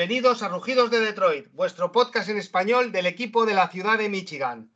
[0.00, 4.08] bienvenidos a Rugidos de Detroit, vuestro podcast en español del equipo de la ciudad de
[4.08, 4.70] Michigan.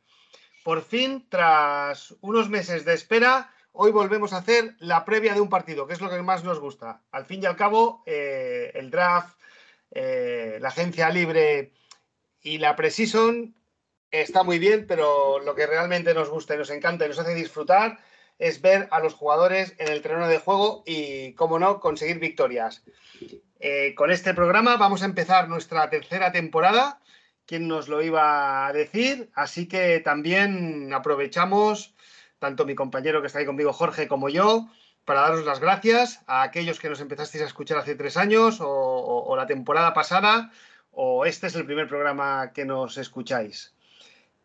[0.65, 5.47] Por fin, tras unos meses de espera, hoy volvemos a hacer la previa de un
[5.47, 7.03] partido, que es lo que más nos gusta.
[7.11, 9.37] Al fin y al cabo, eh, el draft,
[9.91, 11.71] eh, la agencia libre
[12.41, 13.53] y la preseason
[14.09, 17.35] está muy bien, pero lo que realmente nos gusta y nos encanta y nos hace
[17.35, 17.99] disfrutar
[18.39, 22.83] es ver a los jugadores en el terreno de juego y, como no, conseguir victorias.
[23.59, 27.01] Eh, con este programa vamos a empezar nuestra tercera temporada.
[27.45, 29.29] ¿Quién nos lo iba a decir?
[29.35, 31.93] Así que también aprovechamos,
[32.39, 34.67] tanto mi compañero que está ahí conmigo, Jorge, como yo,
[35.05, 39.35] para daros las gracias a aquellos que nos empezasteis a escuchar hace tres años o,
[39.37, 40.51] la temporada pasada,
[40.91, 43.75] o este es el primer programa que nos escucháis.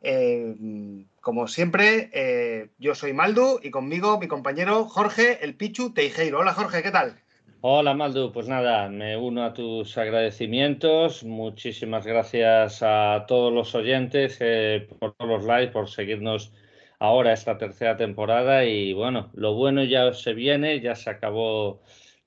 [0.02, 6.40] Eh, como siempre, eh, yo soy Maldu y conmigo mi compañero Jorge El Pichu Teijeiro.
[6.40, 7.18] Hola Jorge, ¿qué tal?
[7.62, 11.25] Hola Maldu, pues nada, me uno a tus agradecimientos.
[11.25, 16.53] Muchísimas gracias a todos los oyentes eh, por todos los likes, por seguirnos
[16.98, 18.64] ahora esta tercera temporada.
[18.64, 21.83] Y bueno, lo bueno ya se viene, ya se acabó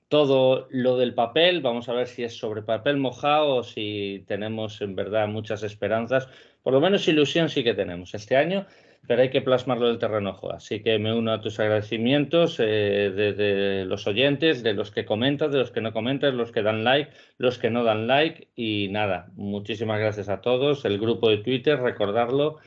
[0.08, 1.62] todo lo del papel.
[1.62, 6.28] Vamos a ver si es sobre papel mojado o si tenemos en verdad muchas esperanzas.
[6.62, 8.66] Por lo menos ilusión sí que tenemos este año
[9.06, 10.52] pero hay que plasmarlo del terreno de.
[10.52, 15.50] Así que me uno a tus agradecimientos eh, de, los oyentes, de los que comentan,
[15.50, 18.48] de los que no comentan, los que dan like, los que no dan like.
[18.56, 20.84] Y nada, muchísimas gracias a todos.
[20.84, 22.58] El grupo de Twitter, recordarlo.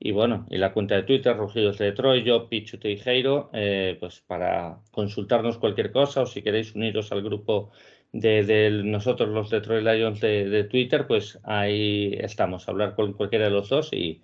[0.00, 4.20] Y bueno, y la cuenta de Twitter, Rugidos de Detroit, yo, Pichu Teijeiro, eh, pues
[4.20, 7.70] para consultarnos cualquier cosa o si queréis uniros al grupo
[8.12, 13.52] de, nosotros, los Detroit Lions de, de Twitter, pues ahí estamos, hablar con cualquiera de
[13.52, 14.20] los dos y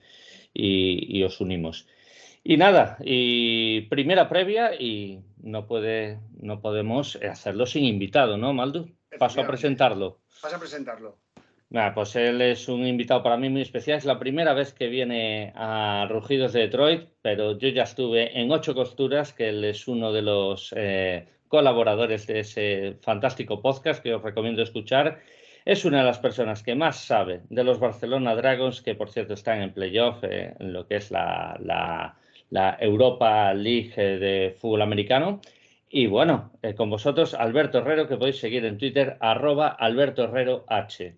[0.53, 1.87] y, os unimos.
[2.43, 8.89] Y nada, y primera previa y no puede, no podemos hacerlo sin invitado, ¿no, Maldu?
[9.19, 10.21] Paso a presentarlo.
[10.41, 11.19] Paso a presentarlo.
[11.95, 13.99] pues él es un invitado para mí muy especial.
[13.99, 18.51] Es la primera vez que viene a Rugidos de Detroit, pero yo ya estuve en
[18.51, 24.15] Ocho Costuras, que él es uno de los eh, colaboradores de ese fantástico podcast que
[24.15, 25.21] os recomiendo escuchar
[25.71, 29.35] es una de las personas que más sabe de los Barcelona Dragons, que por cierto
[29.35, 31.57] están en playoff eh, en lo que es la,
[32.51, 35.41] la, Europa League eh, de fútbol americano.
[35.89, 40.65] Y bueno, eh, con vosotros Alberto Herrero, que podéis seguir en Twitter, arroba Alberto Herrero
[40.67, 41.15] H.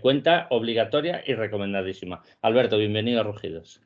[0.00, 2.22] cuenta obligatoria y recomendadísima.
[2.42, 3.80] Alberto, bienvenido a Rugidos.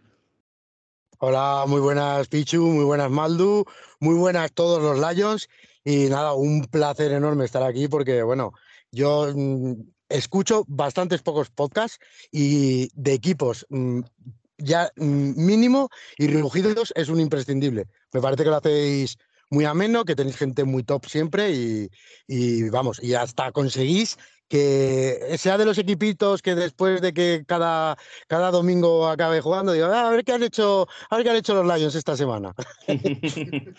[1.19, 3.64] Hola, muy buenas Pichu, muy buenas Maldu,
[4.00, 5.48] muy buenas todos los Lions.
[5.82, 8.53] Y nada, un placer enorme estar aquí porque, bueno,
[8.92, 9.72] yo mm,
[10.10, 11.98] escucho bastantes pocos podcasts
[12.31, 14.00] y de equipos mm,
[14.59, 15.88] ya mm, mínimo
[16.19, 17.87] y Rugidos es un imprescindible.
[18.12, 19.16] Me parece que lo hacéis
[19.48, 21.91] muy ameno, que tenéis gente muy top siempre y,
[22.26, 24.16] y vamos, y hasta conseguís
[24.50, 27.97] que sea de los equipitos que después de que cada,
[28.27, 31.37] cada domingo acabe jugando, digo, ah, a ver qué han hecho, a ver qué han
[31.37, 32.53] hecho los Lions esta semana.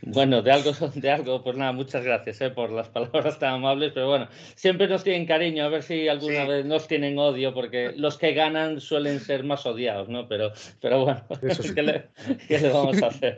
[0.00, 3.92] bueno, de algo, de algo, pues nada, muchas gracias eh, por las palabras tan amables,
[3.92, 7.92] pero bueno, siempre nos tienen cariño, a ver si alguna vez nos tienen odio, porque
[7.94, 10.26] los que ganan suelen ser más odiados, ¿no?
[10.26, 11.22] Pero, pero bueno,
[11.74, 12.08] ¿qué, le,
[12.48, 13.36] ¿qué, le, vamos a hacer?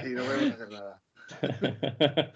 [0.00, 1.02] sí, no podemos hacer nada.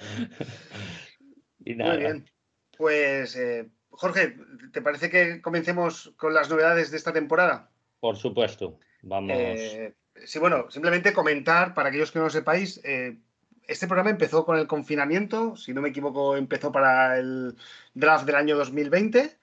[1.65, 1.94] y nada.
[1.94, 2.38] Muy bien.
[2.78, 4.37] Pues, eh, Jorge,
[4.72, 7.71] ¿te parece que comencemos con las novedades de esta temporada?
[7.99, 9.33] Por supuesto, vamos.
[9.37, 9.94] Eh,
[10.25, 13.19] sí, bueno, simplemente comentar, para aquellos que no lo sepáis, eh,
[13.67, 17.56] este programa empezó con el confinamiento, si no me equivoco, empezó para el
[17.94, 19.37] draft del año 2020,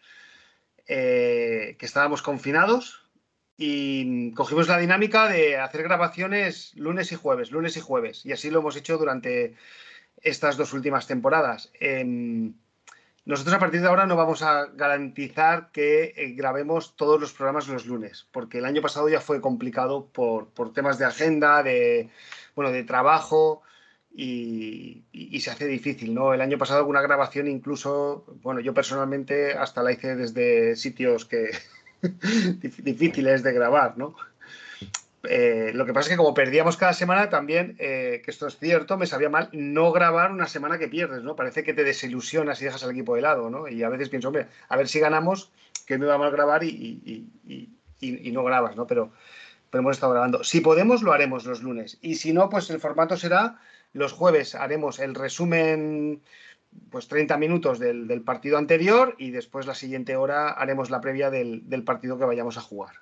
[0.88, 3.04] que estábamos confinados
[3.58, 8.50] y cogimos la dinámica de hacer grabaciones lunes y jueves, lunes y jueves, y así
[8.50, 9.56] lo hemos hecho durante
[10.22, 11.72] estas dos últimas temporadas.
[13.26, 17.68] Nosotros a partir de ahora no vamos a garantizar que eh, grabemos todos los programas
[17.68, 22.12] los lunes, porque el año pasado ya fue complicado por, temas de agenda, de,
[22.56, 23.64] bueno, de trabajo
[24.14, 25.06] y,
[25.40, 26.36] se hace difícil, ¿no?
[26.36, 31.50] El año pasado alguna grabación incluso, bueno, yo personalmente hasta la hice desde sitios que
[32.84, 34.16] difíciles de grabar, ¿no?
[35.30, 38.58] Eh, lo que pasa es que como perdíamos cada semana también, eh, que esto es
[38.58, 41.36] cierto, me sabía mal no grabar una semana que pierdes, ¿no?
[41.36, 43.68] Parece que te desilusionas y dejas al equipo de lado, ¿no?
[43.68, 45.52] Y a veces pienso, hombre, a ver si ganamos,
[45.86, 47.30] que me va mal grabar y,
[48.32, 48.88] no grabas, ¿no?
[48.88, 49.12] Pero,
[49.72, 50.42] hemos estado grabando.
[50.44, 51.98] Si podemos, lo haremos los lunes.
[52.02, 53.60] Y si no, pues el formato será
[53.96, 56.22] los jueves haremos el resumen,
[56.92, 61.84] pues 30 minutos del, partido anterior y después la siguiente hora haremos la previa del,
[61.86, 62.96] partido que vayamos a jugar.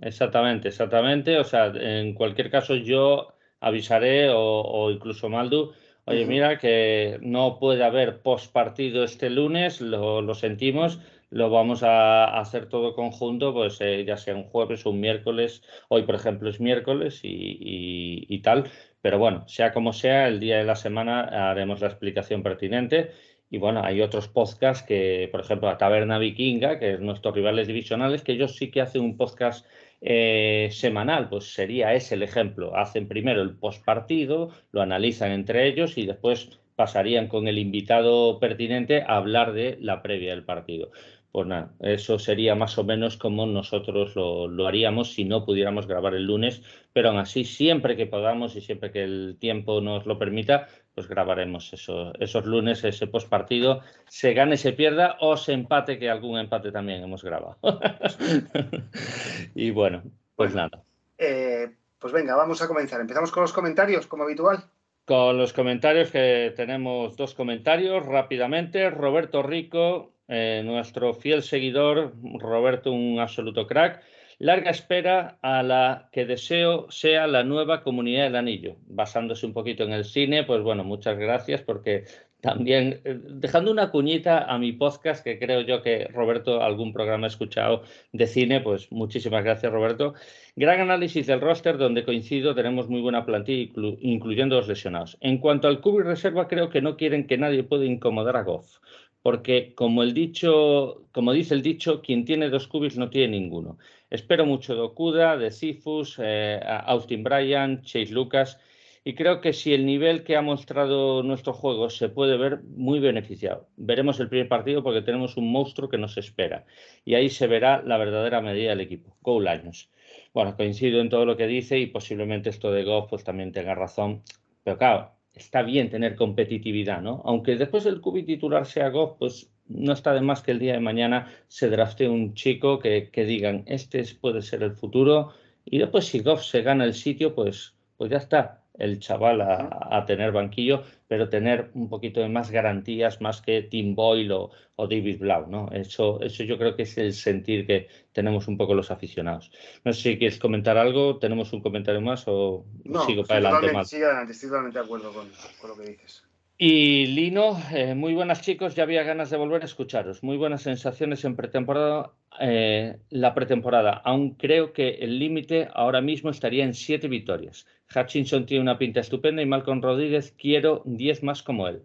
[0.00, 1.38] Exactamente, exactamente.
[1.38, 3.28] O sea, en cualquier caso yo
[3.60, 5.72] avisaré o, incluso Maldu,
[6.04, 11.00] oye, mira que no puede haber post partido este lunes, lo, sentimos,
[11.30, 15.62] lo vamos a hacer todo conjunto, pues eh, ya sea un jueves o un miércoles,
[15.88, 18.70] hoy por ejemplo es miércoles y, tal,
[19.00, 23.10] pero bueno, sea como sea, el día de la semana haremos la explicación pertinente.
[23.48, 27.68] Y bueno, hay otros podcasts que, por ejemplo, la Taberna Vikinga, que es nuestros rivales
[27.68, 29.64] divisionales, que ellos sí que hacen un podcast
[30.00, 32.76] eh, semanal, pues sería ese el ejemplo.
[32.76, 39.02] Hacen primero el postpartido, lo analizan entre ellos y después pasarían con el invitado pertinente
[39.02, 40.90] a hablar de la previa del partido.
[41.32, 46.14] Pues nada, eso sería más o menos como nosotros lo, haríamos si no pudiéramos grabar
[46.14, 46.62] el lunes,
[46.94, 51.08] pero aún así, siempre que podamos y siempre que el tiempo nos lo permita, pues
[51.08, 56.38] grabaremos eso, esos lunes, ese postpartido, se gane, se pierda o se empate, que algún
[56.38, 57.58] empate también hemos grabado.
[59.54, 60.04] y bueno,
[60.36, 60.82] pues nada.
[61.18, 63.00] Eh, pues venga, vamos a comenzar.
[63.00, 64.64] Empezamos con los comentarios, como habitual.
[65.04, 68.90] Con los comentarios, que tenemos dos comentarios rápidamente.
[68.90, 74.02] Roberto Rico, eh, nuestro fiel seguidor, Roberto, un absoluto crack
[74.38, 78.76] Larga espera a la que deseo sea la nueva comunidad del anillo.
[78.86, 82.04] Basándose un poquito en el cine, pues bueno, muchas gracias porque
[82.42, 87.26] también eh, dejando una cuñita a mi podcast, que creo yo que Roberto algún programa
[87.26, 87.82] ha escuchado
[88.12, 90.12] de cine, pues muchísimas gracias Roberto.
[90.54, 95.16] Gran análisis del roster donde coincido, tenemos muy buena plantilla, incluyendo los lesionados.
[95.22, 98.42] En cuanto al cubo y reserva, creo que no quieren que nadie pueda incomodar a
[98.42, 98.80] Goff
[99.26, 103.76] porque como el dicho, como dice el dicho, quien tiene dos cubis no tiene ninguno.
[104.08, 108.60] Espero mucho de Okuda, de Cifus, eh, Austin Bryan, Chase Lucas,
[109.02, 113.00] y creo que si el nivel que ha mostrado nuestro juego se puede ver muy
[113.00, 113.66] beneficiado.
[113.76, 116.64] Veremos el primer partido porque tenemos un monstruo que nos espera,
[117.04, 119.16] y ahí se verá la verdadera medida del equipo.
[119.22, 119.90] Go Lions.
[120.34, 123.74] Bueno, coincido en todo lo que dice y posiblemente esto de Goff pues también tenga
[123.74, 124.22] razón,
[124.62, 127.22] pero claro, está bien tener competitividad, ¿no?
[127.24, 130.72] Aunque después del cubi titular sea Goff, pues no está de más que el día
[130.72, 135.32] de mañana se drafte un chico que, que digan, este puede ser el futuro,
[135.64, 140.04] y después si Goff se gana el sitio, pues, pues ya está el chaval a,
[140.06, 145.20] tener banquillo, pero tener un poquito de más garantías más que Tim Boyle o, David
[145.20, 145.70] Blau, ¿no?
[145.72, 149.50] Eso, eso yo creo que es el sentir que tenemos un poco los aficionados.
[149.84, 152.66] No sé si quieres comentar algo, tenemos un comentario más o
[153.06, 153.96] sigo para adelante.
[153.96, 156.25] Adelante, estoy totalmente de acuerdo con lo que dices.
[156.58, 160.22] Y Lino, eh, muy buenas chicos, ya había ganas de volver a escucharos.
[160.22, 163.92] Muy buenas sensaciones en pretemporada, eh, la pretemporada.
[163.92, 167.66] Aún creo que el límite ahora mismo estaría en siete victorias.
[167.94, 171.82] Hutchinson tiene una pinta estupenda y Malcolm Rodríguez quiero diez más como él.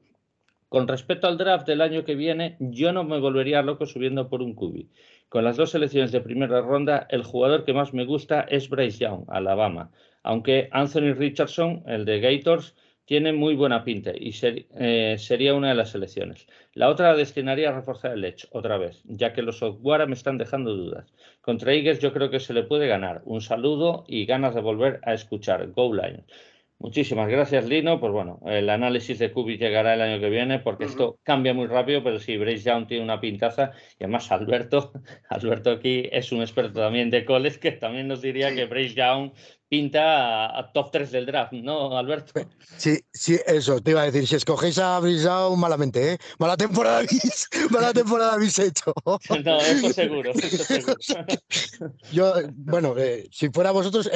[0.70, 4.42] Con respecto al draft del año que viene, yo no me volvería loco subiendo por
[4.42, 4.88] un cubi.
[5.28, 9.00] Con las dos selecciones de primera ronda, el jugador que más me gusta es Bryce
[9.00, 9.92] Young, Alabama.
[10.24, 12.74] Aunque Anthony Richardson, el de Gators,
[13.12, 16.48] tiene muy buena pinta y eh, sería una de las selecciones.
[16.74, 20.14] La otra la destinaría a reforzar el Edge otra vez, ya que los Software me
[20.14, 21.14] están dejando dudas.
[21.42, 23.22] Contra Eagles yo creo que se le puede ganar.
[23.26, 25.72] Un saludo y ganas de volver a escuchar.
[25.72, 26.24] Go Lions.
[26.80, 28.00] Muchísimas gracias, Lino.
[28.00, 31.68] Pues bueno, el análisis de Kubi llegará el año que viene porque esto cambia muy
[31.68, 34.94] rápido, pero sí, Brace Young tiene una pintaza y además Alberto,
[35.30, 39.34] Alberto aquí es un experto también de coles que también nos diría que Brace Young
[39.72, 42.34] pinta a, top 3 del draft, ¿no, Alberto?
[42.76, 46.18] Sí, sí, eso, te iba a decir, si escogéis a Young, malamente, ¿eh?
[46.40, 48.94] Mala temporada habéis, mala temporada habéis hecho.
[49.46, 50.96] No, eso seguro, eso seguro.
[52.12, 54.12] Yo, bueno, eh, si fuera vosotros,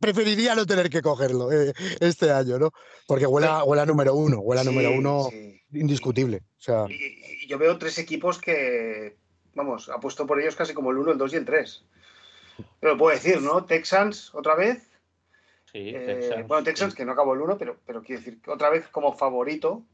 [0.00, 2.70] preferiría no tener que cogerlo eh, este año, ¿no?
[3.06, 5.28] Porque huele a, número uno, huele a número uno
[5.70, 6.38] indiscutible.
[6.38, 6.86] O sea...
[6.88, 9.18] Y, yo veo tres equipos que,
[9.52, 11.84] vamos, apuesto por ellos casi como el uno, el dos y el tres.
[12.80, 13.66] Pero puedo decir, ¿no?
[13.66, 14.93] Texans otra vez.
[15.74, 18.70] Sí, eh, Texans, bueno, Texans que no acabó el uno, pero, pero quiero decir, otra
[18.70, 19.84] vez como favorito.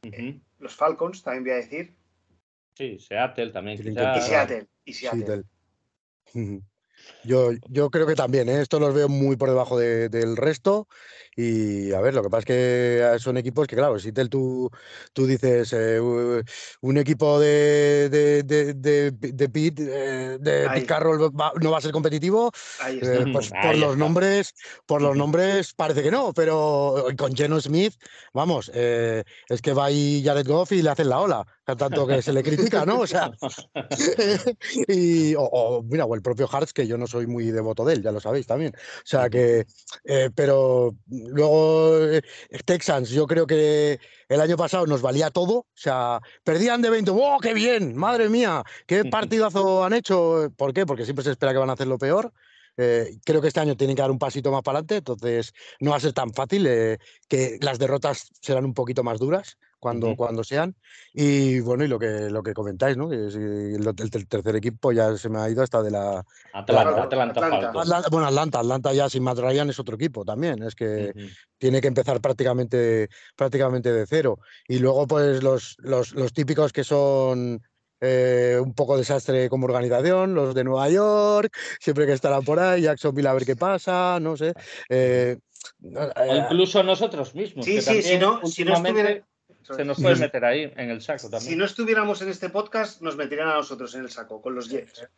[0.00, 1.94] Eh, los Falcons también voy a decir.
[2.72, 3.78] Sí, Seattle también.
[3.78, 4.66] Y Seattle.
[4.86, 5.44] Y Seattle.
[7.24, 8.60] Yo, yo creo que también, ¿eh?
[8.60, 10.88] esto los veo muy por debajo del resto.
[11.36, 14.70] Y a ver, lo que pasa es que son equipos que, claro, si tú,
[15.12, 21.70] tú dices eh, un equipo de, de, de, de, de Pete, eh, de Carroll no
[21.70, 22.50] va a ser competitivo,
[23.32, 24.54] pues por los nombres,
[24.86, 27.94] por los nombres parece que no, pero con Geno Smith,
[28.32, 31.46] vamos, es que va ahí Jared Goff y le hacen la ola
[31.76, 33.00] tanto que se le critica, ¿no?
[33.00, 33.30] O sea,
[34.88, 38.02] y, o, mira, o el propio Hartz, que yo no soy muy devoto de él,
[38.02, 38.72] ya lo sabéis también.
[38.76, 39.66] O sea que,
[40.04, 42.22] eh, pero luego eh,
[42.64, 43.98] Texans, yo creo que
[44.28, 47.96] el año pasado nos valía todo, o sea, perdían de 20, ¡oh, qué bien!
[47.96, 48.62] ¡Madre mía!
[48.86, 50.52] ¿Qué partidazo han hecho?
[50.56, 50.86] ¿Por qué?
[50.86, 52.32] Porque siempre se espera que van a hacer lo peor.
[52.76, 55.90] Eh, creo que este año tienen que dar un pasito más para adelante, entonces no
[55.90, 56.62] va a ser tan fácil,
[57.28, 60.74] que las derrotas serán un poquito más duras cuando, cuando sean.
[61.12, 63.08] Y bueno, y lo que, lo que comentáis, ¿no?
[63.08, 66.24] Que el, tercer equipo ya se me ha ido hasta de la.
[66.52, 70.62] Atlanta, Atlanta, bueno, Atlanta, Atlanta ya sin Matt Ryan es otro equipo también.
[70.62, 71.12] Es que
[71.58, 74.38] tiene que empezar prácticamente, prácticamente de cero.
[74.66, 77.62] Y luego, pues, los, los, los típicos que son.
[78.00, 82.82] Eh, un poco desastre como organización, los de Nueva York, siempre que estarán por ahí,
[82.82, 84.52] Jacksonville a ver qué pasa, no sé.
[84.88, 85.36] Eh,
[85.82, 87.64] o eh, incluso nosotros mismos.
[87.64, 89.24] Sí, sí, si no, si no estuviera,
[89.76, 91.52] se nos puede meter ahí en el saco también.
[91.52, 94.68] Si no estuviéramos en este podcast, nos meterían a nosotros en el saco, con los
[94.68, 95.08] Jets.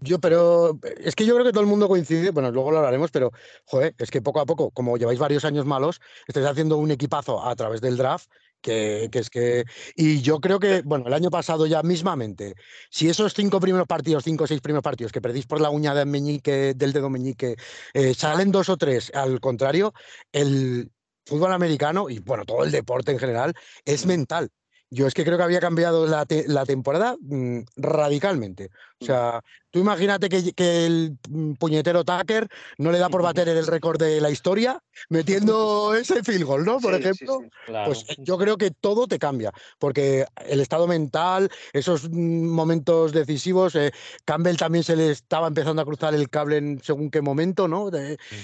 [0.00, 3.10] Yo, pero es que yo creo que todo el mundo coincide, bueno, luego lo hablaremos,
[3.10, 3.32] pero
[3.66, 7.44] joder, es que poco a poco, como lleváis varios años malos, estáis haciendo un equipazo
[7.44, 8.28] a través del draft.
[8.62, 9.64] Que, que, es que.
[9.94, 12.54] Y yo creo que, bueno, el año pasado ya mismamente,
[12.90, 15.94] si esos cinco primeros partidos, cinco o seis primeros partidos que perdís por la uña
[15.94, 17.56] de meñique, del dedo meñique,
[17.92, 19.92] eh, salen dos o tres, al contrario,
[20.32, 20.90] el,
[21.26, 23.52] fútbol americano y bueno, todo el deporte en general
[23.84, 24.50] es mental.
[24.88, 28.70] Yo es que creo que había cambiado la, la temporada mm, radicalmente.
[29.00, 29.42] O sea,
[29.76, 31.18] tú imagínate que, que, el
[31.58, 36.44] puñetero Tucker no le da por bater el récord de la historia metiendo ese field
[36.44, 36.80] goal, ¿no?
[36.80, 37.40] Por ejemplo.
[37.84, 43.92] Pues yo creo que todo te cambia, porque el estado mental, esos momentos decisivos, eh,
[44.24, 47.90] Campbell también se le estaba empezando a cruzar el cable en según qué momento, ¿no?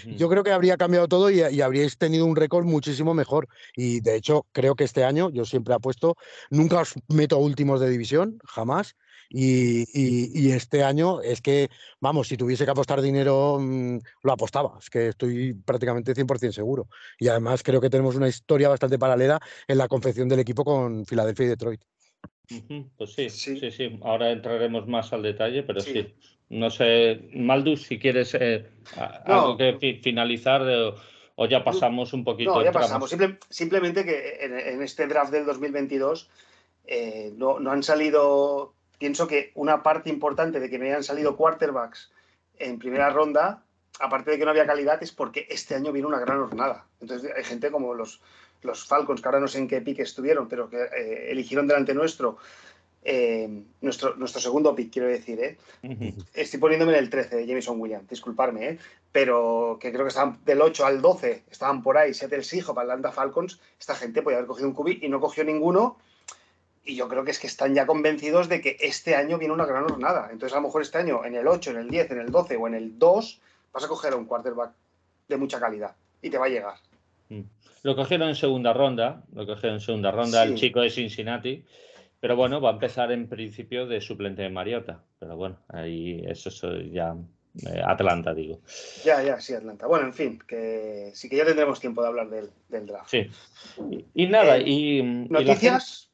[0.04, 3.48] Yo creo que habría cambiado todo y, y habríais tenido un récord muchísimo mejor.
[3.74, 6.16] Y de hecho, creo que este año, yo siempre apuesto,
[6.50, 8.96] nunca os meto últimos de división, jamás
[9.34, 11.70] y, este año es que,
[12.00, 14.78] vamos, si tuviese que apostar dinero, mm, lo apostaba.
[14.78, 16.88] Es que estoy prácticamente 100% seguro.
[17.18, 21.06] Y además creo que tenemos una historia bastante paralela en la confección del equipo con
[21.06, 21.80] Filadelfia y Detroit.
[22.98, 26.14] Pues sí, sí, sí, Ahora entraremos más al detalle, pero sí.
[26.50, 28.68] No sé, Maldus, si quieres eh,
[29.24, 30.60] algo que finalizar
[31.36, 32.54] o, ya pasamos un poquito.
[32.54, 33.16] No, ya pasamos.
[33.48, 36.28] simplemente que en, este draft del 2022
[36.84, 41.36] eh, no, no han salido pienso que una parte importante de que me hayan salido
[41.36, 42.12] quarterbacks
[42.56, 43.64] en primera ronda,
[43.98, 46.86] aparte de que no había calidad, es porque este año viene una gran jornada.
[47.00, 48.20] Entonces hay gente como los,
[48.62, 51.94] los Falcons, que ahora no sé en qué pique estuvieron, pero que eh, eligieron delante
[51.94, 52.36] nuestro,
[53.02, 55.58] eh, nuestro, nuestro segundo pick, quiero decir, ¿eh?
[56.32, 58.78] Estoy poniéndome en el 13 de Jameson Williams, disculparme, ¿eh?
[59.10, 63.10] Pero que creo que estaban del 8 al 12, estaban por ahí, Seattle para Atlanta
[63.10, 63.58] Falcons.
[63.80, 65.98] Esta gente podía haber cogido un cubi y no cogió ninguno
[66.84, 69.66] y yo creo que es que están ya convencidos de que este año viene una
[69.66, 70.28] gran jornada.
[70.32, 72.56] Entonces, a lo mejor este año, en el 8, en el 10, en el 12
[72.56, 73.40] o en el 2,
[73.72, 74.72] vas a coger a un quarterback
[75.28, 76.74] de mucha calidad y te va a llegar.
[77.28, 77.42] Mm.
[77.84, 81.64] Lo cogieron en segunda ronda, lo cogieron en segunda ronda el chico de Cincinnati,
[82.20, 85.00] pero bueno, va a empezar en principio de suplente de Mariota.
[85.18, 87.16] Pero bueno, ahí eso es ya
[87.66, 88.60] eh, Atlanta, digo.
[89.04, 89.86] Ya, ya, sí, Atlanta.
[89.86, 93.10] Bueno, en fin, que sí que ya tendremos tiempo de hablar del, draft.
[93.10, 93.28] Sí.
[94.14, 95.02] Y, nada, eh, y.
[95.02, 96.11] ¿Noticias?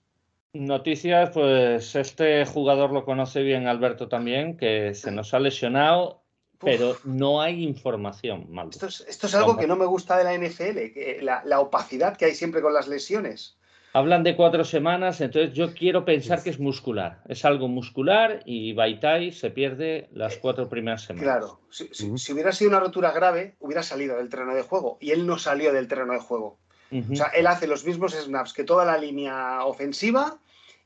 [0.54, 6.22] Noticias, pues este jugador lo conoce bien Alberto también, que se nos ha lesionado,
[6.58, 8.48] pero no hay información.
[8.70, 8.86] Esto,
[9.26, 12.62] es, algo que no me gusta de la NFL, que la, opacidad que hay siempre
[12.62, 13.58] con las lesiones.
[13.92, 17.22] Hablan de cuatro semanas, entonces yo quiero pensar que es muscular.
[17.28, 21.24] Es algo muscular y Baitai se pierde las eh, cuatro primeras semanas.
[21.24, 25.10] Claro, si, si hubiera sido una rotura grave, hubiera salido del terreno de juego y
[25.10, 26.58] él no salió del terreno de juego.
[26.90, 30.38] O sea, él hace los mismos snaps que toda la línea ofensiva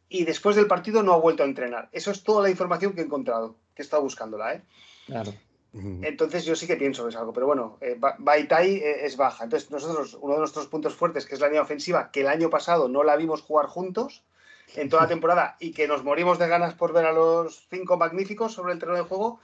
[0.09, 1.89] y después del partido no ha vuelto a entrenar.
[1.93, 4.63] Eso es toda la información que he encontrado, que he estado buscándola, ¿eh?
[5.07, 5.33] Claro.
[5.75, 9.45] Entonces yo sí que pienso que es algo, pero bueno, eh, Baitai eh, es baja.
[9.45, 12.51] Entonces nosotros, uno de nuestros puntos fuertes, que es la línea ofensiva, que el año
[12.51, 14.23] pasado no la vimos jugar juntos
[14.77, 17.97] en toda la temporada y que nos morimos de ganas por ver a los cinco
[17.97, 19.41] magníficos sobre el terreno de juego,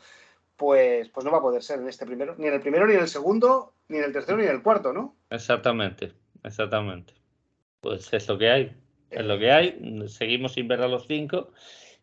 [0.59, 2.95] pues, pues no va a poder ser en este primero, ni en el primero, ni
[2.95, 5.15] en el segundo, ni en el tercero, ni en el cuarto, ¿no?
[5.31, 6.12] Exactamente.
[6.45, 7.14] Exactamente.
[7.80, 8.76] Pues es lo que hay.
[9.11, 10.09] Es lo que hay.
[10.09, 11.52] Seguimos sin ver a los cinco.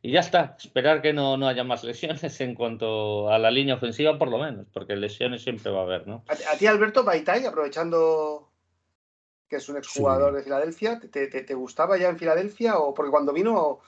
[0.02, 0.56] Y ya está.
[0.64, 4.38] Esperar que no, no haya más lesiones en cuanto a la línea ofensiva, por lo
[4.38, 6.24] menos, porque lesiones siempre va a haber, ¿no?
[6.28, 8.52] A, ti, Alberto Baitai, aprovechando
[9.50, 12.78] que es un exjugador de Filadelfia, ¿te, te, gustaba ya en Filadelfia?
[12.78, 13.80] O porque cuando vino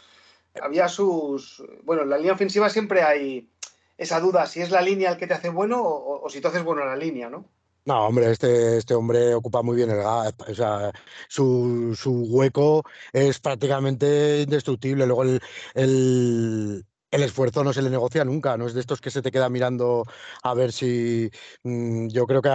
[0.62, 1.64] había sus.
[1.84, 3.50] Bueno, en la línea ofensiva siempre hay
[3.98, 6.48] esa duda si es la línea el que te hace bueno o, o si tú
[6.48, 7.46] haces bueno la línea, ¿no?
[7.88, 10.92] No, hombre, este, este hombre ocupa muy bien el gas, o sea,
[11.30, 15.06] su, su hueco es prácticamente indestructible.
[15.06, 15.40] Luego el,
[15.74, 19.32] el, el esfuerzo no se le negocia nunca, no es de estos que se te
[19.32, 20.04] queda mirando
[20.44, 21.30] a ver si
[21.64, 22.50] mm, yo creo que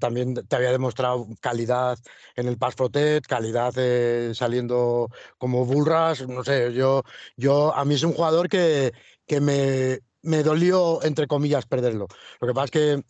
[0.00, 1.98] también te había demostrado calidad
[2.36, 7.04] en el Pass Protect, calidad eh, saliendo como Bullras, no sé, yo,
[7.36, 8.92] yo a mí es un jugador que,
[9.26, 12.06] que me, me dolió, entre comillas, perderlo.
[12.38, 13.02] Lo que pasa es que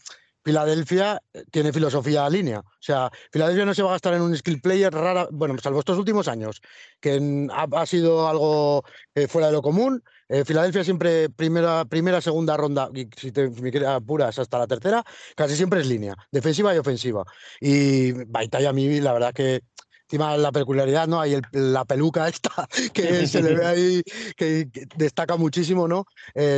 [0.44, 2.60] Filadelfia eh, tiene filosofía línea.
[2.60, 5.80] O sea, Filadelfia no se va a gastar en un skill player rara, bueno, salvo
[5.80, 6.60] estos últimos años,
[7.00, 8.84] que ha, sido algo
[9.14, 10.02] eh, fuera de lo común.
[10.28, 13.50] Eh, Filadelfia siempre primera, primera, segunda ronda, y si te
[13.86, 15.02] apuras hasta la tercera,
[15.34, 17.24] casi siempre es línea, defensiva y ofensiva.
[17.60, 19.62] Y Baitaya a mí, la verdad que
[20.02, 21.20] encima la peculiaridad, ¿no?
[21.20, 24.02] Hay la peluca esta que se le ve ahí,
[24.36, 26.04] que, destaca muchísimo, ¿no?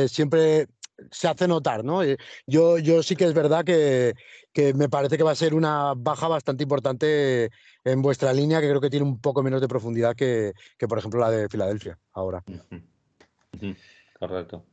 [0.07, 0.67] siempre
[1.11, 2.03] se hace notar, ¿no?
[2.03, 4.13] Eh, yo, yo sí que es verdad que,
[4.75, 7.51] me parece que va a ser una baja bastante importante
[7.83, 10.53] en vuestra línea, que creo que tiene un poco menos de profundidad que,
[10.89, 12.43] por ejemplo, la de Filadelfia ahora.
[14.19, 14.65] Correcto.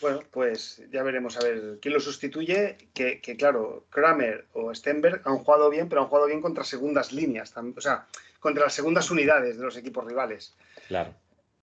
[0.00, 2.76] Bueno, pues ya veremos a ver quién lo sustituye.
[2.92, 7.54] Que, claro, Kramer o Stenberg han jugado bien, pero han jugado bien contra segundas líneas,
[7.56, 8.06] o sea,
[8.38, 10.54] contra las segundas unidades de los equipos rivales.
[10.88, 11.14] Claro.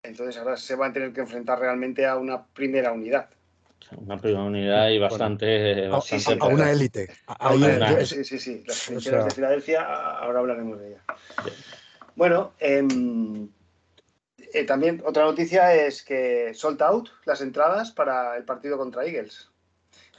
[0.01, 3.29] Entonces ahora se van a tener que enfrentar realmente a una primera unidad.
[3.97, 5.87] Una primera unidad y bastante.
[5.87, 7.09] a, una élite.
[8.05, 8.63] Sí, sí, sí.
[8.65, 11.03] Las trincheras de Filadelfia, ahora hablaremos de ella.
[12.15, 13.49] Bueno, em,
[14.37, 19.49] eh, también otra noticia es que sold out las entradas para el partido contra Eagles.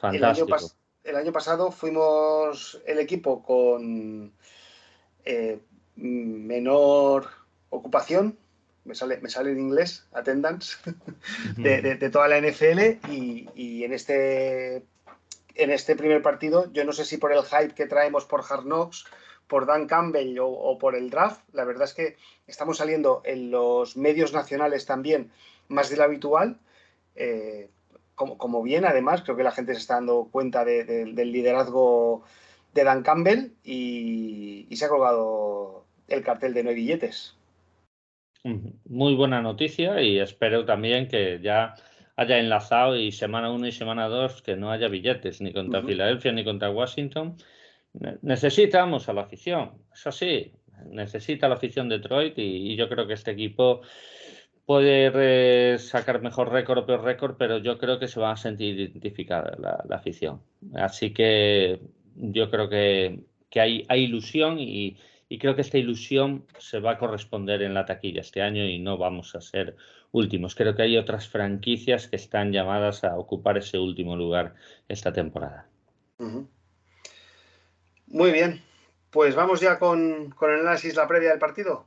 [0.01, 0.57] Fantástico.
[1.05, 4.33] El año, pasado fuimos el equipo con
[5.25, 5.59] eh,
[5.97, 7.27] menor
[7.71, 8.39] ocupación
[8.85, 10.77] me sale, me sale en inglés, attendance,
[11.57, 14.85] de, toda la NFL y, en, este,
[15.55, 18.65] en este primer partido, yo no sé si por el hype que traemos por Hard
[18.65, 19.07] Knocks,
[19.47, 23.97] por Dan Campbell o, por el draft, la verdad es que estamos saliendo en los
[23.97, 25.31] medios nacionales también
[25.69, 26.59] más de lo habitual.
[27.15, 27.69] Eh,
[28.15, 32.23] como, bien, además, creo que la gente se está dando cuenta del liderazgo
[32.73, 37.37] de Dan Campbell y, y se ha colgado el cartel de no hay billetes.
[38.45, 41.75] Muy buena noticia y espero también que ya
[42.17, 46.33] haya enlazado y semana 1 y semana 2 que no haya billetes ni contra Filadelfia
[46.33, 47.37] ni contra Washington.
[48.23, 50.53] Necesitamos a la afición, eso sí,
[50.91, 53.83] necesita la afición Detroit y, yo creo que este equipo
[54.67, 58.79] puede sacar mejor récord o peor récord, pero yo creo que se va a sentir
[58.79, 60.41] identificada la, afición.
[60.75, 61.81] Así que
[62.17, 63.21] yo creo que,
[63.55, 64.97] hay, hay ilusión y,
[65.33, 68.79] y creo que esta ilusión se va a corresponder en la taquilla este año y
[68.79, 69.77] no vamos a ser
[70.11, 70.55] últimos.
[70.55, 74.53] Creo que hay otras franquicias que están llamadas a ocupar ese último lugar
[74.89, 75.67] esta temporada.
[78.09, 78.61] Muy bien,
[79.09, 81.87] pues vamos ya con, el análisis, la previa del partido.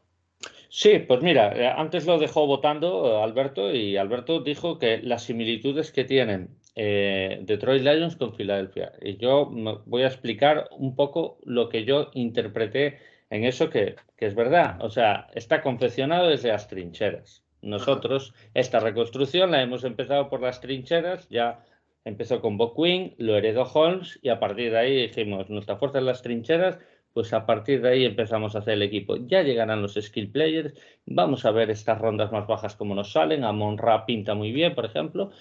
[0.69, 5.23] Sí, pues mira, eh, antes lo dejó votando eh, Alberto y Alberto dijo que las
[5.23, 8.91] similitudes que tienen eh, Detroit Lions con Filadelfia.
[9.03, 9.51] Y yo
[9.85, 12.97] voy a explicar un poco lo que yo interpreté
[13.35, 14.77] en eso que, es verdad.
[14.81, 17.43] O sea, está confeccionado desde las trincheras.
[17.61, 21.63] Nosotros, esta reconstrucción la hemos empezado por las trincheras, ya
[22.03, 25.97] empezó con Bob Quinn, lo heredó Holmes y a partir de ahí dijimos, nuestra fuerza
[25.97, 26.79] en las trincheras,
[27.13, 29.15] pues a partir de ahí empezamos a hacer el equipo.
[29.15, 30.73] Ya llegarán los skill players,
[31.05, 34.75] vamos a ver estas rondas más bajas como nos salen, a Monra pinta muy bien,
[34.75, 35.31] por ejemplo,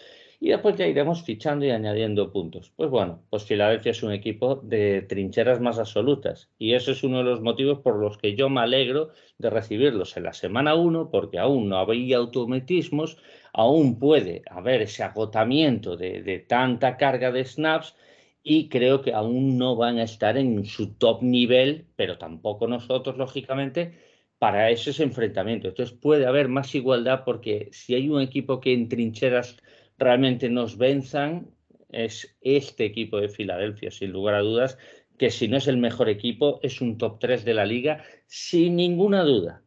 [0.45, 2.71] y después ya iremos fichando y añadiendo puntos.
[2.77, 7.19] Pues bueno, pues Filadelfia es un equipo de trincheras más absolutas y eso es uno
[7.19, 11.11] de los motivos por los que yo me alegro de recibirlos en la semana 1
[11.11, 13.17] porque aún no había automatismos,
[13.55, 17.97] aún puede haber ese agotamiento de, de tanta carga de snaps
[18.43, 23.17] y creo que aún no van a estar en su top nivel, pero tampoco nosotros,
[23.17, 23.95] lógicamente,
[24.39, 25.71] para esos enfrentamientos.
[25.71, 29.57] Entonces puede haber más igualdad porque si hay un equipo que en trincheras
[29.99, 31.51] realmente nos venzan
[31.91, 34.79] es este equipo de Filadelfia, sin lugar a dudas,
[35.19, 38.77] que si no es el mejor equipo, es un top 3 de la liga, sin
[38.77, 39.63] ninguna duda.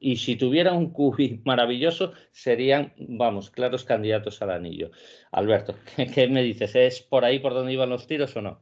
[0.00, 4.90] Y si tuviera un QB maravilloso, serían, vamos, claros candidatos al anillo.
[5.32, 5.74] Alberto,
[6.14, 6.74] ¿qué, me dices?
[6.76, 8.60] ¿Es por ahí por donde iban los tiros o no?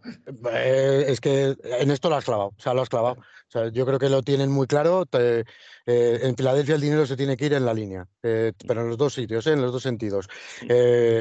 [0.52, 3.18] Eh, es que en esto lo has clavado, o sea, lo has clavado.
[3.50, 5.04] O sea, yo creo que lo tienen muy claro.
[5.12, 5.44] Eh,
[5.84, 8.96] en Filadelfia el dinero se tiene que ir en la línea, eh, pero en los
[8.96, 10.28] dos sitios, en los dos sentidos.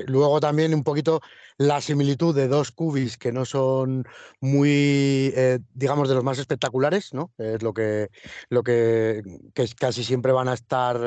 [0.05, 1.21] luego también un poquito
[1.57, 4.05] la similitud de dos cubis que no son
[4.41, 5.33] muy,
[5.73, 7.31] digamos, de los más espectaculares, ¿no?
[7.39, 8.09] Es lo que,
[8.49, 9.23] lo que,
[9.55, 11.01] que casi siempre van a estar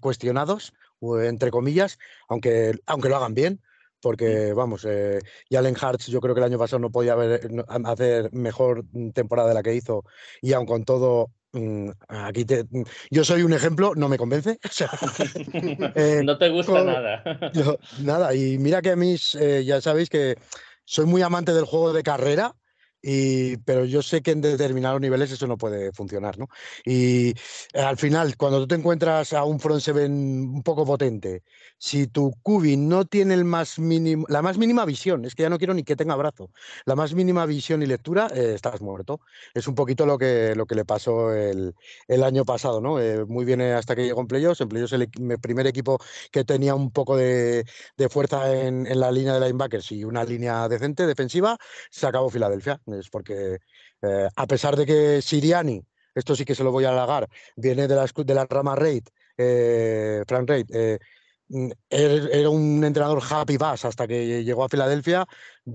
[0.00, 0.72] cuestionados
[1.22, 3.60] entre comillas, aunque, aunque lo hagan bien,
[4.00, 5.18] porque vamos, eh,
[5.50, 7.48] Jalen Hartz yo creo que el año pasado no podía haber,
[7.84, 8.84] hacer mejor
[9.14, 10.04] temporada de la que hizo
[10.40, 14.58] y aun con todo Mm, aquí te, mm, yo soy un ejemplo, no me convence.
[15.94, 17.22] Eh, no te gusta nada.
[18.00, 20.36] nada, y mira que a mí, eh, ya sabéis que
[20.84, 22.54] soy muy amante del juego de carrera
[23.10, 26.48] y, pero yo sé que en determinados niveles eso no puede funcionar, ¿no?
[26.84, 31.42] Y eh, al final, cuando tú te encuentras a un front seven un poco potente,
[31.78, 35.48] si tu cubi no tiene el más mínimo, la más mínima visión, es que ya
[35.48, 36.50] no quiero ni que tenga brazo,
[36.84, 39.20] la más mínima visión y lectura, eh, estás muerto.
[39.54, 41.74] Es un poquito lo que, lo que le pasó el,
[42.08, 43.00] el año pasado, ¿no?
[43.00, 45.08] Eh, muy bien hasta que llegó en playoffs, en playoffs el,
[45.40, 45.98] primer equipo
[46.30, 47.64] que tenía un poco de,
[48.10, 51.56] fuerza en la línea de linebackers y una línea decente defensiva,
[51.90, 52.80] se acabó Filadelfia
[53.10, 53.58] porque
[54.02, 55.80] eh, a pesar de que Siriani,
[56.14, 59.04] esto sí que se lo voy a halagar, viene de la, de la rama Raid,
[59.36, 60.98] eh, Frank Raid, eh,
[61.48, 65.26] mm, era un entrenador happy bass hasta que llegó a Filadelfia,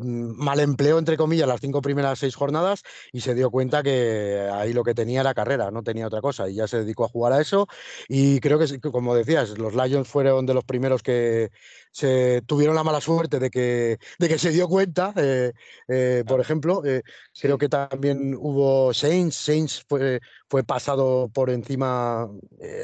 [0.02, 4.74] mal empleó entre comillas las cinco primeras seis jornadas y se dio cuenta que ahí
[4.74, 7.34] lo que tenía era carrera, no tenía otra cosa y ya se dedicó a jugar
[7.34, 7.68] a eso.
[8.08, 11.52] Y creo que como decías, los Lions fueron de los primeros que
[11.94, 15.54] se tuvieron la mala suerte de que, de que se dio cuenta, eh,
[15.88, 17.04] eh, por ejemplo, eh,
[17.40, 22.28] creo que también hubo Saints, Saints fue, fue pasado por encima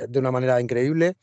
[0.07, 1.15] de una manera increíble.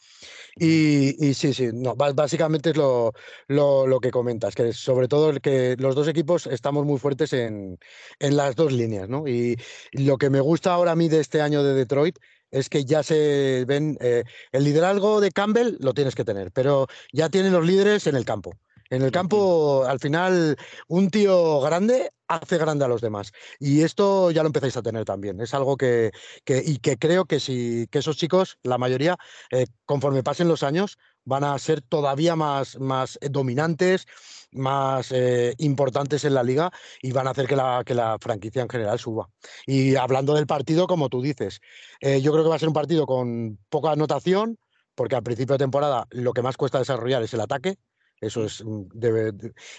[0.59, 3.12] Y, sí, sí, no, básicamente es lo,
[3.46, 7.78] lo, que comentas, que sobre todo que los dos equipos estamos muy fuertes en,
[8.18, 9.26] en las dos líneas, ¿no?
[9.26, 9.56] Y
[9.92, 12.18] lo que me gusta ahora a mí de este año de Detroit
[12.50, 16.86] es que ya se ven, eh, el liderazgo de Campbell lo tienes que tener, pero
[17.12, 18.52] ya tienen los líderes en el campo.
[18.90, 20.57] En el campo, al final,
[20.88, 23.33] un tío grande hace grande a los demás.
[23.59, 25.40] Y esto ya lo empezáis a tener también.
[25.40, 26.11] Es algo que,
[26.46, 29.16] y que creo que, si, que esos chicos, la mayoría,
[29.51, 34.07] eh, conforme pasen los años, van a ser todavía más, más dominantes,
[34.53, 36.70] más eh, importantes en la liga
[37.03, 39.29] y van a hacer que la, que la franquicia en general suba.
[39.66, 41.61] Y hablando del partido, como tú dices,
[42.01, 44.59] eh, yo creo que va a ser un partido con poca anotación,
[44.94, 47.77] porque al principio de temporada lo que más cuesta desarrollar es el ataque.
[48.20, 48.64] Eso es.
[48.64, 48.85] Mm,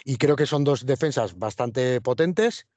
[0.05, 2.67] y creo que son dos defensas bastante potentes.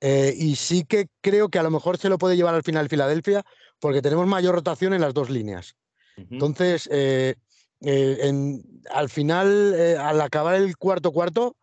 [0.00, 2.88] Eh, y sí que creo que a lo mejor se lo puede llevar al final
[2.88, 3.44] Filadelfia,
[3.80, 5.74] porque tenemos mayor rotación en las dos líneas.
[6.16, 7.36] Entonces, eh,
[8.90, 11.56] al final, eh, al acabar el cuarto cuarto,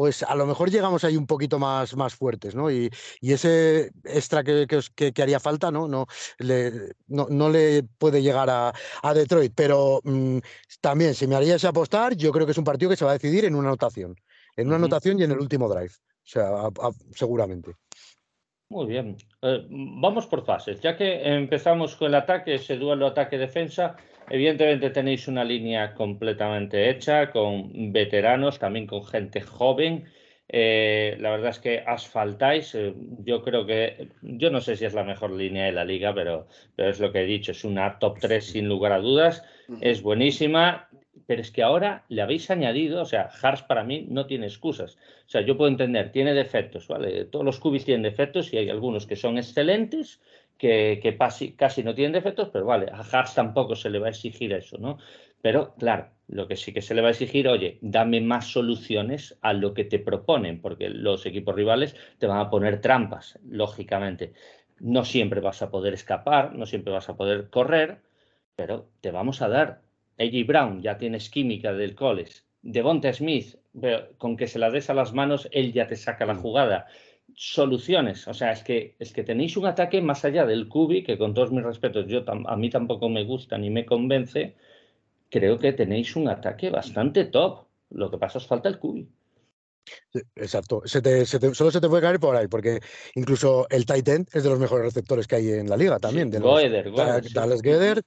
[0.00, 2.70] pues a lo mejor llegamos ahí un poquito más, más fuertes, ¿no?
[2.70, 2.88] Y,
[3.20, 5.88] ese extra que, que, haría falta, ¿no?
[5.88, 6.06] No
[6.38, 8.72] le, no, le puede llegar a,
[9.12, 10.38] Detroit, pero mm,
[10.80, 13.18] también, si me harías apostar, yo creo que es un partido que se va a
[13.18, 14.16] decidir en una anotación,
[14.56, 16.50] en una anotación y en el último drive, o sea,
[17.14, 17.74] seguramente.
[18.70, 19.18] Muy bien.
[19.42, 20.80] Eh, vamos por fases.
[20.80, 23.96] Ya que empezamos con el ataque, ese duelo ataque-defensa,
[24.28, 30.04] evidentemente tenéis una línea completamente hecha, con veteranos, también con gente joven.
[30.48, 32.74] Eh, la verdad es que asfaltáis.
[32.74, 32.92] Eh,
[33.24, 36.48] yo creo que, yo no sé si es la mejor línea de la liga, pero,
[36.76, 39.44] pero es lo que he dicho, es una top 3 sin lugar a dudas.
[39.80, 40.88] Es buenísima
[41.30, 44.96] pero es que ahora le habéis añadido, o sea, Hars para mí no tiene excusas.
[45.26, 47.24] O sea, yo puedo entender, tiene defectos, ¿vale?
[47.26, 50.20] Todos los cubis tienen defectos y hay algunos que son excelentes,
[50.60, 51.16] que,
[51.56, 54.76] casi, no tienen defectos, pero vale, a Hars tampoco se le va a exigir eso,
[54.76, 54.98] ¿no?
[55.40, 59.38] Pero claro, lo que sí que se le va a exigir, oye, dame más soluciones
[59.40, 64.34] a lo que te proponen, porque los equipos rivales te van a poner trampas, lógicamente.
[64.80, 68.02] No siempre vas a poder escapar, no siempre vas a poder correr,
[68.54, 69.80] pero te vamos a dar
[70.18, 72.42] AJ Brown, ya tienes química del college.
[72.60, 73.56] Devonta Smith,
[74.18, 76.42] con que se la des a las manos, él ya te saca la mm.
[76.42, 76.86] jugada.
[77.42, 81.16] Soluciones, o sea, es que, es que tenéis un ataque más allá del cubi, que
[81.16, 84.56] con todos mis respetos, yo a mí tampoco me gusta ni me convence.
[85.30, 87.64] Creo que tenéis un ataque bastante top.
[87.88, 89.08] Lo que pasa es falta el cubi.
[90.36, 90.82] exacto.
[90.84, 92.80] solo se te puede caer por ahí, porque
[93.14, 96.30] incluso el Titan es de los mejores receptores que hay en la liga también.
[96.30, 96.92] de Goeder,
[97.32, 98.02] Dallas Goeder,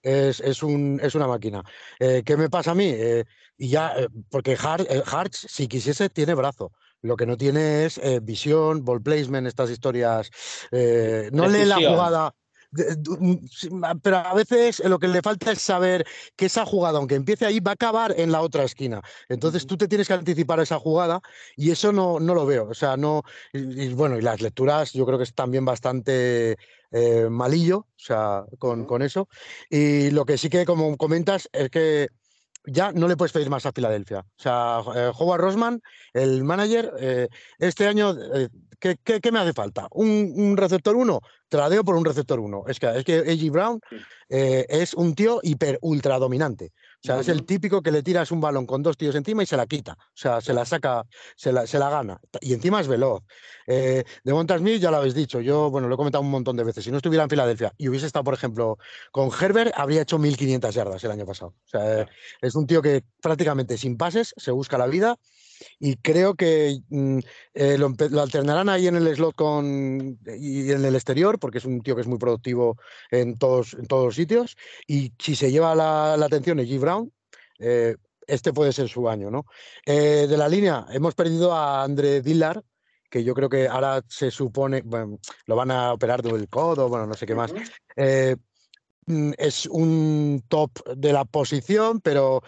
[0.00, 1.62] es, es, un, es una máquina.
[1.98, 2.88] Eh, ¿Qué me pasa a mí?
[2.88, 3.26] Eh,
[3.58, 6.72] y ya, eh, porque Hart, si quisiese, tiene brazo.
[7.02, 10.30] Lo que no tiene es visión, ball placement, estas historias.
[10.72, 12.34] no lee la jugada.
[12.70, 13.36] Mm,
[14.02, 16.06] pero a veces lo que le falta es saber
[16.36, 19.00] que esa jugada, aunque empiece ahí, va a acabar en la otra esquina.
[19.28, 21.20] Entonces tú te tienes que anticipar a esa jugada
[21.56, 22.68] y eso no, no lo veo.
[22.68, 23.22] O sea, no.
[23.52, 26.58] Y, bueno, y las lecturas yo creo que es también bastante
[26.90, 29.28] eh, malillo, o sea, con, con, eso.
[29.70, 32.08] Y lo que sí que, como comentas, es que
[32.70, 34.20] ya no le puedes pedir más a Filadelfia.
[34.20, 35.80] O sea, eh, Howard Rosman,
[36.12, 37.28] el manager, eh,
[37.58, 39.88] este año, eh, ¿qué, ¿qué, me hace falta?
[39.90, 41.20] ¿Un, un receptor 1?
[41.48, 42.64] Tradeo por un receptor 1.
[42.68, 43.50] Es que, es que A.G.
[43.50, 43.80] Brown
[44.28, 46.72] es un tío hiper ultra dominante.
[47.04, 49.46] O sea, es el típico que le tiras un balón con dos tíos encima y
[49.46, 49.92] se la quita.
[49.92, 51.04] O sea, se la saca,
[51.36, 52.20] se la, se la gana.
[52.40, 53.22] Y encima es veloz.
[53.68, 55.40] Eh, de Montasmith ya lo habéis dicho.
[55.40, 56.84] Yo, bueno, lo he comentado un montón de veces.
[56.84, 58.78] Si no estuviera en Filadelfia y hubiese estado, por ejemplo,
[59.12, 61.54] con Herbert, habría hecho 1.500 yardas el año pasado.
[61.64, 62.08] O sea,
[62.40, 65.18] es un tío que prácticamente sin pases se busca la vida
[65.78, 67.18] y creo que mm,
[67.54, 71.80] eh, lo, alternarán ahí en el slot con, y en el exterior, porque es un
[71.80, 72.76] tío que es muy productivo
[73.10, 74.56] en todos, en todos los sitios.
[74.86, 76.78] Y si se lleva la, atención G.
[76.78, 77.12] Brown,
[77.58, 79.30] eh, este puede ser su año.
[79.30, 79.46] ¿no?
[79.86, 82.62] Eh, de la línea, hemos perdido a André Dillard,
[83.10, 87.06] que yo creo que ahora se supone, bueno, lo van a operar del codo, bueno,
[87.06, 87.52] no sé qué más.
[89.08, 92.42] Mm, es un top de la posición, pero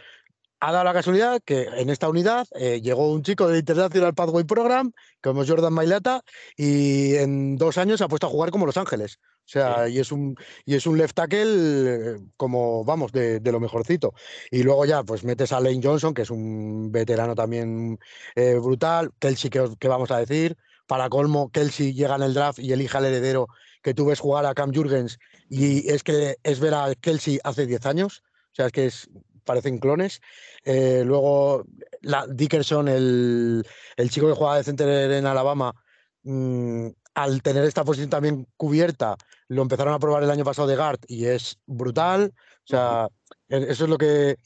[0.60, 4.44] ha dado la casualidad que en esta unidad eh, llegó un chico del International Pathway
[4.44, 4.92] Program,
[5.22, 6.22] como Jordan Mailata,
[6.56, 9.18] y en dos años se ha puesto a jugar como Los Ángeles.
[9.22, 13.58] O sea, y, es un, y es un left tackle eh, como, vamos, de, lo
[13.58, 14.12] mejorcito.
[14.50, 17.98] Y luego ya, pues metes a Lane Johnson, que es un veterano también
[18.36, 19.10] eh, brutal.
[19.18, 20.56] Kelsey, que, vamos a decir.
[20.86, 23.48] Para colmo, Kelsey llega en el draft y elige al heredero
[23.82, 25.18] que tú ves jugar a Cam Jurgens
[25.48, 28.22] y es que es ver a Kelsey hace 10 años.
[28.52, 29.08] O sea, es que es
[29.40, 30.20] parecen clones.
[30.64, 31.64] Eh, luego,
[32.00, 33.64] la, Dickerson, el,
[34.08, 35.74] chico que juega de center en Alabama,
[36.22, 39.16] mm, al tener esta posición también cubierta,
[39.48, 42.32] lo empezaron a probar el año pasado de guard y es brutal.
[42.34, 43.08] O sea,
[43.48, 44.30] eso es lo que.
[44.30, 44.36] E,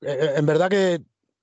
[0.00, 1.02] e, en verdad que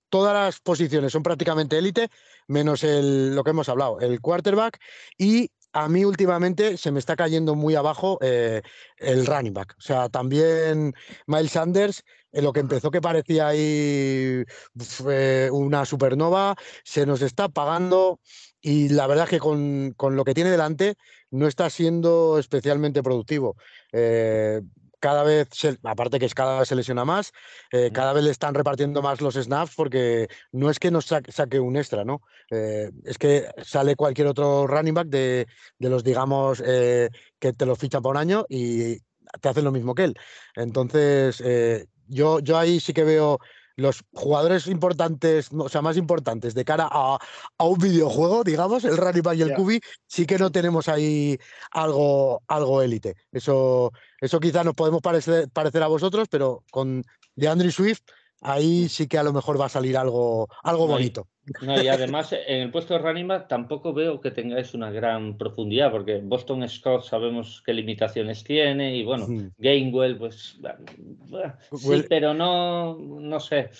[0.10, 2.10] todas las posiciones son prácticamente élite,
[2.48, 4.80] menos el, lo que hemos hablado, el quarterback.
[5.18, 8.62] Y a mí últimamente se me está cayendo muy abajo eh,
[8.98, 9.76] el running back.
[9.78, 10.94] O sea, también
[11.28, 14.44] Miles Sanders en lo que empezó que parecía ahí
[15.52, 18.20] una supernova, se nos está pagando
[18.62, 20.96] y la verdad es que con, lo que tiene delante
[21.32, 23.56] no está siendo especialmente productivo.
[23.92, 24.62] Eh,
[25.00, 25.50] cada vez,
[25.84, 27.32] aparte que es cada vez se lesiona más,
[27.72, 31.60] eh, cada vez le están repartiendo más los snaps porque no es que nos saque,
[31.60, 32.22] un extra, ¿no?
[32.52, 37.76] Eh, es que sale cualquier otro running back de, de los, digamos, que te lo
[37.76, 38.98] ficha por un año y
[39.42, 40.18] te hacen lo mismo que él.
[40.56, 41.44] Entonces,
[42.08, 43.40] yo, yo ahí sí que veo
[43.80, 47.18] los jugadores importantes, o sea, más importantes de cara a,
[47.60, 51.38] un videojuego, digamos, el Rally y el Kubi, sí que no tenemos ahí
[51.72, 53.16] algo, algo élite.
[53.32, 57.04] Eso, eso quizá nos podemos parecer, parecer a vosotros, pero con
[57.36, 58.02] DeAndre Swift
[58.42, 61.28] ahí sí que a lo mejor va a salir algo, algo bonito.
[61.62, 65.92] No, y además en el puesto de running tampoco veo que tengáis una gran profundidad,
[65.92, 69.28] porque Boston Scott sabemos qué limitaciones tiene y bueno,
[69.58, 70.60] Gainwell, pues
[71.76, 73.72] sí, pero no, no sé,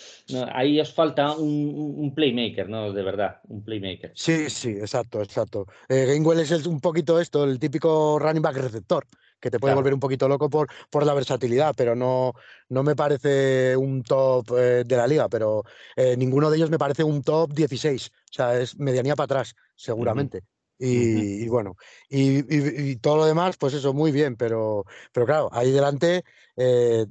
[0.54, 2.92] ahí os falta un, playmaker, ¿no?
[2.92, 4.12] De verdad, un playmaker.
[4.16, 5.68] Sí, sí, exacto, exacto.
[5.88, 9.06] Eh, Gainwell es un poquito esto, el típico running back receptor
[9.40, 12.34] que te puede volver un poquito loco por, por la versatilidad, pero no,
[12.70, 15.64] no me parece un top eh, de la liga, pero
[15.96, 19.56] eh, ninguno de ellos me parece un top 16, o sea, es medianía para atrás,
[19.76, 20.44] seguramente.
[20.82, 21.76] y, bueno,
[22.10, 26.24] y, todo lo demás, pues eso, muy bien, pero, pero claro, ahí delante
[26.56, 27.06] eh,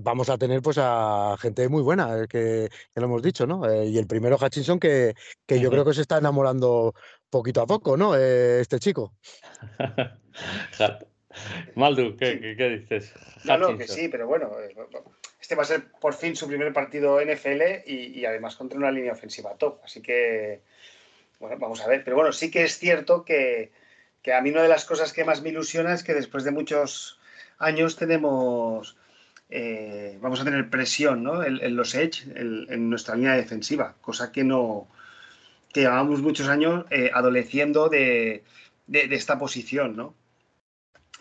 [0.00, 3.62] vamos a tener pues a gente muy buena, que, lo hemos dicho, ¿no?
[3.84, 5.14] y el primero Hutchinson que,
[5.46, 6.94] que yo creo que se está enamorando
[7.30, 8.16] poquito a poco, ¿no?
[8.16, 9.14] este chico.
[11.74, 13.14] Maldu, ¿qué, ¿qué, dices?
[13.44, 14.74] No, que sí, pero bueno, eh,
[15.40, 19.12] este va a ser por fin su primer partido NFL y, además contra una línea
[19.12, 19.80] ofensiva top.
[19.82, 20.60] Así que,
[21.40, 22.04] bueno, vamos a ver.
[22.04, 23.70] Pero bueno, sí que es cierto que,
[24.30, 27.18] a mí una de las cosas que más me ilusiona es que después de muchos
[27.58, 28.98] años tenemos,
[29.48, 31.42] eh, vamos a tener presión ¿no?
[31.42, 34.86] en, los edge, en, nuestra línea defensiva, cosa que no,
[35.72, 38.44] que llevábamos muchos años eh, adoleciendo de,
[38.86, 40.14] de, de esta posición, ¿no?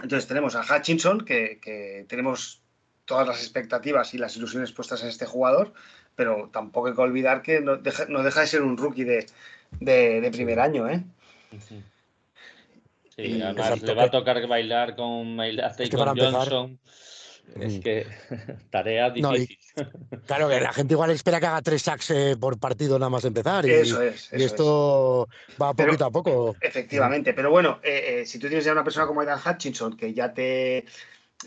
[0.01, 2.61] Entonces tenemos a Hutchinson, que, tenemos
[3.05, 5.73] todas las expectativas y las ilusiones puestas en este jugador,
[6.15, 10.89] pero tampoco hay que olvidar que no deja, de ser un rookie de, primer año.
[10.89, 11.03] ¿eh?
[13.15, 16.79] Sí, además le va a tocar bailar con Mailate y con Johnson.
[17.55, 17.79] Es mm.
[17.79, 18.07] que
[18.69, 19.57] tarea difícil.
[20.25, 23.25] claro, que la gente igual espera que haga tres sacks eh, por partido nada más
[23.25, 23.65] empezar.
[23.65, 24.29] Y, eso es.
[24.33, 25.27] y esto
[25.61, 26.55] va poquito a poco.
[26.61, 30.13] Efectivamente, pero bueno, eh, eh, si tú tienes ya una persona como Aidan Hutchinson que
[30.13, 30.85] ya te,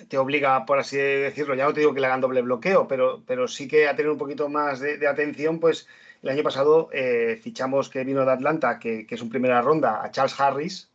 [0.08, 3.22] te obliga, por así decirlo, ya no te digo que le hagan doble bloqueo, pero,
[3.26, 5.86] pero sí que a tener un poquito más de, atención, pues
[6.22, 6.90] el año pasado
[7.42, 10.90] fichamos que vino de Atlanta, que, que es un primera ronda, a Charles Harris,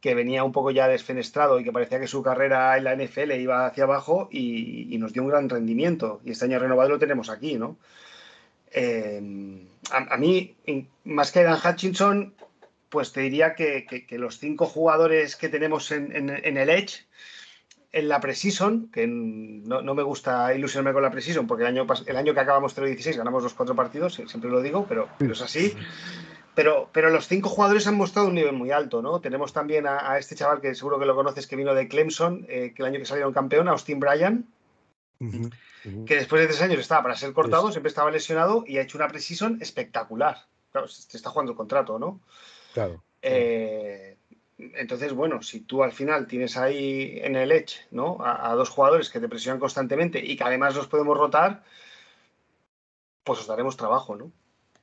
[0.00, 3.32] que venía un poco ya desfenestrado y que parecía que su carrera en la NFL
[3.32, 6.20] iba hacia abajo y, nos dio un gran rendimiento.
[6.24, 7.76] Y este año renovado lo tenemos aquí, ¿no?
[8.72, 9.20] Eh,
[9.90, 10.56] a, mí,
[11.04, 12.34] más que Dan Hutchinson,
[12.88, 17.04] pues te diría que, los cinco jugadores que tenemos en, el Edge,
[17.92, 22.16] en la preseason, que no, me gusta ilusionarme con la preseason, porque el año, el
[22.16, 25.74] año que acabamos 0-16 ganamos los cuatro partidos, siempre lo digo, pero, pero es así.
[26.54, 29.20] Pero, pero los cinco jugadores han mostrado un nivel muy alto, ¿no?
[29.20, 32.72] Tenemos también a, este chaval que seguro que lo conoces, que vino de Clemson, eh,
[32.74, 34.46] que el año que salieron campeón, Austin Bryan,
[36.06, 38.98] que después de tres años estaba para ser cortado, siempre estaba lesionado y ha hecho
[38.98, 40.44] una preseason espectacular.
[40.72, 42.20] Claro, se está jugando el contrato, ¿no?
[42.72, 43.02] Claro.
[43.22, 44.16] Eh,
[44.58, 48.18] entonces, bueno, si tú al final tienes ahí en el Edge, ¿no?
[48.20, 51.62] A, dos jugadores que te presionan constantemente y que además los podemos rotar,
[53.24, 54.32] pues os daremos trabajo, ¿no?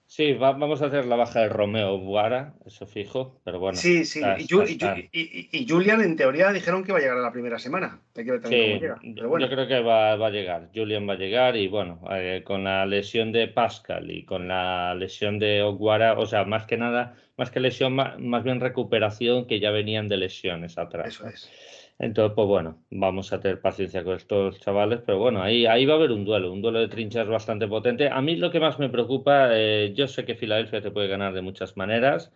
[0.10, 3.78] Sí, vamos a hacer la baja de Romeo Buara, eso fijo, pero bueno.
[3.78, 4.22] Sí, sí.
[4.40, 8.00] y, Julian, en teoría, dijeron que va a llegar a la primera semana.
[8.16, 9.00] Hay que ver también cómo llega.
[9.04, 10.70] Yo creo que va, a llegar.
[10.74, 14.96] Julian va a llegar y bueno, eh, con la lesión de Pascal y con la
[14.96, 19.60] lesión de Oguara, o sea, más que nada, más que lesión, más, bien recuperación que
[19.60, 21.10] ya venían de lesiones atrás.
[21.10, 21.52] Eso es.
[22.00, 25.94] Entonces, pues bueno, vamos a tener paciencia con estos chavales, pero bueno, ahí, ahí va
[25.96, 28.10] a haber un duelo, un duelo de trinchas bastante potente.
[28.10, 31.34] A mí lo que más me preocupa, eh, yo sé que Filadelfia te puede ganar
[31.34, 32.32] de muchas maneras.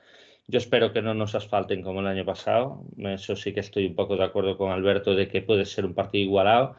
[0.47, 2.84] Yo espero que no nos asfalten como el año pasado.
[2.97, 5.93] Eso sí que estoy un poco de acuerdo con Alberto de que puede ser un
[5.93, 6.76] partido igualado.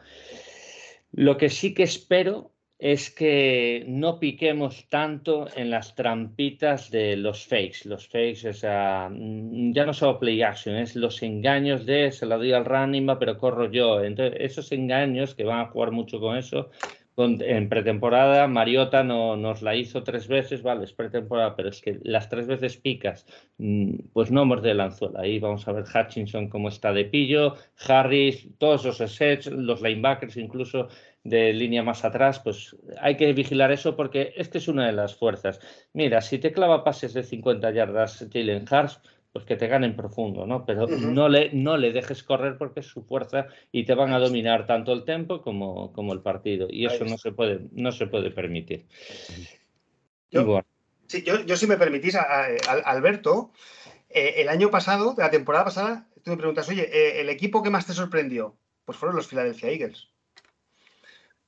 [1.13, 2.52] Lo que sí que espero
[2.83, 7.85] es que no piquemos tanto en las trampitas de los fakes.
[7.85, 12.51] Los fakes, mm, ya no solo play action, es los engaños de se la doy
[12.51, 14.03] al running, pero corro yo.
[14.03, 16.71] Entonces, esos engaños que van a jugar mucho con eso.
[17.15, 21.99] en pretemporada, Mariota no, nos la hizo tres veces, vale, es pretemporada, pero es que
[22.03, 23.27] las tres veces picas,
[23.59, 25.19] mm, pues no muerde el anzuelo.
[25.19, 27.55] Ahí vamos a ver Hutchinson cómo está de pillo,
[27.87, 30.89] Harris, todos esos sets, los linebackers incluso
[31.23, 34.93] de línea más atrás, pues hay que vigilar eso porque es que es una de
[34.93, 35.59] las fuerzas.
[35.93, 38.99] Mira, si te clava pases de 50 yardas Jalen Hurts,
[39.31, 40.63] pues que te ganen profundo, ¿no?
[40.63, 44.19] Pero no, le, no le dejes correr porque es su fuerza y te van a
[44.19, 46.67] dominar tanto el tiempo como, como el partido.
[46.69, 48.85] Y eso no se puede, no se puede permitir.
[50.29, 50.61] Yo,
[51.07, 53.51] sí, yo, si me permitís, Alberto,
[54.09, 57.71] eh, el año pasado, la temporada pasada, tú me preguntas, oye, eh, ¿el equipo que
[57.71, 58.55] más te sorprendió?
[58.85, 60.12] Pues fueron los Philadelphia Eagles.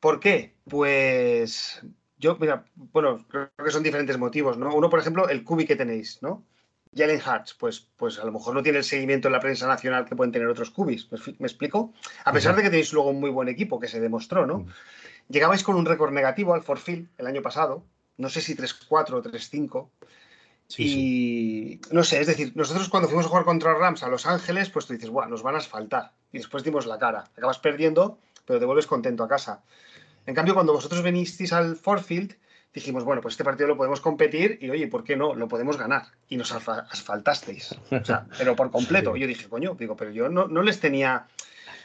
[0.06, 0.54] ¿Por qué?
[0.70, 1.82] Pues
[2.20, 4.72] yo, mira, bueno, creo que son diferentes motivos, ¿no?
[4.76, 6.46] Uno, por ejemplo, el cubi que tenéis, ¿no?
[6.96, 10.06] Jalen Hurts, pues, pues a lo mejor no tiene el seguimiento en la prensa nacional
[10.06, 11.10] que pueden tener otros cubis.
[11.12, 11.91] ¿Me, explico?
[12.24, 14.68] A pesar de que tenéis luego un muy buen equipo que se demostró, ¿no?
[15.28, 17.84] Llegabais con un récord negativo al Forfield el año pasado,
[18.18, 19.89] no sé si 3-4 o 3-5.
[20.78, 24.70] y no sé, es decir, nosotros cuando fuimos a jugar contra Rams a Los Ángeles,
[24.70, 26.12] pues tú dices, bueno, nos van a asfaltar.
[26.32, 27.24] Y después dimos la cara.
[27.36, 29.63] Acabas perdiendo, pero te vuelves contento a casa.
[30.26, 32.36] En cambio, cuando vosotros venisteis al Forfield,
[32.76, 35.34] dijimos, bueno, pues este partido lo podemos competir y, oye, ¿por qué no?
[35.34, 36.08] Lo podemos ganar.
[36.28, 37.76] Y nos asfaltasteis.
[37.90, 39.16] O sea, pero por completo.
[39.16, 41.28] Yo dije, coño, digo, pero yo no, les tenía...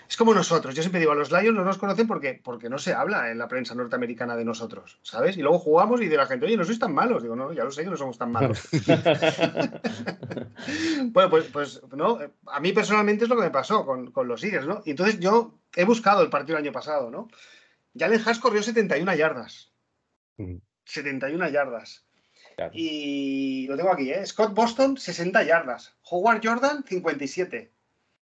[0.08, 0.74] Es como nosotros.
[0.74, 3.38] Yo siempre digo, a los Lions no nos conocen porque, porque no se habla en
[3.38, 5.36] la prensa norteamericana de nosotros, ¿sabes?
[5.36, 7.22] Y luego jugamos y de la gente, oye, no sois tan malos.
[7.22, 8.68] Digo, no, ya lo sé que no somos tan malos.
[11.12, 14.42] bueno, pues, pues, no, a mí personalmente es lo que me pasó con, con los
[14.42, 14.82] Eagles, ¿no?
[14.84, 17.28] Y entonces yo he buscado el partido el año pasado, ¿no?
[17.98, 19.72] Jalen Haas corrió 71 yardas.
[20.84, 22.04] 71 yardas.
[22.72, 24.24] Y lo tengo aquí, ¿eh?
[24.26, 25.94] Scott Boston, 60 yardas.
[26.10, 27.72] Howard Jordan, 57.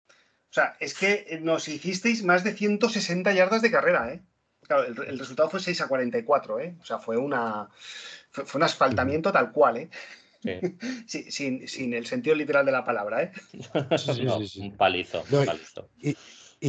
[0.07, 4.21] O sea, es que nos hicisteis más de 160 yardas de carrera, ¿eh?
[4.61, 6.75] Claro, el, resultado fue 6 a 44, ¿eh?
[6.79, 7.69] O sea, fue una
[8.31, 9.89] fue, un asfaltamiento tal cual, ¿eh?
[11.07, 11.31] Sí.
[11.67, 13.31] sin, el sentido literal de la palabra, ¿eh?
[14.57, 15.23] un palizo.
[15.31, 15.89] Un palizo.
[16.01, 16.15] Y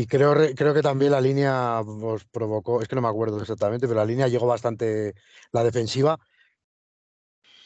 [0.07, 4.00] creo, creo que también la línea os provocó, es que no me acuerdo exactamente, pero
[4.00, 5.14] la línea llegó bastante,
[5.52, 6.18] la defensiva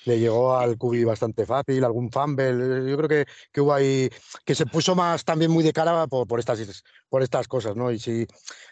[0.08, 2.90] le llegó al Cubi bastante fácil, algún fumble.
[2.90, 4.10] Yo creo que, que, hubo ahí,
[4.44, 7.92] que se puso más también muy de cara por, estas, por estas cosas, ¿no?
[7.92, 8.26] Y si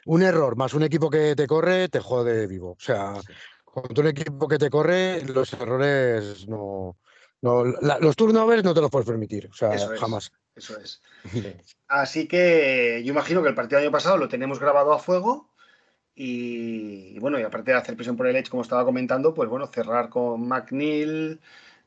[0.06, 2.72] un error más un equipo que te corre, te jode vivo.
[2.72, 3.14] O sea,
[3.64, 6.96] con un equipo que te corre, los errores no.
[7.42, 10.32] No los turnovers no te los puedes permitir, o sea, jamás.
[10.54, 11.02] Eso es.
[11.88, 15.50] Así que yo imagino que el partido del año pasado lo tenemos grabado a fuego.
[16.18, 19.66] Y, bueno, y aparte de hacer presión por el Edge, como estaba comentando, pues bueno,
[19.66, 21.40] cerrar con McNeil.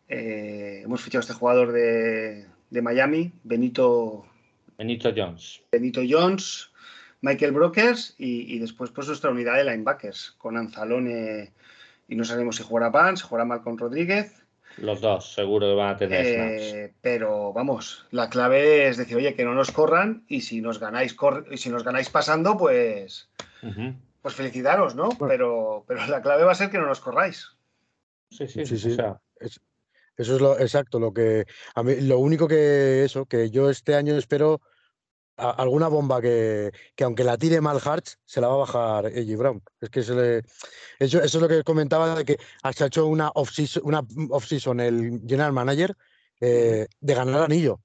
[0.08, 4.26] Eh, hemos fichado a este jugador de, Miami, Benito.
[4.78, 5.64] Benito Jones.
[5.72, 6.70] Benito Jones,
[7.22, 11.52] Michael Brokers y, después pues nuestra unidad de linebackers con Anzalone
[12.08, 14.46] y no sabemos si jugará Pan, si jugará Malcolm Rodríguez
[14.78, 19.36] los dos, seguro que van a tener eh, Pero vamos, la clave es decir, oye,
[19.36, 21.16] que no nos corran y si nos ganáis
[21.52, 23.30] y si nos ganáis pasando, pues,
[24.22, 25.10] pues felicitaros, ¿no?
[25.28, 27.50] Pero, pero la clave va a ser que no nos corráis.
[28.30, 28.78] Sí, sí, sí.
[28.78, 28.98] sí.
[29.40, 31.46] eso es lo exacto, lo que
[31.76, 34.62] a mí, lo único que eso, que yo este año espero
[35.40, 39.36] alguna bomba que, que, aunque la tire mal Hartz, se la va a bajar Eddie
[39.36, 39.62] Brown.
[39.80, 40.38] Es que se le,
[41.00, 45.22] eso, eso, es lo que comentaba de que ha hecho una off-season una off el
[45.28, 45.96] general manager
[46.42, 47.82] eh, de ganar anillo.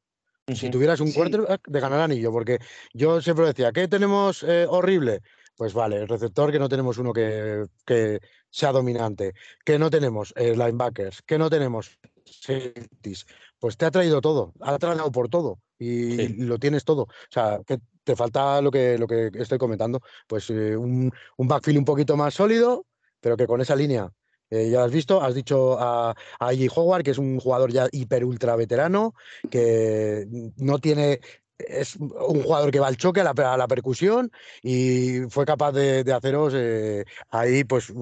[0.47, 2.59] Si tuvieras un quarterback, de ganar anillo, porque
[2.93, 5.23] yo siempre decía, ¿qué tenemos eh, horrible?
[5.57, 9.33] Pues vale, el receptor que no tenemos uno que, que sea dominante,
[9.65, 13.25] que no tenemos eh, linebackers, que no tenemos safeties,
[13.59, 17.03] pues te ha traído todo, ha traído por todo y lo tienes todo.
[17.03, 21.49] O sea, que te falta lo que, lo que estoy comentando, pues eh, un, un,
[21.49, 22.87] backfield un poquito más sólido,
[23.21, 24.11] pero que con esa línea.
[24.51, 28.25] Eh, ya has visto, has dicho a, a Howard, que es un jugador ya hiper
[28.25, 29.15] ultra veterano,
[29.51, 31.21] que no tiene
[31.69, 33.25] es un jugador que va al choque, a
[33.57, 34.31] la, percusión
[34.63, 37.93] y fue capaz de, haceros eh, ahí pues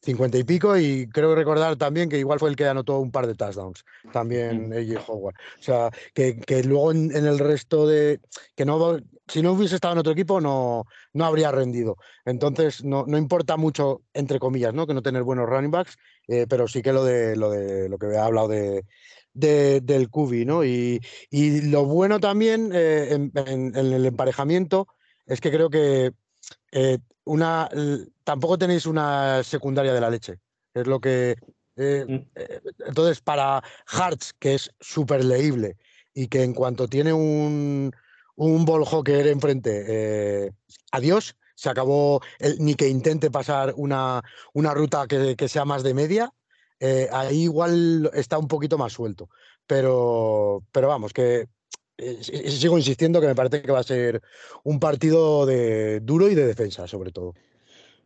[0.00, 3.26] cincuenta y pico y creo recordar también que igual fue el que anotó un par
[3.26, 5.34] de touchdowns, también AJ Howard.
[5.58, 8.20] O sea, que, luego en, el resto de...
[8.56, 8.98] que no
[9.30, 11.96] si no hubiese estado en otro equipo no, no habría rendido.
[12.24, 14.86] Entonces no, no importa mucho, entre comillas, ¿no?
[14.86, 15.96] que no tener buenos running backs,
[16.26, 18.84] eh, pero sí que lo de lo de lo que he hablado de
[19.32, 20.64] del Cubi, ¿no?
[20.64, 21.00] Y,
[21.70, 24.88] lo bueno también eh, en, el emparejamiento
[25.26, 26.12] es que creo que
[26.72, 27.68] eh, una,
[28.24, 30.38] tampoco tenéis una secundaria de la leche.
[30.74, 31.36] Es lo que.
[31.76, 32.40] Eh, mm.
[32.86, 35.76] entonces, para Hearts, que es súper leíble
[36.12, 37.92] y que en cuanto tiene un,
[38.36, 40.52] un ball hawker enfrente,
[40.90, 42.20] adiós, se acabó
[42.58, 44.22] ni que intente pasar una,
[44.52, 46.32] una ruta que, que, sea más de media.
[46.80, 49.28] Eh, ahí igual está un poquito más suelto.
[49.66, 51.46] Pero, pero vamos, que
[51.98, 54.22] eh, sigo insistiendo que me parece que va a ser
[54.64, 57.34] un partido de duro y de defensa, sobre todo.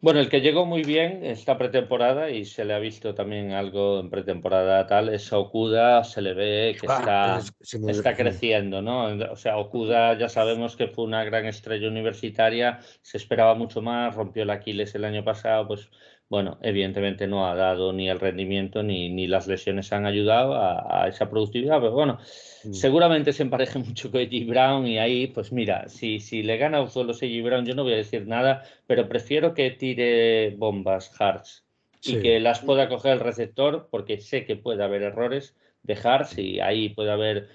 [0.04, 4.00] Bueno, el que llegó muy bien esta pretemporada y se le ha visto también algo
[4.00, 9.06] en pretemporada tal es Okuda, se le ve que ah, está, está creciendo, ¿no?
[9.32, 14.14] O sea, Okuda ya sabemos que fue una gran estrella universitaria, se esperaba mucho más,
[14.14, 15.88] rompió el Aquiles el año pasado, pues
[16.28, 21.06] bueno, evidentemente no ha dado ni el rendimiento ni, ni las lesiones han ayudado a,
[21.08, 22.18] esa productividad, pero bueno,
[22.64, 22.72] mm.
[22.72, 26.88] seguramente se empareje mucho con Eddie Brown y ahí, pues mira, si, si le gana
[26.88, 31.64] solo Eddie Brown, yo no voy a decir nada, pero prefiero que tire bombas Hearts
[32.06, 36.36] y que las pueda coger el receptor, porque sé que puede haber errores de Hearts
[36.36, 37.48] y ahí puede haber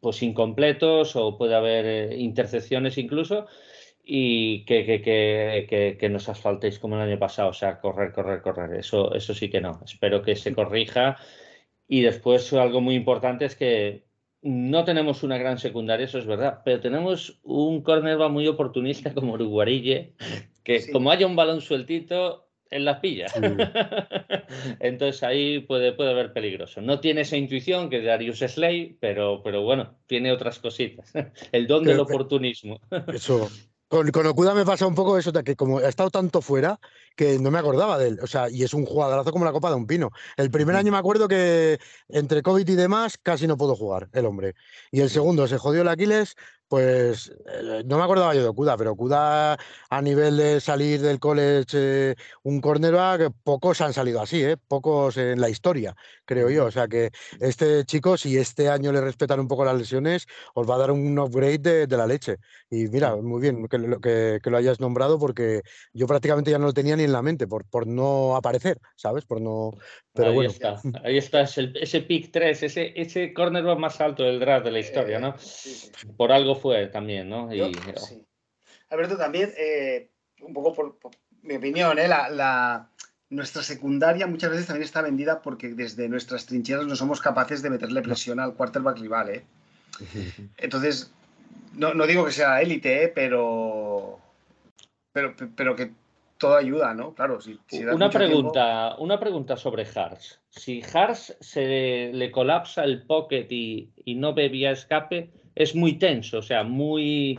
[0.00, 3.46] pues incompletos o puede haber eh, intercepciones incluso
[4.02, 8.42] y que, que, que, que, nos asfaltéis como el año pasado, o sea, correr, correr,
[8.42, 8.74] correr.
[8.78, 9.80] Eso, eso sí que no.
[9.84, 11.16] Espero que se corrija.
[11.86, 14.04] Y después algo muy importante es que
[14.42, 19.34] no tenemos una gran secundaria, eso es verdad, pero tenemos un cornerback muy oportunista como
[19.34, 20.14] Uruguarille,
[20.64, 23.26] que como haya un balón sueltito, en las pilla.
[24.80, 26.80] Entonces ahí puede, puede haber peligroso.
[26.80, 31.12] No tiene esa intuición que Darius Slay, pero, pero bueno, tiene otras cositas.
[31.52, 32.80] El don del oportunismo.
[33.12, 33.50] Eso,
[33.90, 36.78] con, con, Okuda me pasa un poco eso, que como ha estado tanto fuera,
[37.16, 38.20] que no me acordaba de él.
[38.22, 40.10] O sea, y es un jugadorazo como la copa de un pino.
[40.36, 44.26] El primer año me acuerdo que entre COVID y demás casi no pudo jugar el
[44.26, 44.54] hombre.
[44.92, 46.36] Y el segundo se jodió el Aquiles,
[46.70, 49.58] pues eh, no me acordaba yo de Okuda, pero Okuda
[49.90, 52.14] a nivel de salir del college eh,
[52.44, 54.56] un cornerback, pocos han salido así, ¿eh?
[54.56, 56.66] pocos en la historia, creo yo.
[56.66, 57.10] O sea que
[57.40, 60.92] este chico, si este año le respetan un poco las lesiones, os va a dar
[60.92, 62.36] un upgrade de, la leche.
[62.70, 65.62] Y mira, muy bien que, que, que, lo hayas nombrado porque
[65.92, 69.24] yo prácticamente ya no lo tenía ni en la mente por, por no aparecer, ¿sabes?
[69.24, 69.72] Por no.
[70.12, 70.50] Pero ahí bueno.
[70.50, 74.78] está, ahí está ese pick 3, ese, ese cornerback más alto del draft de la
[74.78, 75.34] historia, ¿no?
[76.16, 77.52] Por algo fue también, ¿no?
[77.52, 77.60] Y,
[78.90, 80.10] Alberto, también, eh,
[80.42, 80.96] un poco por,
[81.42, 82.08] mi opinión, ¿eh?
[82.08, 82.88] la,
[83.30, 87.70] nuestra secundaria muchas veces también está vendida porque desde nuestras trincheras no somos capaces de
[87.70, 89.30] meterle presión al quarterback rival.
[89.30, 89.44] ¿eh?
[90.56, 91.12] Entonces,
[91.74, 93.08] no, no, digo que sea élite, ¿eh?
[93.08, 94.18] pero,
[95.12, 95.92] pero, pero que
[96.38, 97.14] todo ayuda, ¿no?
[97.14, 97.60] Claro, si,
[97.92, 100.40] una pregunta, una pregunta sobre Hars.
[100.48, 105.30] Si Hars se le colapsa el pocket y, y no ve vía escape,
[105.60, 107.38] es muy tenso, o sea, muy,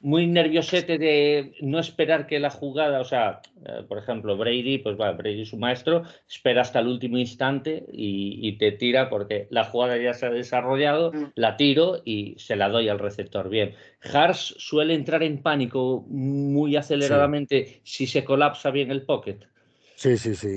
[0.00, 4.98] muy nerviosete de no esperar que la jugada, o sea, eh, por ejemplo, Brady, pues
[4.98, 9.96] va, Brady su maestro, espera hasta el último instante y, te tira porque la jugada
[9.98, 11.32] ya se ha desarrollado, mm.
[11.36, 13.48] la tiro y se la doy al receptor.
[13.48, 13.74] Bien,
[14.12, 19.46] Hars suele entrar en pánico muy aceleradamente si se colapsa bien el pocket.
[20.00, 20.48] Sí, sí, sí.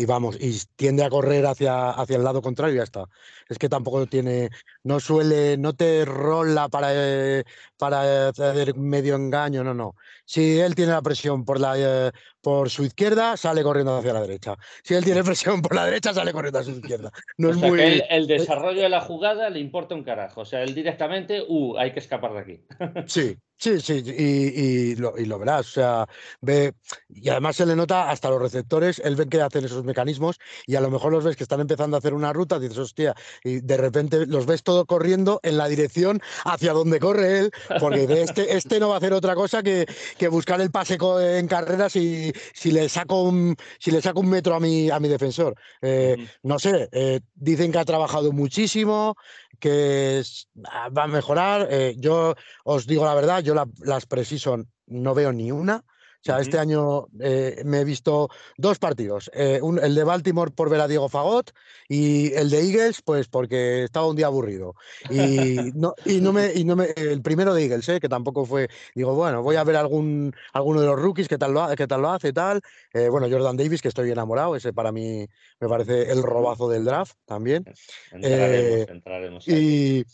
[0.00, 3.04] Y, vamos, y tiende a correr hacia, hacia el lado contrario y ya está.
[3.46, 4.48] Es que tampoco tiene,
[4.84, 7.44] no suele, no te rola para, eh,
[7.76, 9.96] para hacer medio engaño, no, no.
[10.26, 12.10] Si él tiene la presión por, la, eh,
[12.42, 14.56] por su izquierda, sale corriendo hacia la derecha.
[14.82, 17.10] Si él tiene presión por la derecha, sale corriendo hacia su izquierda.
[17.38, 17.80] No es muy...
[17.80, 20.42] el, el, desarrollo de la jugada le importa un carajo.
[20.42, 22.60] O sea, él directamente, uh, hay que escapar de aquí.
[23.06, 25.68] Sí, Sí, sí, y, y, lo, y, lo, verás.
[25.68, 26.06] O sea,
[26.42, 26.74] ve,
[27.08, 30.74] y además se le nota hasta los receptores, él ve que hacen esos mecanismos y
[30.74, 33.60] a lo mejor los ves que están empezando a hacer una ruta, dices, hostia, y
[33.60, 37.50] de repente los ves todo corriendo en la dirección hacia donde corre él,
[37.80, 39.86] porque este, este no va a hacer otra cosa que,
[40.18, 40.98] que buscar el pase
[41.38, 45.00] en carreras y si le saco un, si le saco un metro a mi, a
[45.00, 45.54] mi defensor.
[45.80, 49.16] Eh, no sé, eh, dicen que ha trabajado muchísimo,
[49.58, 50.22] que
[50.64, 51.68] ah, va a mejorar.
[51.70, 55.84] Eh, yo os digo la verdad, yo las Precision no veo ni una.
[56.26, 59.30] Sea, este año eh, me he visto dos partidos.
[59.32, 61.52] Eh, el de Baltimore por ver a Diego Fagot
[61.88, 64.74] y el de Eagles, pues porque estaba un día aburrido.
[65.08, 66.86] Y no, y no, me, y no me.
[66.96, 68.68] El primero de Eagles, que tampoco fue.
[68.96, 72.02] Digo, bueno, voy a ver algún, alguno de los rookies, qué tal lo, qué tal
[72.02, 72.60] lo hace, tal.
[72.92, 74.56] bueno, Jordan Davis, que estoy enamorado.
[74.56, 75.28] Ese para mí
[75.60, 77.64] me parece el robazo del draft también.
[78.10, 79.48] Entraremos, entraremos.
[79.48, 80.04] Y.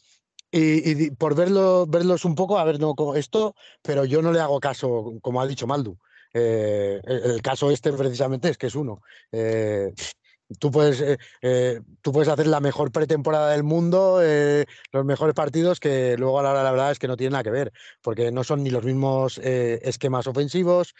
[0.55, 4.61] Y, por verlo, verlos un poco, a ver, no esto, pero yo no le hago
[4.61, 5.97] caso, como ha dicho Maldu.
[6.35, 9.01] Eh, el, caso este precisamente es que es uno.
[9.31, 9.95] Eh,
[10.59, 14.21] tú, puedes, eh, tú puedes hacer la mejor pretemporada del mundo,
[14.93, 17.51] los mejores partidos, que luego a la, la, verdad es que no tiene nada que
[17.51, 17.73] ver,
[18.03, 20.95] porque no son ni los mismos esquemas ofensivos.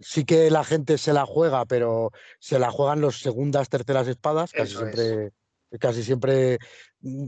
[0.00, 4.52] sí que la gente se la juega, pero se la juegan los segundas, terceras espadas,
[4.52, 5.32] casi siempre
[5.78, 6.58] casi siempre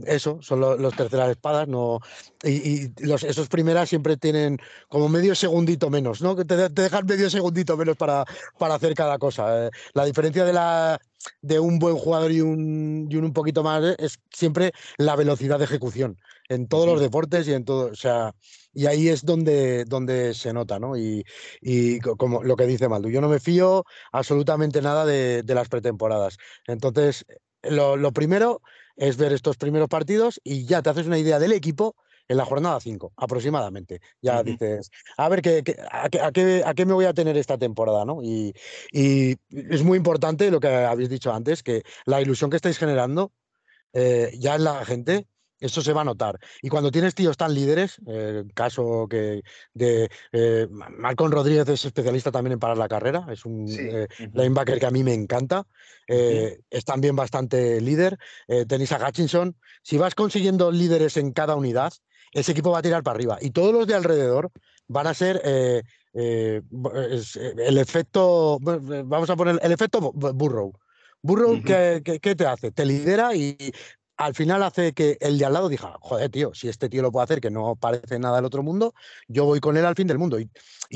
[0.05, 1.99] eso, son los, terceras espadas, no,
[2.43, 4.57] y, los, esos primeras siempre tienen
[4.87, 6.35] como medio segundito menos, ¿no?
[6.35, 8.25] Que te, dejan medio segundito menos para,
[8.57, 9.67] para hacer cada cosa.
[9.67, 9.71] Eh.
[9.93, 10.99] La diferencia de, la,
[11.41, 15.65] de un buen jugador y un, y un, poquito más es siempre la velocidad de
[15.65, 16.17] ejecución
[16.49, 18.33] en todos los deportes y en todo, o sea,
[18.73, 20.97] y ahí es donde, donde se nota, ¿no?
[20.97, 21.23] Y,
[21.61, 25.69] y como lo que dice Maldu, yo no me fío absolutamente nada de, de las
[25.69, 26.37] pretemporadas.
[26.67, 27.25] Entonces,
[27.63, 28.61] lo, primero
[28.99, 31.95] es ver estos primeros partidos y ya te haces una idea del equipo
[32.27, 34.01] en la jornada 5, aproximadamente.
[34.21, 38.05] Ya dices, a ver, ¿qué, a, qué, me voy a tener esta temporada?
[38.05, 38.21] ¿no?
[38.21, 38.53] Y,
[38.91, 43.31] es muy importante lo que habéis dicho antes, que la ilusión que estáis generando
[43.93, 45.25] eh, ya en la gente
[45.59, 46.39] eso se va a notar.
[46.61, 49.41] Y cuando tienes tíos tan líderes, el eh, caso que
[49.73, 54.79] de eh, Malcolm Rodríguez es especialista también en parar la carrera, es un eh, linebacker
[54.79, 55.65] que a mí me encanta,
[56.07, 58.17] es también bastante líder.
[58.67, 59.55] tenéis a Hutchinson.
[59.83, 61.93] Si vas consiguiendo líderes en cada unidad,
[62.31, 63.37] ese equipo va a tirar para arriba.
[63.41, 64.51] Y todos los de alrededor
[64.87, 66.63] van a ser el
[67.77, 70.73] efecto, vamos a poner el efecto Burrow.
[71.21, 72.71] Burrow, ¿qué, ¿qué, te hace?
[72.71, 73.55] Te lidera y
[74.19, 77.11] al final hace que el de al lado diga, joder, tío, si este tío lo
[77.11, 78.93] puede hacer, que no parece nada del otro mundo,
[79.29, 80.39] yo voy con él al fin del mundo.
[80.39, 80.49] Y,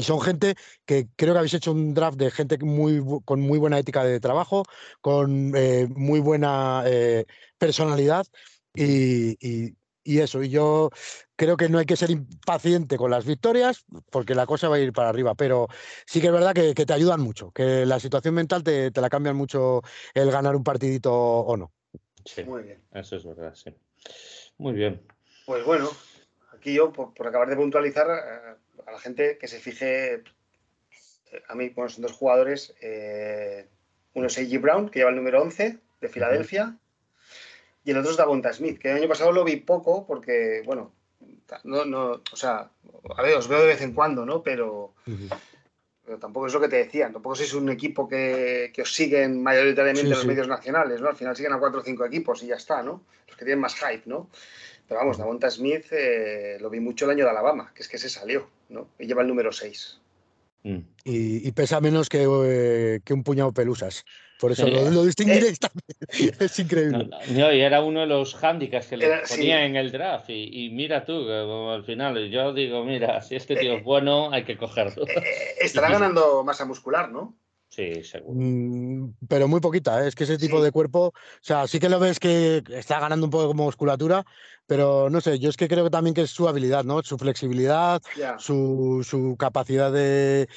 [0.04, 0.56] son gente
[0.86, 4.20] que creo que habéis hecho un draft de gente muy, con muy buena ética de
[4.20, 4.64] trabajo,
[5.00, 7.26] con eh, muy buena eh,
[7.58, 8.26] personalidad
[8.76, 9.38] y,
[10.04, 10.44] eso.
[10.44, 10.90] Y yo
[11.38, 14.80] creo que no hay que ser impaciente con las victorias, porque la cosa va a
[14.80, 15.68] ir para arriba, pero
[16.06, 19.10] sí que es verdad que, te ayudan mucho, que la situación mental te, te la
[19.10, 19.82] cambian mucho
[20.14, 21.72] el ganar un partidito o no.
[22.26, 22.82] Sí, Muy bien.
[22.94, 23.74] Eso es verdad, sí.
[24.58, 25.02] Muy bien.
[25.46, 25.90] Pues bueno,
[26.54, 28.56] aquí yo, por, acabar de puntualizar, eh,
[28.86, 30.24] a la gente que se fije, eh,
[31.48, 33.68] a mí, bueno, son dos jugadores, eh,
[34.14, 34.62] uno es A.G.
[34.62, 36.78] Brown, que lleva el número 11 de Filadelfia,
[37.84, 40.94] y el otro es Davonta Smith, que el año pasado lo vi poco porque, bueno,
[41.64, 42.70] no, no, o sea,
[43.18, 44.42] a ver, os veo de vez en cuando, ¿no?
[44.44, 44.94] Pero,
[46.06, 49.42] pero tampoco es lo que te decían, tampoco sois un equipo que, que os siguen
[49.42, 51.10] mayoritariamente en los medios nacionales, ¿no?
[51.10, 53.04] Al final siguen a cuatro o cinco equipos y ya está, ¿no?
[53.28, 54.30] Los que tienen más hype, ¿no?
[54.88, 57.98] Pero vamos, Davonta Smith eh, lo vi mucho el año de Alabama, que es que
[57.98, 58.90] se salió, ¿no?
[59.00, 60.02] Y lleva el número 6.
[60.64, 60.80] Mm.
[61.06, 64.06] Y, pesa menos que, eh, que, un puñado de pelusas.
[64.44, 66.36] Por eso lo, lo, distinguiréis también.
[66.42, 67.08] es increíble.
[67.30, 70.26] No, y era uno de los handicaps que le ponía en el draft.
[70.28, 74.44] Y, mira tú, al final yo digo, mira, si este tío es eh, bueno, hay
[74.44, 75.08] que cogerlo.
[75.08, 75.24] Eh,
[75.62, 77.38] estará ganando masa muscular, ¿no?
[77.76, 78.40] Sí, seguro.
[78.40, 80.08] Mm, pero muy poquita, ¿eh?
[80.08, 83.26] es que ese tipo de cuerpo, o sea, sí que lo ves que está ganando
[83.26, 84.24] un poco como musculatura,
[84.68, 87.02] pero no sé, yo es que creo que también que es su habilidad, ¿no?
[87.02, 88.00] Su flexibilidad,
[88.38, 90.48] su, capacidad de,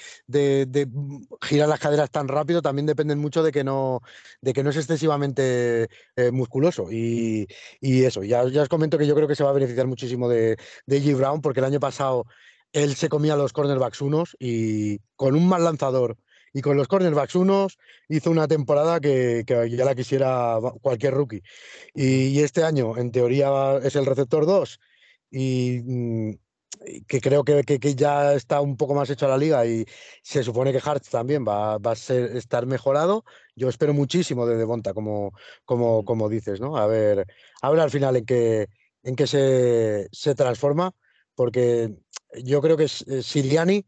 [1.41, 4.03] girar las caderas tan rápido también dependen mucho de que no,
[4.43, 6.93] de que no es excesivamente eh, musculoso.
[6.93, 7.47] Y,
[7.81, 10.59] eso, ya, ya os comento que yo creo que se va a beneficiar muchísimo de,
[10.85, 11.17] de G.
[11.17, 12.27] Brown, porque el año pasado
[12.73, 16.19] él se comía los cornerbacks unos y con un mal lanzador
[16.57, 17.79] y con los cornerbacks unos
[18.09, 21.43] hizo una temporada que, ya la quisiera cualquier rookie.
[21.95, 24.81] Y, este año, en teoría, es el receptor 2
[25.33, 26.31] mm,
[26.87, 27.63] y que creo que,
[27.95, 29.85] ya está un poco más hecho a la liga y
[30.23, 33.27] se supone que Hart también va, a ser, estar mejorado.
[33.55, 35.33] Yo espero muchísimo de Devonta, como,
[35.67, 36.79] como, como dices, ¿no?
[36.79, 37.27] A ver,
[37.61, 38.69] a ver al final en qué,
[39.03, 40.95] en qué se, se transforma
[41.35, 41.95] porque
[42.43, 43.85] yo creo que eh, Siriani,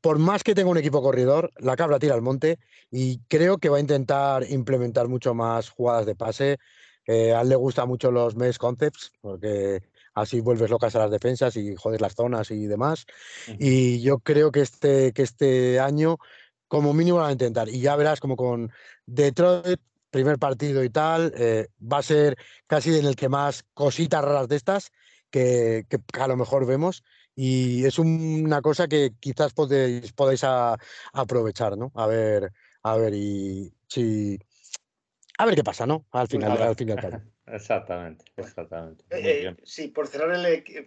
[0.00, 2.58] por más que tenga un equipo corredor, la cabra tira al monte
[2.90, 6.58] y creo que va a intentar implementar mucho más jugadas de pase.
[7.06, 9.82] Eh, a él le gustan mucho los mesh concepts porque
[10.14, 13.06] así vuelves locas a las defensas y jodes las zonas y demás.
[13.58, 16.18] Y yo creo que este, que este año,
[16.68, 17.68] como mínimo, lo va a intentar.
[17.68, 18.72] Y ya verás como con
[19.06, 19.80] Detroit,
[20.10, 24.48] primer partido y tal, eh, va a ser casi en el que más cositas raras
[24.48, 24.90] de estas
[25.30, 27.02] que, que a lo mejor vemos
[27.38, 30.42] y es una cosa que quizás podéis, podáis
[31.12, 31.92] aprovechar, ¿no?
[31.94, 32.50] A ver,
[32.82, 34.38] a ver, y si
[35.36, 36.06] a ver qué pasa, ¿no?
[36.12, 37.22] Al final, al final.
[37.48, 39.04] Exactamente, exactamente.
[39.08, 40.36] Eh, eh, sí, por cerrar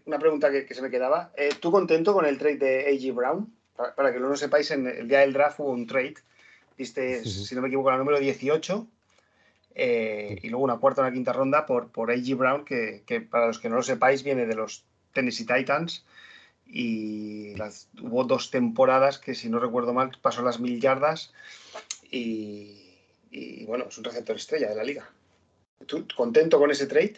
[0.05, 1.31] una pregunta que, se me quedaba.
[1.37, 3.13] Eh, ¿Tú contento con el trade de A.G.
[3.13, 3.55] Brown?
[3.95, 6.15] Para, que no lo sepáis, en el día del draft hubo un trade.
[6.77, 8.87] Viste, si no me equivoco, la número 18.
[9.73, 12.35] y luego una cuarta o una quinta ronda por, por A.G.
[12.35, 14.83] Brown, que, que, para los que no lo sepáis, viene de los
[15.13, 16.03] Tennessee Titans
[16.71, 17.55] y
[18.01, 21.33] hubo dos temporadas que, si no recuerdo mal, pasó las mil yardas
[22.11, 25.09] y, bueno, es un receptor estrella de la liga.
[25.87, 27.15] ¿Tú contento con ese trade,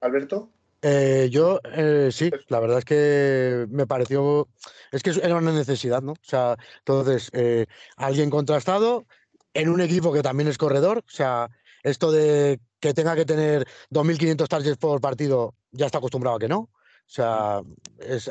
[0.00, 0.50] Alberto?
[0.82, 4.48] Eh, yo eh, sí, la verdad es que me pareció,
[4.92, 6.12] es que era una necesidad, ¿no?
[6.12, 7.66] O sea, entonces, eh,
[7.96, 9.06] alguien contrastado
[9.54, 11.48] en un equipo que también es corredor, o sea,
[11.82, 16.48] esto de que tenga que tener 2.500 targets por partido, ya está acostumbrado a que
[16.48, 16.68] no.
[17.06, 17.62] O sea,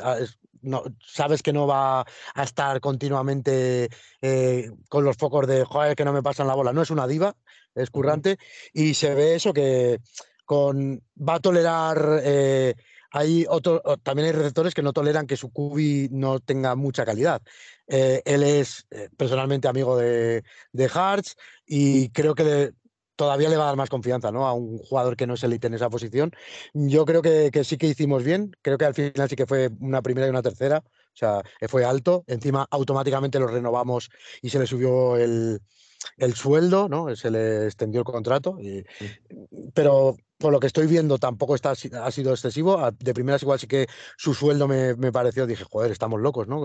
[0.02, 0.18] ah,
[0.62, 3.88] no, sabes que no va a estar continuamente
[4.20, 6.72] eh, con los focos de joder que no me pasan la bola.
[6.72, 7.34] No es una diva,
[7.74, 8.38] es currante.
[8.72, 10.00] Y se ve eso que
[10.44, 12.20] con va a tolerar.
[12.22, 12.74] Eh,
[13.12, 17.40] hay otro, también hay receptores que no toleran que su cubi no tenga mucha calidad.
[17.86, 22.72] Eh, él es personalmente amigo de, de Hartz y creo que
[23.16, 24.46] todavía le va a dar más confianza ¿no?
[24.46, 26.32] a un jugador que no es élite en esa posición.
[26.74, 30.02] Yo creo que, sí que hicimos bien, creo que al final sí que fue una
[30.02, 34.10] primera y una tercera, o sea, fue alto, encima automáticamente lo renovamos
[34.42, 35.60] y se le subió el,
[36.34, 37.14] sueldo, ¿no?
[37.16, 38.58] se le extendió el contrato,
[39.74, 43.66] pero por lo que estoy viendo tampoco está, ha sido excesivo, de primeras igual sí
[43.66, 43.86] que
[44.18, 46.62] su sueldo me, pareció, dije, joder, estamos locos, ¿no?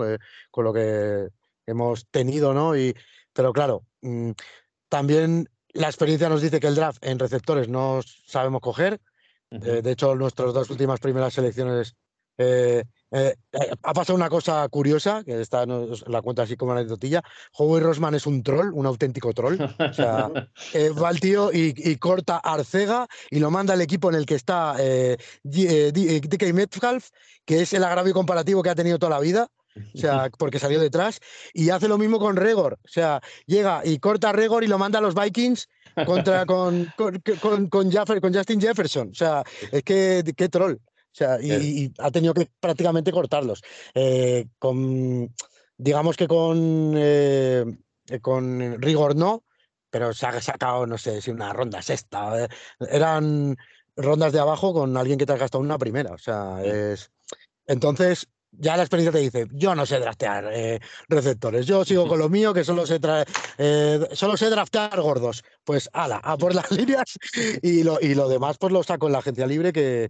[0.50, 1.28] con lo que
[1.66, 2.76] hemos tenido, ¿no?
[2.76, 2.94] Y,
[3.32, 4.32] pero claro, mm,
[4.88, 9.00] también la experiencia nos dice que el draft en receptores no sabemos coger.
[9.50, 11.94] Eh, de hecho, nuestras dos últimas primeras selecciones
[12.38, 13.34] eh, eh,
[13.82, 17.22] ha pasado una cosa curiosa, que esta la cuenta así como una anécdotilla.
[17.52, 19.60] Howie Rosman es un troll, un auténtico troll.
[19.60, 20.30] O sea,
[21.02, 24.74] va el tío y, corta Arcega y lo manda al equipo en el que está
[25.44, 27.10] DK Metcalf,
[27.44, 29.48] que es el agravio comparativo que ha tenido toda la vida.
[29.94, 31.20] O sea, porque salió detrás.
[31.52, 32.78] Y hace lo mismo con Regor.
[32.84, 35.68] O sea, llega y corta a Regor y lo manda a los Vikings
[36.06, 39.10] contra, con, con, con, con, Justin Jefferson.
[39.10, 40.78] O sea, es que qué troll.
[41.12, 43.62] O sea, y, ha tenido que prácticamente cortarlos.
[43.94, 45.32] Eh, con,
[45.76, 47.64] digamos que con, eh,
[48.22, 49.44] con Rigor no,
[49.90, 52.44] pero se ha sacado, no sé, si una ronda sexta.
[52.44, 52.48] Eh,
[52.90, 53.56] eran
[53.94, 56.12] rondas de abajo con alguien que te ha gastado una primera.
[56.12, 57.10] O sea, es.
[57.66, 62.18] Entonces, ya la experiencia te dice, yo no sé draftear eh, receptores, yo sigo con
[62.18, 63.00] lo mío, que solo sé,
[63.58, 65.42] eh, solo sé draftear gordos.
[65.64, 67.18] Pues ala, a por las líneas
[67.62, 70.08] y lo, y lo demás pues lo saco en la agencia libre que,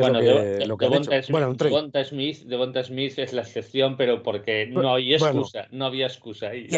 [0.00, 5.14] bueno, de, lo que Smith, bueno, Devonta Smith, es la excepción, pero porque no hay
[5.14, 6.68] excusa, no había excusa ahí.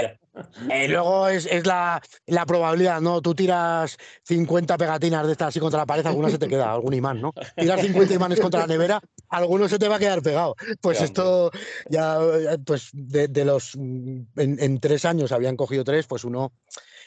[0.70, 3.22] Eh, luego es, es la, la, probabilidad, ¿no?
[3.22, 6.92] Tú tiras 50 pegatinas de estas así contra la pared, alguna se te queda, algún
[6.92, 7.32] imán, ¿no?
[7.56, 9.00] Tiras 50 imanes contra la nevera,
[9.30, 10.54] alguno se te va a quedar pegado.
[10.82, 11.50] Pues esto
[11.88, 12.18] ya,
[12.66, 16.52] pues de, de los, en, en, tres años habían cogido tres, pues uno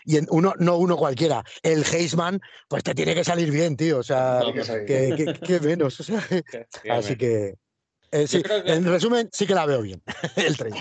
[0.05, 3.99] y en uno, no uno cualquiera, el Heisman, pues te tiene que salir bien, tío.
[3.99, 4.41] O sea,
[4.85, 5.99] que, menos.
[5.99, 6.19] O sea,
[6.89, 7.55] así que.
[8.11, 10.01] Eh, sí, en resumen, sí que la veo bien,
[10.35, 10.73] el tren.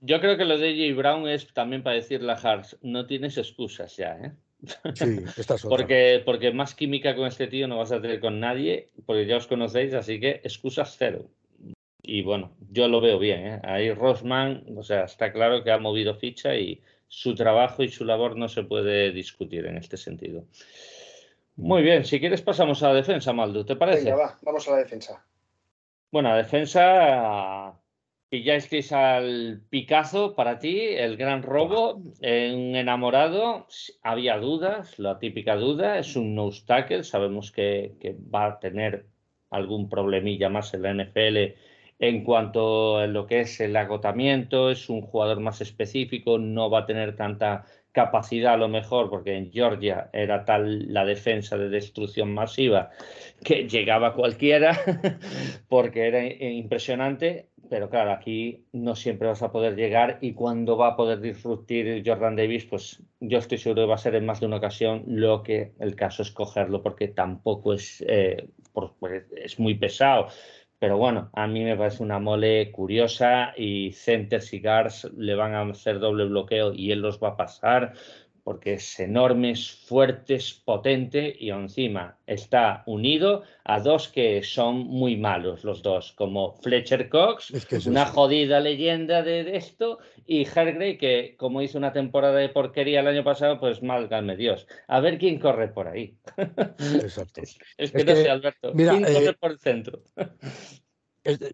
[0.00, 0.96] Yo, creo que lo de J.
[0.96, 4.32] Brown es también para decirle a Hars, no tienes excusas ya, ¿eh?
[4.94, 8.90] Sí, estás porque, porque más química con este tío no vas a tener con nadie,
[9.06, 11.28] porque ya os conocéis, así que excusas cero.
[12.02, 13.60] Y bueno, yo lo veo bien, ¿eh?
[13.64, 16.80] Ahí Rosman, o sea, está claro que ha movido ficha y
[17.10, 20.44] su trabajo y su labor no se puede discutir en este sentido.
[21.56, 24.04] Muy bien, si quieres pasamos a la defensa, Maldu, ¿te parece?
[24.04, 25.26] Venga, va, vamos a la defensa.
[26.12, 27.74] Bueno, defensa
[28.28, 33.66] pillasteis al Picazo para ti, el gran robo, un enamorado,
[34.02, 39.06] había dudas, la típica duda, es un no tackle, sabemos que, que va a tener
[39.50, 41.58] algún problemilla más en la NFL
[42.00, 46.80] en cuanto a lo que es el agotamiento, es un jugador más específico, no va
[46.80, 51.68] a tener tanta capacidad a lo mejor, porque en Georgia era tal la defensa de
[51.68, 52.90] destrucción masiva
[53.44, 54.78] que llegaba cualquiera,
[55.68, 60.88] porque era impresionante, pero claro, aquí no siempre vas a poder llegar y cuando va
[60.88, 64.40] a poder disruptir Jordan Davis, pues yo estoy seguro que va a ser en más
[64.40, 68.90] de una ocasión lo que el caso es cogerlo, porque tampoco es, eh, pues,
[69.36, 70.28] es muy pesado.
[70.80, 75.54] Pero bueno, a mí me parece una mole curiosa y Centers y Guards le van
[75.54, 77.92] a hacer doble bloqueo y él los va a pasar
[78.42, 84.78] porque es enorme, es fuerte, es potente y encima está unido a dos que son
[84.86, 87.52] muy malos los dos, como Fletcher Cox,
[87.86, 93.08] una jodida leyenda de, esto, y Hargrave, que como hizo una temporada de porquería el
[93.08, 94.66] año pasado, pues malgame Dios.
[94.88, 96.16] A ver quién corre por ahí.
[96.38, 97.42] Exacto.
[97.76, 98.72] es, que no sé, Alberto.
[98.72, 100.02] ¿Quién corre eh, por el centro?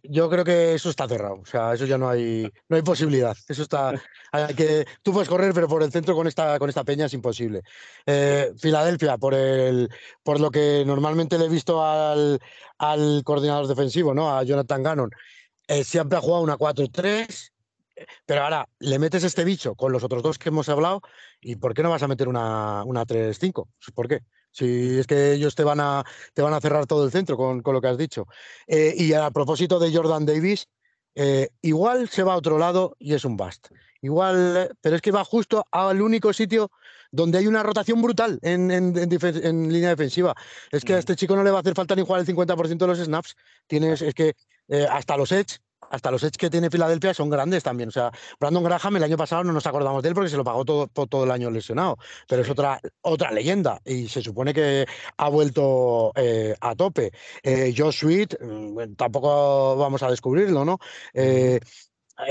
[0.03, 3.37] Yo creo que eso está cerrado, o sea, eso ya no hay, no hay posibilidad.
[3.49, 4.01] Eso está,
[4.57, 7.63] que tú puedes correr, pero por el centro con esta, con esta peña es imposible.
[8.07, 9.91] Eh, Filadelfia, por el,
[10.23, 12.39] por lo que normalmente le he visto al,
[12.79, 14.37] al coordinador defensivo, ¿no?
[14.37, 15.11] A Jonathan Gannon,
[15.67, 17.53] eh, siempre ha jugado una 4-3,
[18.25, 21.01] pero ahora le metes este bicho con los otros dos que hemos hablado,
[21.41, 23.67] ¿y por qué no vas a meter una, una 3-5?
[23.95, 24.21] ¿Por qué?
[24.57, 26.03] Si es que ellos te van a,
[26.33, 28.27] te van a cerrar todo el centro con, lo que has dicho.
[28.67, 30.69] Eh, y a propósito de Jordan Davis,
[31.15, 33.69] eh, igual se va a otro lado y es un bust.
[34.01, 36.71] Igual, pero es que va justo al único sitio
[37.13, 38.69] donde hay una rotación brutal en,
[39.71, 40.35] línea defensiva.
[40.71, 42.79] Es que a este chico no le va a hacer falta ni jugar el 50%
[42.79, 43.37] de los snaps.
[43.67, 44.37] Tienes, es que
[44.69, 45.59] eh, hasta los edge
[45.91, 47.89] hasta los edge que tiene Filadelfia son grandes también.
[47.89, 50.45] O sea, Brandon Graham el año pasado no nos acordamos de él porque se lo
[50.45, 54.87] pagó todo, todo el año lesionado, pero es otra, otra leyenda y se supone que
[55.17, 57.13] ha vuelto eh, a tope.
[57.43, 60.79] Eh, Josh Sweet, mm, tampoco vamos a descubrirlo, ¿no?
[61.15, 61.61] Eh,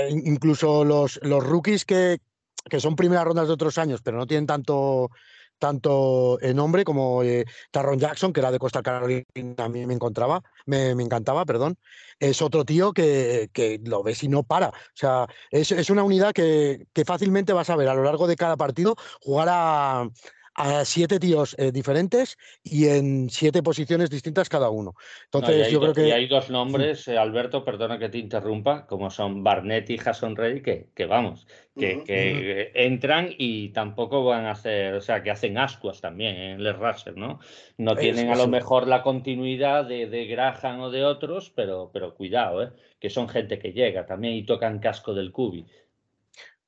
[0.08, 2.20] incluso los, los rookies que,
[2.68, 5.10] que son primeras rondas de otros años, pero no tienen tanto
[5.58, 9.24] tanto en nombre como eh, Tarron Jackson, que era de Costa Carolina,
[9.58, 11.78] a mí me encontraba, me, encantaba, perdón.
[12.18, 14.68] Es otro tío que, que, lo ves y no para.
[14.68, 18.26] O sea, es, es una unidad que, que, fácilmente vas a ver a lo largo
[18.26, 20.08] de cada partido jugar a,
[20.56, 24.94] a siete tíos eh, diferentes y en siete posiciones distintas cada uno.
[25.24, 26.08] Entonces, yo creo que.
[26.08, 30.34] Y hay dos nombres, eh, Alberto, perdona que te interrumpa, como son Barnett y Jason
[30.34, 31.46] Reddy, que, que vamos,
[31.78, 36.76] que, entran y tampoco van a hacer, o sea, que hacen ascuas también en Les
[36.76, 37.38] Racer, ¿no?
[37.76, 42.14] No tienen a lo mejor la continuidad de, de, Graham o de otros, pero, pero
[42.14, 42.70] cuidado, ¿eh?
[42.98, 45.66] que son gente que llega también y tocan casco del cubi.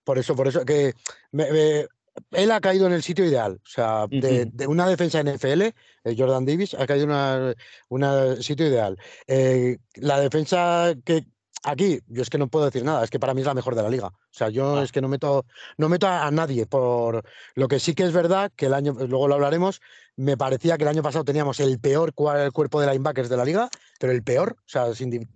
[0.04, 0.92] Por eso, por eso, que
[1.32, 1.44] me,
[2.32, 3.60] él ha caído en el sitio ideal.
[3.64, 5.74] O sea, de, una defensa NFL, eh,
[6.16, 7.54] Jordan Davis ha caído en
[7.88, 8.98] un sitio ideal.
[9.26, 11.24] Eh, la defensa que
[11.62, 13.74] aquí, yo es que no puedo decir nada, es que para mí es la mejor
[13.74, 14.08] de la liga.
[14.08, 14.84] O sea, yo ah.
[14.84, 15.44] es que no meto,
[15.76, 16.66] no meto a, nadie.
[16.66, 19.80] Por lo que sí que es verdad que el año, luego lo hablaremos,
[20.16, 23.68] me parecía que el año pasado teníamos el peor cuerpo de linebackers de la liga,
[23.98, 24.86] pero el peor, o sea,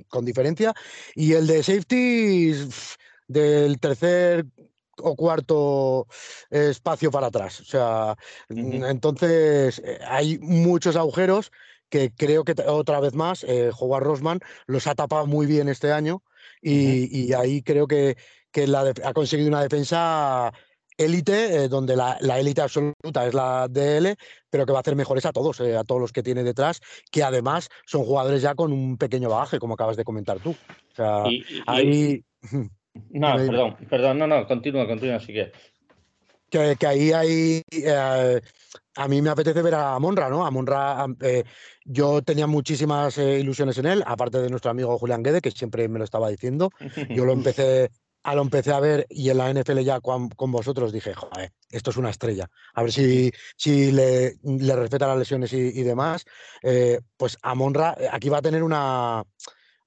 [0.08, 0.74] con diferencia.
[1.14, 2.52] Y el de safety
[3.28, 4.46] del tercer
[4.99, 6.07] o cuarto
[6.51, 7.61] espacio para atrás.
[7.61, 8.16] O sea,
[8.49, 11.51] entonces eh, hay muchos agujeros
[11.88, 15.93] que creo que otra vez más eh, Howard Rosman los ha tapado muy bien este
[15.93, 16.22] año
[16.62, 18.16] y, ahí creo que,
[18.51, 18.66] que
[19.05, 20.53] ha conseguido una defensa
[20.97, 24.16] élite, eh, donde la, élite absoluta es la DL,
[24.49, 26.80] pero que va a hacer mejores a todos, a todos los que tiene detrás,
[27.11, 30.51] que además son jugadores ya con un pequeño bagaje, como acabas de comentar tú.
[30.51, 31.24] O sea,
[31.66, 32.24] ahí...
[33.11, 35.53] No, perdón, perdón, no, no, continúa, continúa, así que.
[36.51, 37.62] Que, ahí hay.
[37.70, 38.40] Eh,
[38.97, 40.45] a mí me apetece ver a Monra, ¿no?
[40.45, 41.45] A Monra, eh,
[41.86, 45.88] yo tenía muchísimas eh, ilusiones en él, aparte de nuestro amigo Julián Guede, que siempre
[45.88, 46.70] me lo estaba diciendo.
[47.09, 47.90] Yo lo empecé,
[48.22, 51.90] a lo empecé a ver y en la NFL ya con, vosotros dije, joder, esto
[51.90, 52.51] es una estrella.
[52.74, 56.26] A ver si, si le, le respeta las lesiones y, demás.
[57.16, 59.24] pues a Monra, aquí va a tener una,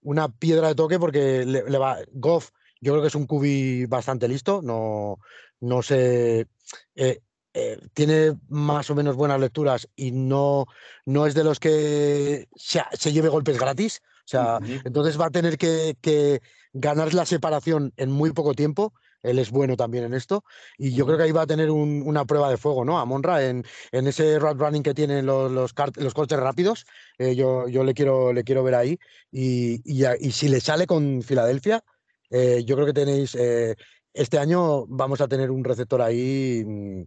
[0.01, 1.99] una piedra de toque porque le, le va.
[2.11, 2.49] Goff
[2.81, 5.19] yo creo que es un cubi bastante listo, no,
[5.59, 6.47] no sé.
[6.95, 7.19] Eh,
[7.57, 10.65] eh, tiene más o menos buenas lecturas y no,
[11.05, 14.01] no es de los que se, lleve golpes gratis.
[14.03, 16.41] O sea, entonces va a tener que,
[16.73, 18.93] ganar la separación en muy poco tiempo.
[19.23, 20.43] Él es bueno también en esto.
[20.77, 22.99] Y yo creo que ahí va a tener una prueba de fuego, ¿no?
[22.99, 23.63] A Monra en,
[23.93, 26.85] en ese road running que tienen los, los, los cortes rápidos.
[27.17, 28.99] Eh, yo, yo le, quiero, le quiero ver ahí.
[29.31, 31.83] Y, y si le sale con Filadelfia,
[32.29, 33.75] eh, yo creo que tenéis, eh,
[34.13, 37.03] este año vamos a tener un receptor ahí mm,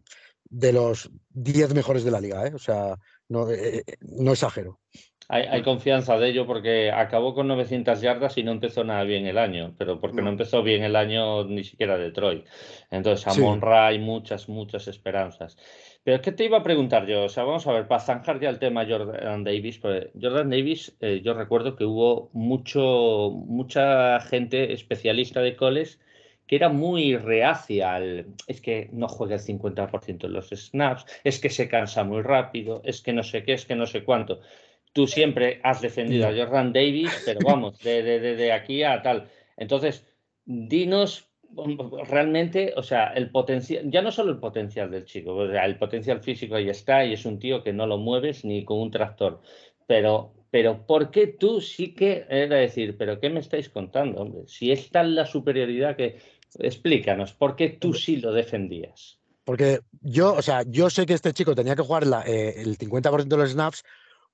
[0.51, 2.53] de los 10 mejores de la liga, ¿eh?
[2.55, 2.97] o sea,
[3.29, 3.47] no,
[4.01, 4.81] no exagero.
[5.29, 9.39] hay, confianza de ello porque acabó con 900 yardas y no empezó nada bien el
[9.39, 12.47] año, pero porque no, empezó bien el año ni siquiera Detroit.
[12.91, 15.57] Entonces a Monra hay muchas, muchas esperanzas.
[16.05, 17.25] Pero ¿qué te iba a preguntar yo?
[17.25, 20.97] O sea, vamos a ver, para zanjar ya el tema Jordan Davis, pues Jordan Davis,
[21.01, 26.01] eh, yo recuerdo que hubo mucho, mucha gente especialista de coles
[26.49, 31.39] que era muy reacia al, es que no juega el 50% de los snaps, es
[31.39, 34.41] que se cansa muy rápido, es que no sé qué, es que no sé cuánto.
[34.95, 39.29] Tú siempre has defendido a Jordan Davis, pero vamos, de, de, aquí a tal.
[39.59, 40.07] Entonces,
[40.47, 41.28] dinos
[42.09, 45.79] realmente, o sea, el potencial, ya no solo el potencial del chico, o sea, el
[45.79, 48.91] potencial físico ahí está y es un tío que no lo mueves ni con un
[48.91, 49.41] tractor,
[49.87, 54.43] pero, pero ¿por qué tú sí que, era decir, pero qué me estáis contando, hombre?
[54.47, 56.19] Si es tal la superioridad que,
[56.59, 59.19] explícanos, ¿por qué tú sí lo defendías?
[59.45, 63.25] Porque yo, o sea, yo sé que este chico tenía que jugar eh, el 50%
[63.27, 63.83] de los snaps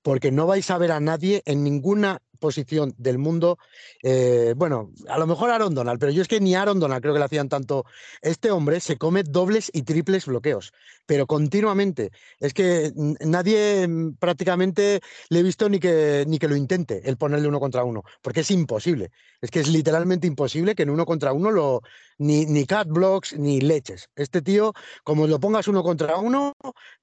[0.03, 3.57] porque no vais a ver a nadie en ninguna posición del mundo.
[4.03, 7.15] Eh, bueno, a lo mejor Aaron Donald, pero yo es que ni Aaron Donald creo
[7.15, 7.87] que le hacían tanto.
[8.21, 10.71] Este hombre se come dobles y triples bloqueos,
[11.07, 12.11] pero continuamente.
[12.39, 17.17] Es que nadie mm, prácticamente le he visto ni que, ni que lo intente, el
[17.17, 19.11] ponerle uno contra uno, porque es imposible.
[19.41, 21.81] Es que es literalmente imposible que en uno contra uno lo.
[22.19, 24.09] Ni, ni cat blocks ni leches.
[24.15, 24.73] Este tío,
[25.03, 26.53] como lo pongas uno contra uno,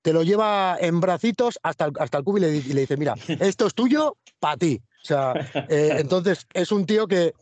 [0.01, 2.95] te lo lleva en bracitos hasta el, hasta el cubo y le, y le dice:
[2.95, 4.81] Mira, esto es tuyo para ti.
[5.03, 5.33] O sea,
[5.69, 7.33] eh, entonces es un tío que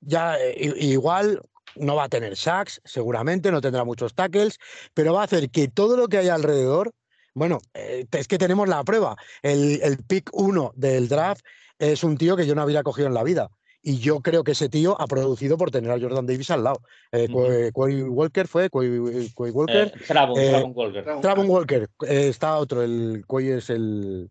[0.00, 1.40] ya eh, igual
[1.76, 4.58] no va a tener sacks, seguramente, no tendrá muchos tackles,
[4.94, 6.92] pero va a hacer que todo lo que hay alrededor,
[7.34, 9.16] bueno, eh, es que tenemos la prueba.
[9.42, 11.44] El, el pick 1 del draft
[11.78, 13.50] es un tío que yo no había cogido en la vida.
[13.82, 16.80] Y yo creo que ese tío ha producido por tener a Jordan Davis al lado.
[17.12, 17.28] Eh,
[17.72, 19.92] Walker fue, Quay, Walker.
[20.08, 21.04] Travon, Walker.
[21.20, 21.88] Travon Walker.
[22.00, 24.28] está otro, el Quay es el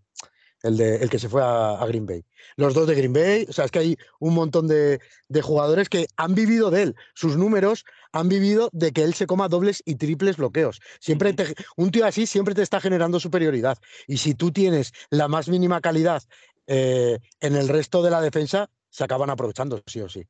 [0.66, 2.24] el, de, el que se fue a, Green Bay.
[2.56, 5.00] Los dos de Green Bay, o sea, es que hay un montón de,
[5.42, 6.96] jugadores que han vivido de él.
[7.14, 10.82] Sus números han vivido de que él se coma dobles y triples bloqueos.
[11.00, 11.36] Siempre
[11.78, 13.78] un tío así siempre te está generando superioridad.
[14.08, 16.24] Y si tú tienes la más mínima calidad
[16.68, 20.26] eh, en el resto de la defensa, se acaban aprovechando, sí o sí.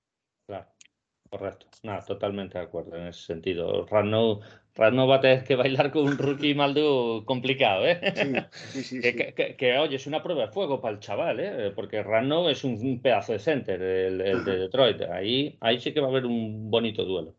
[1.37, 1.67] Correcto.
[1.83, 3.85] Nada, totalmente de acuerdo en ese sentido.
[3.87, 4.39] Rano
[4.93, 7.99] no va a tener que bailar con un rookie Maldu complicado, ¿eh?
[8.71, 9.01] Sí, sí, sí,
[9.57, 11.71] que, oye, es una prueba de fuego para el chaval, ¿eh?
[11.75, 15.01] Porque Rano es un, pedazo de center, el, de Detroit.
[15.01, 17.35] Ahí, ahí sí que va a haber un bonito duelo.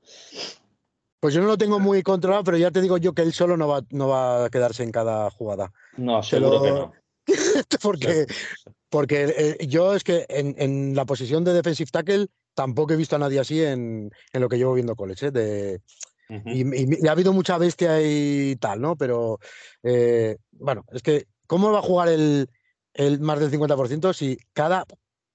[1.19, 3.57] Pues yo no lo tengo muy controlado, pero ya te digo yo que él solo
[3.57, 5.73] no va, no va a quedarse en cada jugada.
[5.97, 6.93] No, seguro que no.
[7.83, 8.27] porque
[8.91, 13.21] porque eh, yo es que en, la posición de defensive tackle tampoco he visto a
[13.21, 15.27] nadie así en, lo que llevo viendo college.
[15.27, 15.31] ¿eh?
[15.31, 15.81] De,
[16.29, 18.97] y, ha habido mucha bestia y tal, ¿no?
[18.97, 19.39] Pero
[19.83, 22.49] eh, bueno, es que, ¿cómo va a jugar el,
[23.21, 24.87] más del 50% si cada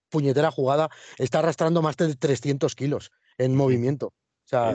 [0.10, 4.08] puñetera jugada está arrastrando más de 300 kilos en movimiento?
[4.08, 4.72] O sea,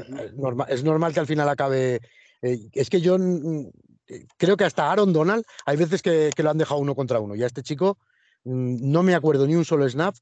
[0.68, 2.01] es, normal, que al final acabe.
[2.40, 6.59] Eh, es que yo eh, creo que hasta Aaron Donald hay veces que, lo han
[6.59, 7.34] dejado uno contra uno.
[7.34, 7.99] Y a este chico
[8.44, 10.14] mm, no me acuerdo ni un solo snap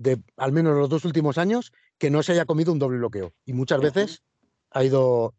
[0.00, 3.34] de al menos los dos últimos años que no se haya comido un doble bloqueo.
[3.44, 4.22] Y muchas veces
[4.70, 5.34] ha ido,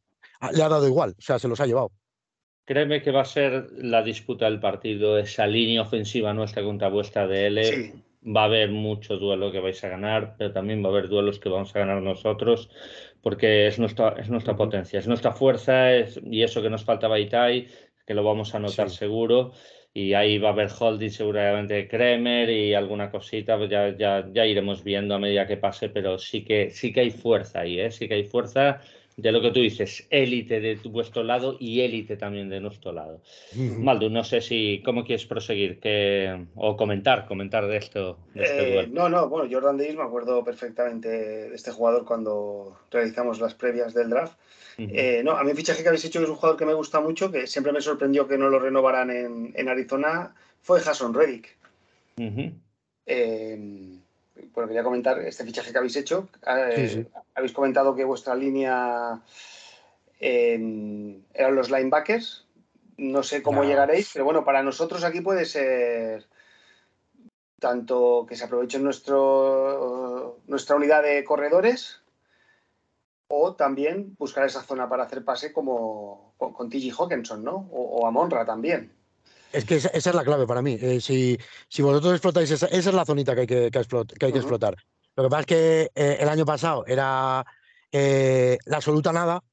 [0.53, 1.91] le ha dado igual, o sea, se los ha llevado.
[2.65, 7.27] Créeme que va a ser la disputa del partido, esa línea ofensiva nuestra contra vuestra
[7.27, 8.03] de L.
[8.23, 11.39] Va a haber mucho duelo que vais a ganar, pero también va a haber duelos
[11.39, 12.69] que vamos a ganar nosotros,
[13.23, 17.19] porque es nuestra, es nuestra potencia, es nuestra fuerza, es, y eso que nos faltaba
[17.19, 17.67] Itai,
[18.05, 19.53] que lo vamos a notar seguro.
[19.93, 24.25] Y ahí va a haber holding seguramente de Kremer y alguna cosita, pues ya, ya,
[24.31, 27.79] ya iremos viendo a medida que pase, pero sí que, sí que hay fuerza ahí,
[27.79, 27.91] ¿eh?
[27.91, 28.79] sí que hay fuerza
[29.21, 33.21] de lo que tú dices, élite de vuestro lado y élite también de nuestro lado.
[33.55, 38.17] Maldu, no sé si cómo quieres proseguir que, o comentar, comentar de esto.
[38.33, 43.39] este eh, no, no, bueno, Jordan Davis me acuerdo perfectamente de este jugador cuando realizamos
[43.39, 44.39] las previas del draft.
[44.77, 46.73] Eh, no, a mí el fichaje que habéis hecho que es un jugador que me
[46.73, 51.55] gusta mucho, que siempre me sorprendió que no lo renovaran en, Arizona, fue Jason Reddick
[54.53, 56.29] bueno, quería comentar este fichaje que habéis hecho.
[56.45, 59.21] Eh, habéis comentado que vuestra línea
[60.19, 62.45] eran los linebackers.
[62.97, 66.27] No sé cómo llegaréis, pero bueno, para nosotros aquí puede ser
[67.59, 72.01] tanto que se aproveche nuestro, nuestra unidad de corredores
[73.27, 76.93] o también buscar esa zona para hacer pase como con, T.G.
[76.97, 77.69] Hawkinson, ¿no?
[77.71, 78.91] O, o a Monra también.
[79.51, 80.77] Es que esa, es la clave para mí.
[80.81, 81.37] Eh, si,
[81.81, 84.75] vosotros explotáis esa, esa es la zonita que hay que, explotar.
[85.15, 87.45] Lo que pasa es que eh, el año pasado era
[87.91, 89.43] eh, la absoluta nada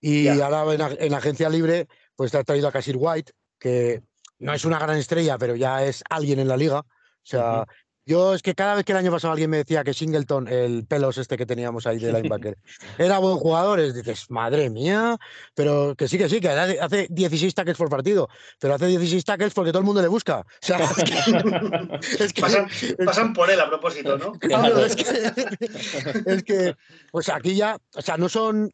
[0.00, 4.02] y ahora en, agencia libre pues te ha traído a Casir White, que
[4.38, 6.80] no es una gran estrella, pero ya es alguien en la liga.
[6.80, 7.66] O sea,
[8.08, 10.86] Yo es que cada vez que el año pasado alguien me decía que Singleton, el
[10.86, 12.56] pelos este que teníamos ahí de linebacker,
[12.98, 15.18] era buen jugador, es, dices, madre mía,
[15.54, 19.52] pero que sí, que sí, que hace 16 tackles por partido, pero hace 16 tackles
[19.52, 20.38] porque todo el mundo le busca.
[20.40, 20.78] O sea,
[22.18, 22.40] es que,
[23.04, 24.32] pasan, por él a propósito, ¿no?
[24.32, 25.02] Claro, es que,
[26.24, 26.76] es que,
[27.12, 28.72] pues aquí ya, o sea, no son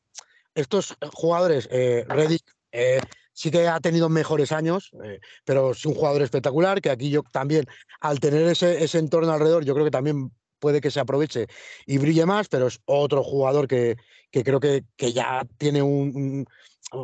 [0.54, 3.00] estos jugadores, eh, Reddick, eh,
[3.34, 7.22] sí que ha tenido mejores años, eh, pero es un jugador espectacular que aquí yo
[7.32, 7.66] también,
[8.00, 10.30] al tener ese, ese entorno alrededor, yo creo que también
[10.60, 11.48] puede que se aproveche
[11.84, 13.96] y brille más, pero es otro jugador que,
[14.30, 16.46] que creo que, que, ya tiene un,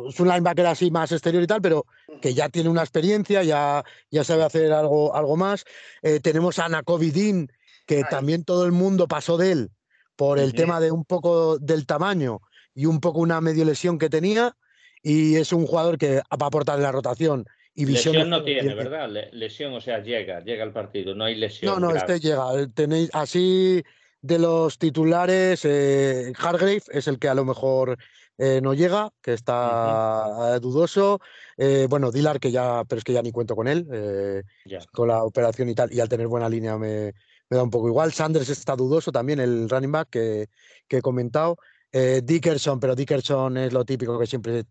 [0.09, 1.85] Es un linebacker así más exterior y tal, pero
[2.21, 5.65] que ya tiene una experiencia, ya, ya sabe hacer algo, algo más.
[6.01, 7.51] Eh, tenemos a Nakovidin,
[7.85, 9.71] que también todo el mundo pasó de él
[10.15, 12.39] por el tema de un poco del tamaño
[12.73, 14.55] y un poco una medio lesión que tenía
[15.03, 18.13] y es un jugador que va a aportar en la rotación y visión.
[18.13, 19.09] Lesión no tiene, ¿verdad?
[19.31, 21.73] Lesión, o sea, llega, llega al partido, no hay lesión.
[21.81, 22.59] No, no, este llega.
[22.59, 23.83] Eh, tenéis así
[24.21, 27.97] de los titulares, eh, Hargrave es el que a lo mejor
[28.37, 31.19] eh, no llega, que está dudoso.
[31.89, 33.87] bueno, Dilar, que ya, pero es que ya ni cuento con él,
[34.91, 37.13] con la operación y tal, y al tener buena línea me,
[37.49, 38.11] me, da un poco igual.
[38.13, 40.49] Sanders está dudoso también, el running back que,
[40.87, 41.57] que he comentado.
[41.93, 44.63] Eh, Dickerson, pero Dickerson es lo típico que siempre,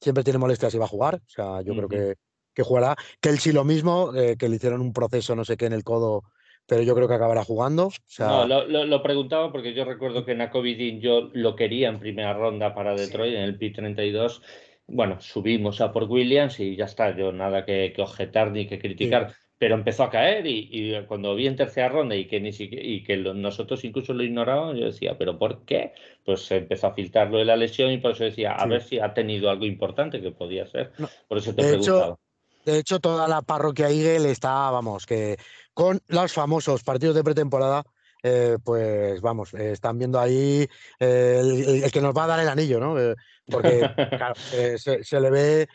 [0.00, 1.16] siempre tiene molestias y va a jugar.
[1.16, 2.14] O sea, yo creo que,
[2.54, 2.96] que jugará.
[3.20, 6.24] Kelsey lo mismo, eh, que le hicieron un proceso no sé qué en el codo,
[6.66, 7.90] pero yo creo que acabará jugando.
[8.18, 12.94] no, lo, preguntaba porque yo recuerdo que Nakovidin yo lo quería en primera ronda para
[12.94, 14.42] Detroit en el P32.
[14.86, 19.34] Bueno, subimos a por Williams y ya está, yo nada que, objetar ni que criticar
[19.58, 23.02] pero empezó a caer y, cuando vi en tercera ronda y que ni siquiera, y
[23.02, 25.92] que nosotros incluso lo ignorábamos, yo decía, ¿pero por qué?
[26.24, 29.12] Pues empezó a filtrarlo de la lesión y por eso decía, a ver si ha
[29.12, 30.92] tenido algo importante que podía ser.
[31.26, 32.20] Por eso te he preguntado.
[32.64, 35.36] de hecho, toda la parroquia Eagle está, vamos, que
[35.74, 37.82] con los famosos partidos de pretemporada,
[38.22, 41.40] eh, pues vamos, están viendo ahí eh,
[41.84, 42.98] el, que nos va a dar el anillo, ¿no?
[42.98, 43.14] Eh,
[43.46, 43.80] porque
[44.10, 45.68] claro, se, le ve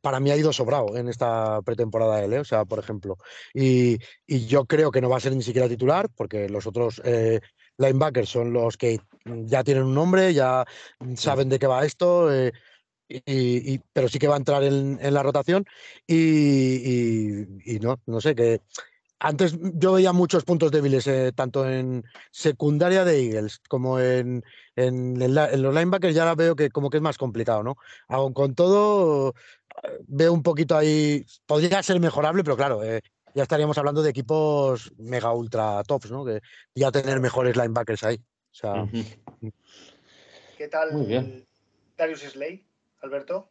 [0.00, 2.38] para mí ha ido sobrado en esta pretemporada él, ¿eh?
[2.40, 3.16] o sea, por ejemplo.
[3.54, 7.40] Y, yo creo que no va a ser ni siquiera titular, porque los otros eh,
[7.78, 10.64] linebackers son los que ya tienen un nombre, ya
[11.16, 12.52] saben de qué va esto, eh,
[13.08, 15.64] y, pero sí que va a entrar en, la rotación.
[16.06, 18.60] Y, y, no, no sé, que
[19.18, 24.42] antes yo veía muchos puntos débiles, tanto en secundaria de Eagles como en,
[24.76, 27.76] en, los linebackers, ya veo que como que es más complicado, ¿no?
[28.08, 29.34] Aún con todo,
[30.06, 33.00] veo un poquito ahí, podría ser mejorable, pero claro, eh,
[33.34, 36.24] ya estaríamos hablando de equipos mega ultra tops, ¿no?
[36.24, 36.40] Que
[36.74, 38.20] ya tener mejores linebackers ahí.
[40.58, 41.46] ¿Qué tal
[41.96, 42.64] Darius Slay,
[43.00, 43.48] Alberto?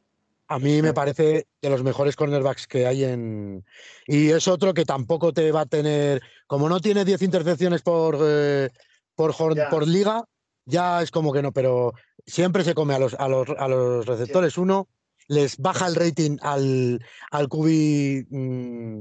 [0.47, 3.63] A mí me parece de los mejores cornerbacks que hay en.
[4.05, 6.21] Y es otro que tampoco te va a tener.
[6.45, 8.69] Como no tiene 10 intercepciones por, eh,
[9.15, 10.25] por, por liga,
[10.65, 11.93] ya es como que no, pero
[12.25, 14.89] siempre se come a los, a los, a los receptores uno
[15.31, 16.99] les baja el rating al,
[17.31, 18.99] al cubi mm,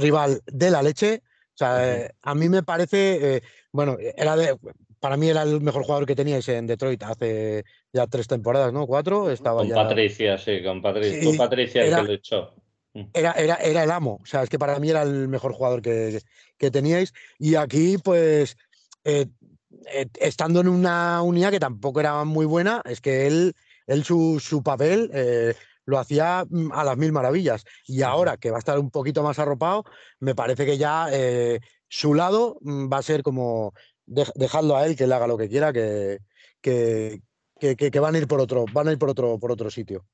[0.00, 1.22] rival de la leche.
[1.54, 4.58] O sea, eh, a mí me parece, eh, bueno, era de,
[4.98, 8.84] para mí era el mejor jugador que teníais en Detroit hace ya tres temporadas, ¿no?
[8.88, 9.30] Cuatro.
[9.30, 11.22] Estaba con Patricia, sí, con Patricia.
[11.22, 12.54] con Patricia era, que lo echó.
[13.12, 14.18] Era, era, era, el amo.
[14.22, 16.20] O sea, es que para mí era el mejor jugador que,
[16.58, 17.12] que teníais.
[17.38, 18.56] Y aquí, pues,
[19.04, 19.26] eh,
[20.20, 23.54] estando en una unidad que tampoco era muy buena, es que él
[23.86, 25.54] él su, su papel eh,
[25.86, 27.64] lo hacía mm, a las mil maravillas.
[27.86, 29.84] Y ahora que va a estar un poquito más arropado,
[30.20, 33.72] me parece que ya eh, su lado mm, va a ser como
[34.06, 36.18] dejando a él que le haga lo que quiera, que,
[36.60, 37.22] que,
[37.58, 40.04] que, van a ir por otro, van a ir por otro, por otro sitio.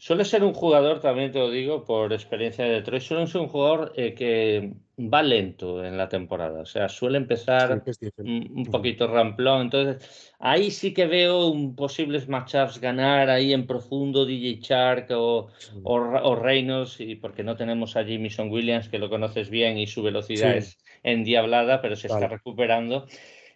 [0.00, 3.48] Suele ser un jugador, también te lo digo por experiencia de Detroit, suele ser un
[3.48, 6.60] jugador eh, que va lento en la temporada.
[6.60, 7.82] O sea, suele empezar
[8.18, 9.62] un, poquito ramplón.
[9.62, 15.48] Entonces, ahí sí que veo un posibles matchups ganar ahí en profundo DJ Shark o,
[15.82, 20.04] o, Reynolds, y porque no tenemos a Jamison Williams, que lo conoces bien y su
[20.04, 23.06] velocidad es endiablada, pero se está recuperando.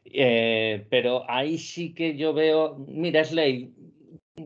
[0.04, 3.70] Eh, pero ahí sí que yo veo, mira, Slade,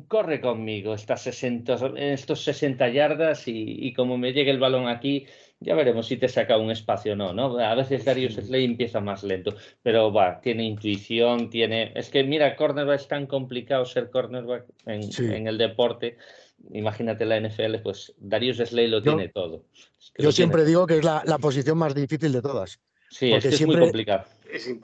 [0.09, 5.27] corre conmigo estas 60, estos 60 yardas y, como me llegue el balón aquí,
[5.61, 7.59] ya veremos si te saca un espacio o no, ¿no?
[7.59, 11.93] A veces Darius Slay empieza más lento, pero va, tiene intuición, tiene...
[11.95, 16.19] Es que mira, cornerback es tan complicado ser cornerback en, el deporte.
[16.73, 19.65] Imagínate la NFL, pues Darius Slay lo tiene todo.
[20.19, 22.81] yo siempre digo que es la, posición más difícil de todas.
[23.11, 24.25] Sí, es, que siempre, muy complicado.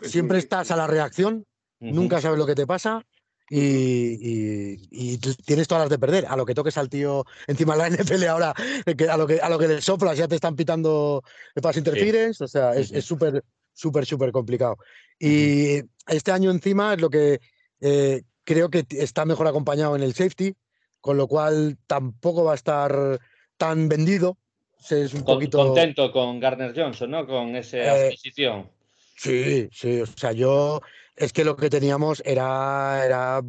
[0.02, 1.44] siempre estás a la reacción,
[1.80, 3.04] nunca sabes lo que te pasa
[3.50, 6.26] y, tienes todas las de perder.
[6.26, 8.54] A lo que toques al tío encima de la NFL ahora,
[8.96, 11.22] que a lo que, a lo que le soplas ya te están pitando
[11.60, 12.42] pass interference.
[12.42, 13.42] O sea, es súper
[13.74, 14.78] súper, súper complicado.
[15.18, 17.40] Y este año encima es lo que
[17.80, 20.54] eh, creo que está mejor acompañado en el safety,
[21.00, 23.20] con lo cual tampoco va a estar
[23.56, 24.38] tan vendido.
[24.90, 25.58] Es un poquito...
[25.58, 27.26] Contento con Garner Johnson, ¿no?
[27.26, 28.70] Con esa eh, adquisición.
[29.16, 30.80] Sí, sí, o sea, yo
[31.16, 33.40] es que lo que teníamos era, era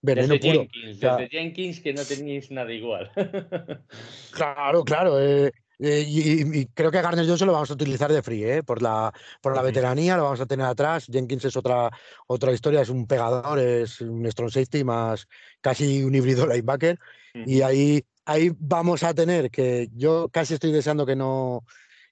[0.00, 3.10] veneno desde Jenkins, desde Jenkins que no teníais nada igual.
[4.32, 5.20] claro, claro.
[5.20, 5.52] Eh,
[5.82, 8.62] eh, y, creo que a Garner Johnson lo vamos a utilizar de free, ¿eh?
[8.62, 11.06] por la, por la veteranía, lo vamos a tener atrás.
[11.10, 11.90] Jenkins es otra,
[12.26, 15.26] otra historia, es un pegador, es un strong safety más
[15.60, 16.98] casi un híbrido linebacker.
[17.46, 21.64] Y ahí, ahí vamos a tener que yo casi estoy deseando que no,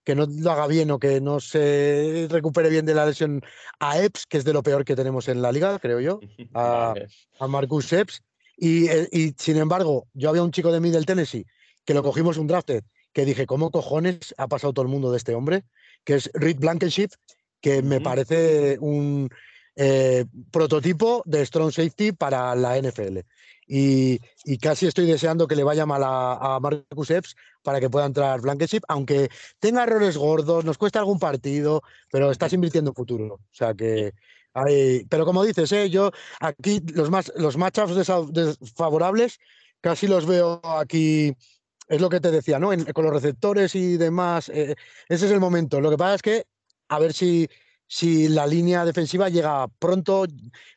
[0.02, 3.40] que no lo haga bien o que no se recupere bien de la lesión
[3.78, 6.18] a Epps, que es de lo peor que tenemos en la liga, creo yo,
[6.54, 6.94] a,
[7.48, 8.20] Marcus Epps.
[8.60, 11.46] Eh, y, sin embargo, yo había un chico de Middle Tennessee
[11.84, 15.18] que lo cogimos un drafted, que dije, ¿cómo cojones ha pasado todo el mundo de
[15.18, 15.62] este hombre?
[16.02, 17.10] Que es Reed Blankenship,
[17.60, 19.30] que me parece un
[19.76, 23.18] eh, prototipo de strong safety para la NFL
[23.68, 24.18] y,
[24.58, 28.80] casi estoy deseando que le vaya mal a, Marcus Epps para que pueda entrar Blankenship,
[28.88, 33.34] aunque tenga errores gordos, nos cuesta algún partido, pero estás invirtiendo en futuro.
[33.34, 34.14] O sea que
[34.54, 35.90] hay, pero como dices, ¿eh?
[35.90, 36.10] yo
[36.40, 37.94] aquí los, más, los matchups
[38.32, 39.38] desfavorables
[39.80, 41.34] casi los veo aquí.
[41.88, 42.70] Es lo que te decía, ¿no?
[42.92, 44.76] con los receptores y demás, eh,
[45.08, 45.80] ese es el momento.
[45.80, 46.44] Lo que pasa es que
[46.88, 47.48] a ver si,
[47.88, 50.26] si la línea defensiva llega pronto,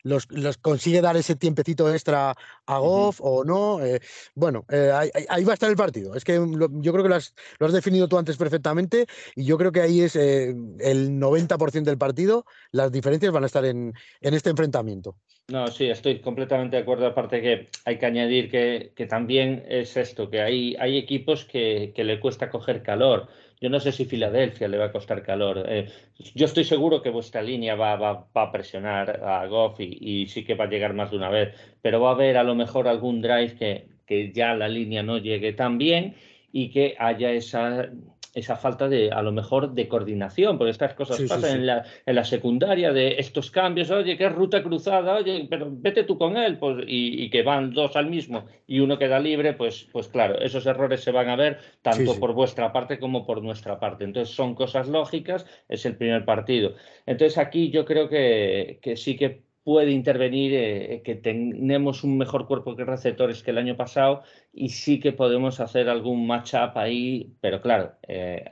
[0.03, 0.25] los,
[0.61, 2.33] consigue dar ese tiempecito extra
[2.65, 3.85] a Goff o no.
[3.85, 3.99] Eh,
[4.33, 4.91] bueno, eh,
[5.29, 6.15] ahí, va a estar el partido.
[6.15, 7.33] Es que yo creo que lo has,
[7.73, 9.05] definido tú antes perfectamente
[9.35, 12.45] y yo creo que ahí es eh, el 90% del partido.
[12.71, 15.17] Las diferencias van a estar en, este enfrentamiento.
[15.49, 17.07] No, sí, estoy completamente de acuerdo.
[17.07, 22.05] Aparte que hay que añadir que, también es esto, que hay, hay equipos que, que
[22.05, 23.27] le cuesta coger calor.
[23.61, 25.63] Yo no sé si Filadelfia le va a costar calor.
[25.67, 25.87] Eh,
[26.33, 30.65] yo estoy seguro que vuestra línea va, a presionar a Goff y, sí que va
[30.65, 33.55] a llegar más de una vez, pero va a haber a lo mejor algún drive
[33.55, 36.15] que, que ya la línea no llegue tan bien
[36.51, 37.91] y que haya esa
[38.33, 42.15] esa falta de, a lo mejor, de coordinación, porque estas cosas pasan En, la, en,
[42.15, 46.57] la, secundaria de estos cambios, oye, qué ruta cruzada, oye, pero vete tú con él,
[46.57, 50.65] pues, y, que van dos al mismo y uno queda libre, pues, pues claro, esos
[50.65, 54.05] errores se van a ver tanto por vuestra parte como por nuestra parte.
[54.05, 56.75] Entonces son cosas lógicas, es el primer partido.
[57.05, 62.47] Entonces aquí yo creo que, que sí que puede intervenir, eh, que tenemos un mejor
[62.47, 67.33] cuerpo de receptores que el año pasado y sí que podemos hacer algún matchup ahí,
[67.41, 68.49] pero claro, eh,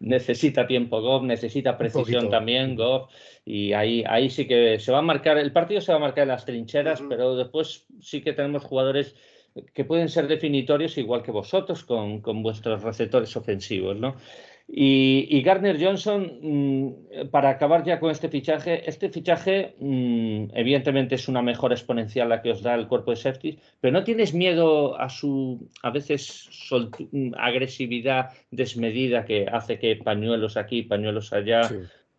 [0.00, 3.10] necesita tiempo Goff, necesita precisión también Goff
[3.44, 6.22] y ahí, ahí sí que se va a marcar, el partido se va a marcar
[6.22, 9.16] en las trincheras, pero después sí que tenemos jugadores
[9.72, 14.16] que pueden ser definitorios igual que vosotros con, con vuestros receptores ofensivos, ¿no?
[14.66, 21.28] Y, Gardner Johnson, mm, para acabar ya con este fichaje, este fichaje mm, evidentemente es
[21.28, 24.98] una mejor exponencial la que os da el cuerpo de safety, pero ¿no tienes miedo
[24.98, 26.48] a su, a veces,
[27.12, 31.70] mm, agresividad desmedida que hace que pañuelos aquí, pañuelos allá,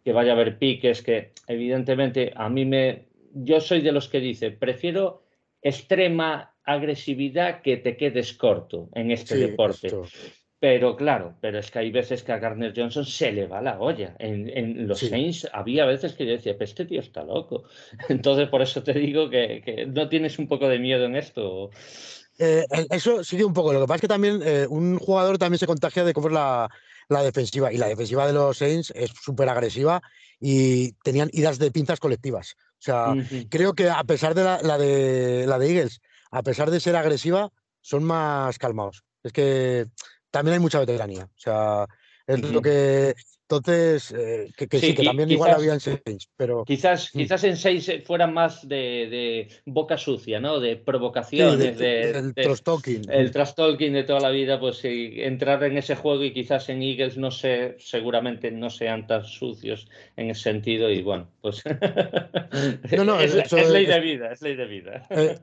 [0.03, 3.07] que vaya a haber piques, que evidentemente a mí me...
[3.33, 5.23] Yo soy de los que dice, prefiero
[5.61, 9.89] extrema agresividad que te quedes corto en este deporte.
[10.67, 13.79] Pero claro, pero es que hay veces que a Garner Johnson se le va la
[13.79, 14.15] olla.
[14.17, 17.65] En, los Saints había veces que yo decía, pues este tío está loco.
[18.09, 21.69] Entonces, por eso te digo que, no tienes un poco de miedo en esto.
[22.39, 23.73] Eh, eso sigue un poco.
[23.73, 26.33] Lo que pasa es que también eh, un jugador también se contagia de cómo es
[26.33, 26.67] la,
[27.21, 27.71] defensiva.
[27.71, 30.01] Y la defensiva de los Saints es súper agresiva
[30.39, 32.55] y tenían idas de pinzas colectivas.
[32.79, 33.13] O sea,
[33.49, 36.01] creo que a pesar de la, de la de Eagles,
[36.31, 37.51] a pesar de ser agresiva,
[37.81, 39.03] son más calmados.
[39.21, 39.85] Es que
[40.35, 41.23] también hay mucha veteranía.
[41.23, 41.87] O sea,
[42.27, 43.15] es lo que
[43.47, 46.65] entonces, eh, que, sí, que también igual había en seis, pero...
[46.65, 47.17] Quizás, mm.
[47.19, 50.59] quizás en seis fueran más de, boca sucia, ¿no?
[50.59, 53.07] De provocaciones, de, el trust-talking.
[53.07, 56.81] El trust-talking de toda la vida, pues sí, entrar en ese juego y quizás en
[56.81, 59.87] Eagles no sé, seguramente no sean tan sucios
[60.17, 61.61] en ese sentido y bueno, pues...
[62.97, 65.05] no, no, es, ley de vida, es ley de vida.
[65.11, 65.37] Eh,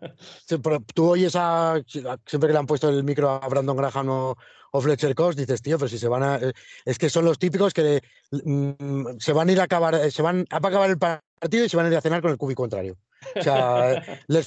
[0.92, 1.80] tú oyes a...
[1.86, 4.36] Siempre que le han puesto el micro a Brandon Graham o
[4.72, 6.36] o Fletcher Cost, dices, tío, pero si se van a.
[6.36, 6.52] Eh,
[6.84, 10.22] es que son los típicos que mm, se van a ir a acabar, eh, se
[10.22, 12.54] van a acabar el partido y se van a ir a cenar con el cubi
[12.54, 12.96] contrario.
[13.36, 14.46] O sea, les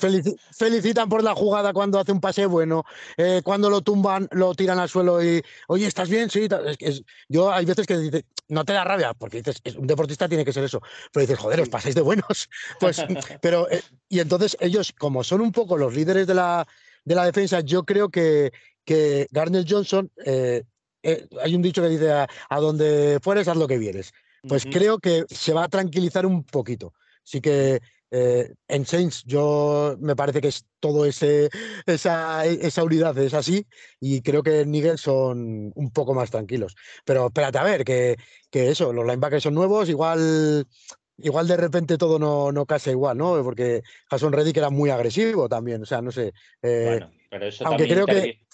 [0.52, 2.84] felicitan por la jugada cuando hace un pase bueno,
[3.18, 6.30] eh, cuando lo tumban, lo tiran al suelo y, oye, ¿estás bien?
[6.30, 6.48] Sí,
[7.30, 10.54] yo hay veces que dices, no te da rabia, porque dices, un deportista tiene que
[10.54, 10.82] ser eso,
[11.14, 12.50] pero dices, joder, os pasáis de buenos.
[12.80, 12.98] Pues,
[13.42, 13.68] pero,
[14.10, 16.68] y entonces ellos, como son un poco los líderes de la,
[17.04, 18.52] de la defensa, yo creo que,
[18.86, 20.64] que Garner Johnson, eh,
[21.04, 24.14] eh, hay un dicho que dice, a, donde fueres, haz lo que vieres.
[24.48, 26.94] pues creo que se va a tranquilizar un poquito.
[27.24, 27.82] Sí que
[28.12, 31.50] eh, en Saints yo me parece que es todo ese
[31.86, 33.66] esa, esa, unidad es así
[34.00, 36.76] y creo que en Nigel son un poco más tranquilos.
[37.04, 38.16] Pero espérate a ver, que,
[38.52, 40.68] que eso, los linebackers son nuevos, igual
[41.18, 43.42] igual de repente todo no, no casa igual, ¿no?
[43.44, 46.34] Porque Jason Reddick era muy agresivo también, o sea, no sé.
[46.62, 48.45] Eh, bueno, pero eso aunque creo que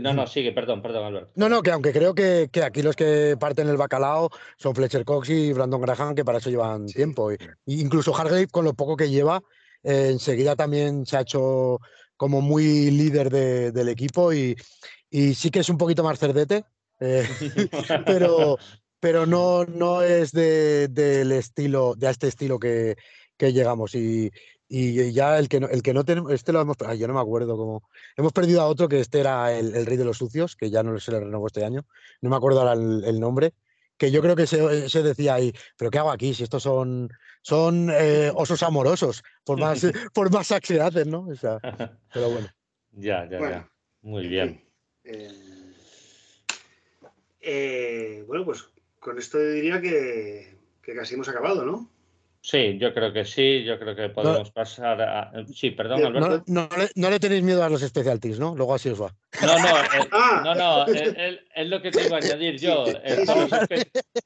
[0.00, 1.32] no, no, sigue, perdón, perdón, Alberto.
[1.36, 5.30] No, no, que aunque creo que, aquí los que parten el bacalao son Fletcher Cox
[5.30, 7.32] y Brandon Graham, que para eso llevan tiempo.
[7.32, 9.42] Y, incluso Hargrave, con lo poco que lleva,
[9.82, 11.80] eh, enseguida también se ha hecho
[12.16, 14.56] como muy líder del equipo y,
[15.10, 16.64] sí que es un poquito más cerdete,
[17.00, 17.26] eh,
[18.06, 18.58] pero,
[19.00, 22.96] pero no, no es de, del estilo, de este estilo que,
[23.36, 23.94] que llegamos.
[23.94, 24.30] Y,
[24.68, 27.14] y ya el que no, el que no tenemos, este lo hemos, ay, yo no
[27.14, 27.88] me acuerdo cómo.
[28.16, 30.98] Hemos perdido a otro que este era el, rey de los sucios, que ya no
[30.98, 31.86] se le renovó este año.
[32.22, 33.52] No me acuerdo ahora el, nombre.
[33.96, 36.34] Que yo creo que se, se, decía ahí, pero ¿qué hago aquí?
[36.34, 37.10] Si estos son,
[37.42, 41.28] son eh, osos amorosos, por más, por más hacen, ¿no?
[41.28, 41.58] O sea,
[42.12, 42.48] pero bueno.
[42.90, 43.70] Ya, ya, ya.
[44.02, 44.64] Muy bien.
[45.04, 45.30] Eh,
[47.40, 48.68] eh, bueno, pues
[48.98, 51.93] con esto diría que, que casi hemos acabado, ¿no?
[52.44, 55.32] Sí, yo creo que sí, yo creo que podemos pasar a...
[55.46, 56.44] Sí, perdón, Alberto.
[56.46, 58.54] No, le, tenéis miedo a los specialties, ¿no?
[58.54, 59.16] Luego así os va.
[59.40, 60.08] No, no, eh,
[60.44, 62.84] no, no, es lo que te iba a añadir yo.
[62.86, 63.24] Eh,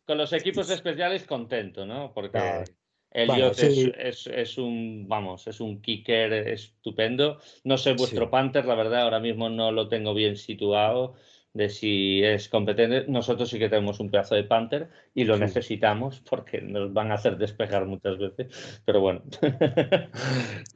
[0.04, 2.12] con, los equipos especiales contento, ¿no?
[2.12, 2.64] Porque
[3.12, 7.38] Elliot es, un, vamos, es un kicker estupendo.
[7.62, 11.14] No sé vuestro Panther, la verdad, ahora mismo no lo tengo bien situado
[11.52, 12.98] de si es competente.
[13.10, 17.14] Estamos sí que tenemos un pedazo de Panther y lo necesitamos porque nos van a
[17.14, 18.82] hacer despejar muchas veces.
[18.84, 19.22] Pero bueno.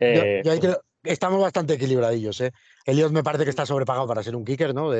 [0.00, 0.42] Eh,
[1.04, 2.40] estamos bastante equilibradillos.
[2.40, 2.52] ¿eh?
[3.10, 4.90] Me parece que está sobrepagado para ser un kicker, ¿no?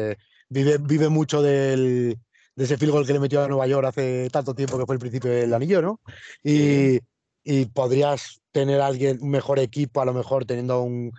[0.48, 2.16] vive, vive mucho del,
[2.54, 4.94] de ese field goal que le metió a Nueva York hace tanto tiempo que fue
[4.94, 6.00] el principio del anillo, ¿no?
[6.44, 7.00] Y,
[7.42, 11.12] y podrías tener alguien, un mejor equipo, a lo mejor teniendo un.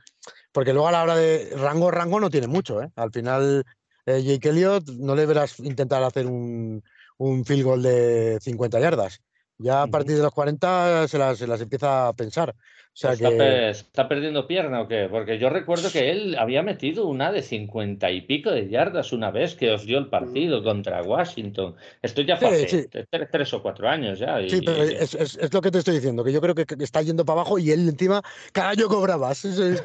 [0.51, 2.89] Porque luego a la hora de rango, rango no tiene mucho, ¿eh?
[2.95, 3.65] Al final
[4.05, 6.83] eh, Jake Elliott no le verás intentar hacer un,
[7.17, 9.21] un field goal de 50 yardas.
[9.57, 12.55] Ya a partir de los 40 se las, se las empieza a pensar.
[13.01, 15.07] Pues está, perdiendo pierna o qué?
[15.09, 19.31] Porque yo recuerdo que él había metido una de cincuenta y pico de yardas una
[19.31, 20.63] vez que os dio el partido mm.
[20.63, 21.75] contra Washington.
[22.03, 22.87] Esto ya fue hace
[23.31, 24.37] Tres, o cuatro años ya.
[24.47, 27.41] sí, pero es, lo que te estoy diciendo, que yo creo que, está yendo para
[27.41, 28.21] abajo y él encima
[28.51, 29.43] cada año cobra más.
[29.43, 29.81] Es,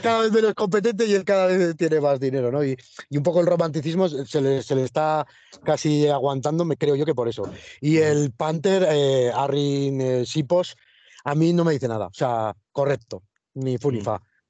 [0.00, 2.64] cada vez menos competente y él cada vez tiene más dinero, ¿no?
[2.64, 2.76] Y,
[3.10, 5.24] un poco el romanticismo se le, está
[5.62, 7.44] casi aguantando, me creo yo que por eso.
[7.80, 10.76] Y el Panther, eh, Arrin eh, Sipos,
[11.24, 12.06] a mí no me dice nada.
[12.06, 13.22] O sea, correcto,
[13.54, 14.04] ni fu ni mm.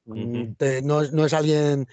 [0.04, 1.86] Mm, no, es alguien.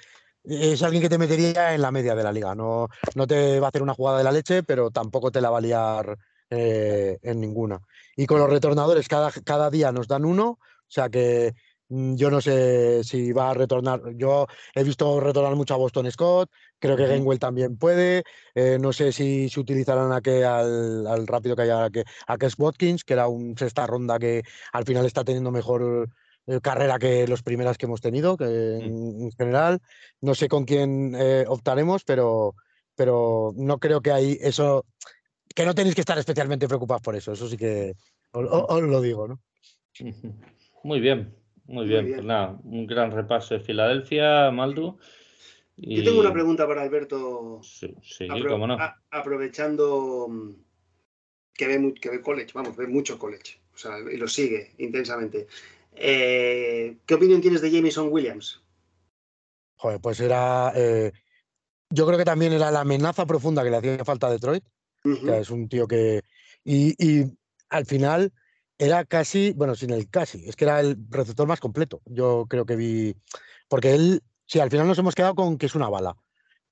[0.43, 2.55] Es alguien que te metería en la media de la liga.
[2.55, 5.49] No, no te va a hacer una jugada de la leche, pero tampoco te la
[5.49, 6.17] va a liar
[6.49, 7.79] eh, en ninguna.
[8.15, 10.57] Y con los retornadores, cada, cada día nos dan uno.
[10.89, 11.53] O sea que
[11.89, 14.01] yo no sé si va a retornar.
[14.15, 18.23] Yo he visto retornar mucho a Boston Scott, creo que Gainwell también puede.
[18.53, 22.55] Eh, no sé si se utilizarán a que al, rápido que haya que, a Kes
[22.57, 26.09] Watkins, que era un sexta ronda que al final está teniendo mejor
[26.45, 29.23] eh, carrera que las primeras que hemos tenido, que mm.
[29.23, 29.79] en, general.
[30.21, 32.55] No sé con quién eh, optaremos, pero,
[32.95, 34.85] pero no creo que hay eso.
[35.55, 37.31] Que no tenéis que estar especialmente preocupados por eso.
[37.31, 37.93] Eso sí que
[38.31, 39.39] os, lo digo, ¿no?
[40.83, 41.35] Muy bien.
[41.69, 44.97] Muy bien, pues nada, un gran repaso de Filadelfia, Maldu.
[45.77, 47.61] Yo tengo una pregunta para Alberto.
[47.61, 47.95] Sí,
[48.47, 48.75] cómo no.
[49.11, 50.49] aprovechando mm,
[51.53, 55.45] que ve, que ve college, vamos, ve mucho college, o sea, y lo sigue intensamente.
[55.93, 58.63] Eh, ¿Qué opinión tienes de Jameson Williams?
[59.75, 60.73] Joder, pues era.
[60.75, 61.11] Eh,
[61.91, 64.63] yo creo que también era la amenaza profunda que le hacía falta a Detroit.
[65.03, 66.23] es un tío que.
[66.63, 67.25] Y, y
[67.69, 68.33] al final
[68.79, 72.01] era casi, bueno, sin el casi, es que era el receptor más completo.
[72.05, 73.15] Yo creo que vi,
[73.67, 76.15] porque él, sí, al final nos hemos quedado con que es una bala,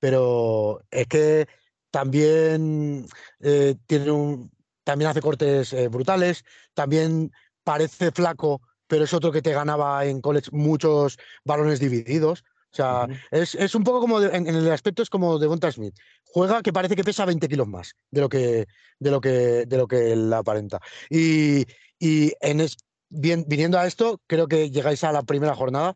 [0.00, 1.46] pero es que
[1.90, 3.06] también
[3.40, 4.50] eh, tiene un,
[4.84, 6.44] también hace cortes eh, brutales,
[6.74, 7.30] también
[7.62, 12.42] parece flaco, pero es otro que te ganaba en college muchos balones divididos.
[12.72, 15.94] O sea, es, un poco como en, el aspecto es como de Bonta Smith.
[16.24, 18.66] Juega que parece que pesa 20 kilos más de lo que,
[18.98, 20.80] de lo que, de lo que él aparenta.
[21.08, 21.64] Y,
[21.98, 22.66] y en
[23.08, 25.94] bien, viniendo a esto, creo que llegáis a la primera jornada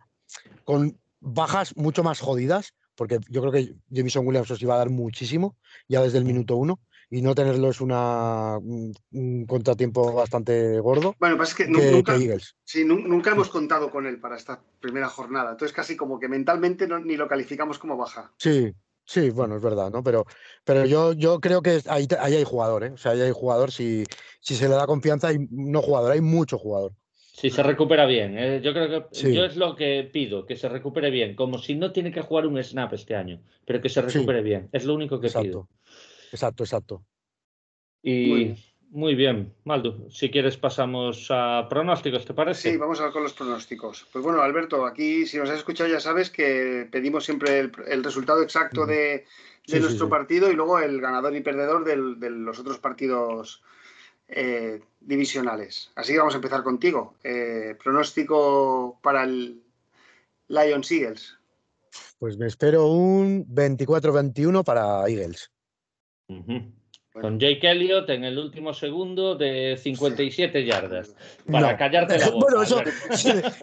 [0.64, 4.90] con bajas mucho más jodidas, porque yo creo que Jameson Williams os iba a dar
[4.90, 5.56] muchísimo
[5.88, 6.80] ya desde el minuto uno
[7.12, 11.14] y no tenerlo es una, un contratiempo bastante gordo.
[11.20, 12.16] Bueno, pasa que, nunca,
[12.64, 15.50] Sí, nunca hemos contado con él para esta primera jornada.
[15.50, 18.32] Entonces, casi como que mentalmente ni lo calificamos como baja.
[18.38, 18.72] Sí,
[19.04, 20.02] Sí, bueno, es verdad, ¿no?
[20.02, 20.24] Pero,
[20.64, 22.90] pero yo, yo creo que ahí, ahí hay jugador, ¿eh?
[22.92, 24.04] O sea, ahí hay jugador, si,
[24.40, 26.92] si se le da confianza, hay no jugador, hay mucho jugador.
[27.14, 28.60] Si se recupera bien, ¿eh?
[28.62, 31.90] yo creo que yo es lo que pido, que se recupere bien, como si no
[31.90, 35.18] tiene que jugar un snap este año, pero que se recupere bien, es lo único
[35.18, 35.68] que pido.
[36.32, 37.04] Exacto, exacto.
[38.02, 38.56] Y
[38.90, 42.72] muy bien, Maldu, si quieres pasamos a pronósticos, ¿te parece?
[42.72, 44.06] Sí, vamos a ver con los pronósticos.
[44.12, 48.42] Pues bueno, Alberto, aquí si nos has escuchado ya sabes que pedimos siempre el, resultado
[48.42, 49.24] exacto de,
[49.68, 53.62] nuestro partido y luego el ganador y perdedor de los otros partidos
[54.28, 55.90] eh, divisionales.
[55.94, 57.14] Así que vamos a empezar contigo.
[57.22, 59.62] Eh, pronóstico para el
[60.48, 61.38] Lions Eagles.
[62.18, 65.50] Pues me espero un 24-21 para Eagles.
[67.12, 71.14] Con Jake Elliott en el último segundo de 57 yardas.
[71.50, 72.46] Para callarte la boca.
[72.46, 72.80] Bueno, eso,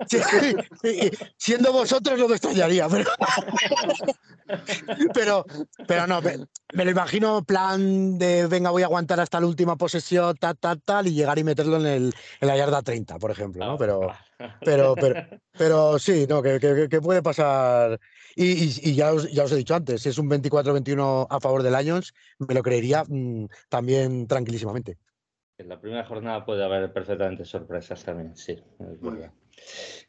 [1.37, 3.09] siendo vosotros no me extrañaría, pero.
[5.15, 5.45] pero,
[5.87, 10.37] pero no, me, lo imagino plan de venga, voy a aguantar hasta la última posesión,
[10.37, 13.65] tal, tal, tal, y llegar y meterlo en, el, en la yarda 30, por ejemplo,
[13.65, 13.77] ¿no?
[13.79, 14.11] Pero,
[14.63, 15.27] pero, pero,
[15.57, 17.99] pero sí, no, que, que puede pasar
[18.35, 21.71] y, ya, os, ya, os, he dicho antes, si es un 24-21 a favor de
[21.71, 24.97] Lions, me lo creería mm, también tranquilísimamente.
[25.57, 28.57] En la primera jornada puede haber perfectamente sorpresas también, sí,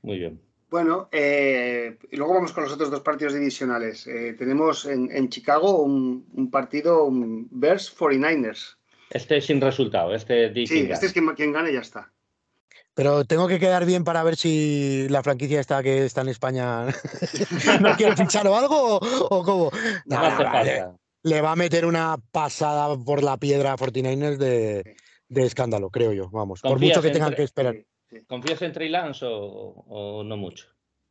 [0.02, 0.40] Muy bien.
[0.70, 4.06] Bueno, eh, y luego vamos con los otros dos partidos divisionales.
[4.06, 8.76] Eh, tenemos en, Chicago un, partido, un Bears 49ers.
[9.10, 12.12] Este sin resultado, este Sí, este es quien, quien gane y ya está.
[12.94, 16.86] Pero tengo que quedar bien para ver si la franquicia está que está en España
[17.80, 19.70] no quiere fichar o algo o, cómo.
[21.22, 24.96] le, va a meter una pasada por la piedra a 49ers de,
[25.28, 26.30] escándalo, creo yo.
[26.30, 27.76] Vamos, por mucho que tengan que esperar.
[28.26, 30.66] ¿Confías en Trey Lance o, no mucho?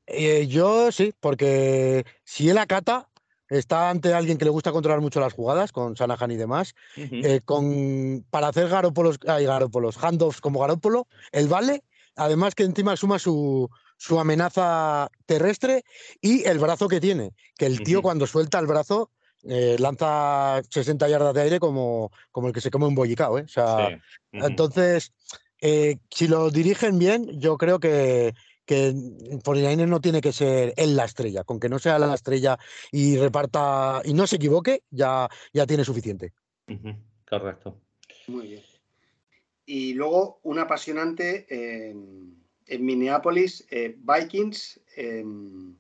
[0.06, 3.10] Eh, yo sí, porque si él acata,
[3.50, 7.42] está ante alguien que le gusta controlar mucho las jugadas, con Sanahan y demás, eh,
[7.44, 11.84] con, para hacer garópolos, hay garópolos, handoffs como garópolo, el vale,
[12.16, 15.84] además que encima suma su, su amenaza terrestre
[16.22, 19.12] y el brazo que tiene, que el tío cuando suelta el brazo
[19.44, 23.40] eh, lanza 60 yardas de aire como, como el que se come un bollicao.
[23.40, 23.44] ¿eh?
[23.44, 24.00] O sea,
[24.32, 25.14] Entonces,
[25.62, 28.34] si lo dirigen bien, yo creo que,
[28.70, 28.94] que
[29.44, 32.60] 49 no tiene que ser él la estrella, con que no sea la estrella
[32.92, 36.34] y reparta y no se equivoque, ya, ya tiene suficiente.
[37.28, 37.82] Correcto.
[38.28, 38.64] Muy bien.
[39.66, 45.76] Y luego un apasionante en Minneapolis, eh, Vikings em,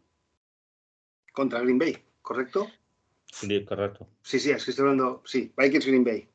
[1.31, 2.71] contra Green Bay, ¿correcto?
[3.27, 4.07] Sí, correcto.
[4.23, 6.27] Sí, sí, es que estoy hablando, sí, Vikings Green Bay.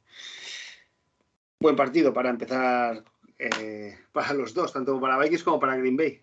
[1.58, 3.02] Buen partido para empezar
[3.40, 6.22] eh, para los dos, tanto para Vikings como para Green Bay.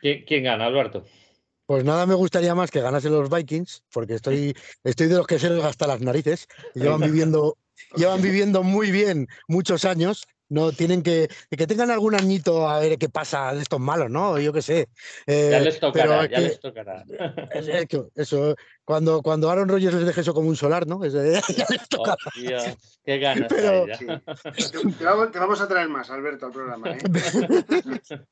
[0.00, 1.04] ¿Quién, gana, Alberto?
[1.66, 5.38] Pues nada me gustaría más que ganasen los Vikings, porque estoy, estoy de los que
[5.38, 6.48] se les hasta las narices.
[6.74, 7.56] Llevan viviendo,
[7.94, 10.26] llevan viviendo muy bien muchos años.
[10.50, 14.38] No tienen que, que tengan algún añito a ver qué pasa de estos malos, ¿no?
[14.38, 14.88] Yo qué sé.
[15.26, 17.04] Eh, ya les tocará, ya les tocará.
[18.14, 21.02] eso, cuando, cuando Aaron Rodgers les deje eso como un solar, ¿no?
[21.06, 22.16] ya les tocará.
[23.04, 23.46] qué ganas.
[23.48, 26.90] Pero, te, vamos, te, vamos, a traer más, Alberto, al programa.
[26.90, 26.98] ¿eh?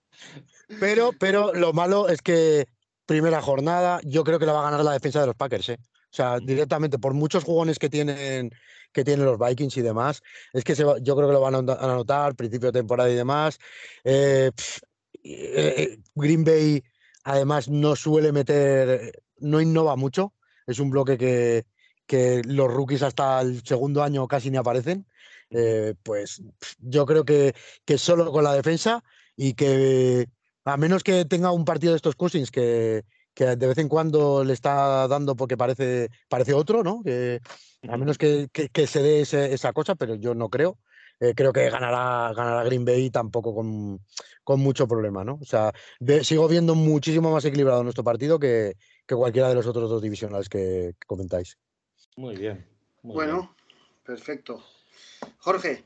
[0.80, 2.66] Pero, pero lo malo es que
[3.06, 5.78] primera jornada, yo creo que la va a ganar la defensa de los Packers, ¿eh?
[5.80, 8.50] O sea, directamente, por muchos jugones que tienen,
[8.92, 12.34] que tienen los Vikings y demás, es que yo creo que lo van a anotar,
[12.34, 13.58] principio de temporada y demás.
[14.04, 14.50] Eh,
[15.22, 16.82] eh, Green Bay,
[17.24, 20.34] además, no suele meter, no innova mucho.
[20.66, 21.66] Es un bloque que,
[22.06, 25.06] que los rookies hasta el segundo año casi ni aparecen.
[26.02, 26.42] pues
[26.78, 27.54] yo creo que,
[27.84, 29.02] que solo con la defensa
[29.36, 30.28] y que
[30.64, 33.04] a menos que tenga un partido de estos Cousins que,
[33.44, 37.02] de vez en cuando le está dando porque parece, parece otro, ¿no?
[37.02, 37.40] Que,
[37.88, 38.48] a menos que,
[38.86, 40.78] se dé esa cosa, pero yo no creo.
[41.20, 45.38] Eh, creo que ganará, ganará Green Bay tampoco con, mucho problema, ¿no?
[45.40, 45.72] O sea,
[46.22, 48.74] sigo viendo muchísimo más equilibrado nuestro partido que,
[49.06, 51.58] cualquiera de los otros dos divisionales que, comentáis.
[52.16, 52.66] Muy bien.
[53.02, 53.56] bueno,
[54.04, 54.64] perfecto.
[55.38, 55.84] Jorge,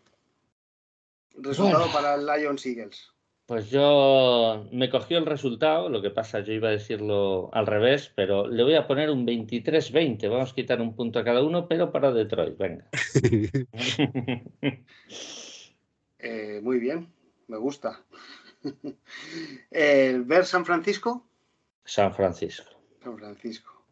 [1.35, 3.12] resultado para el Lions Eagles.
[3.53, 8.11] Pues yo me cogió el resultado, lo que pasa, yo iba a decirlo al revés,
[8.17, 10.31] pero le voy a poner un 23-20.
[10.31, 12.89] Vamos a quitar un punto a cada uno, pero para Detroit, venga.
[16.19, 17.13] Eh, muy bien,
[17.49, 18.03] me gusta.
[19.71, 21.27] ¿El ver San Francisco?
[21.85, 22.73] San Francisco.
[23.05, 23.85] San Francisco.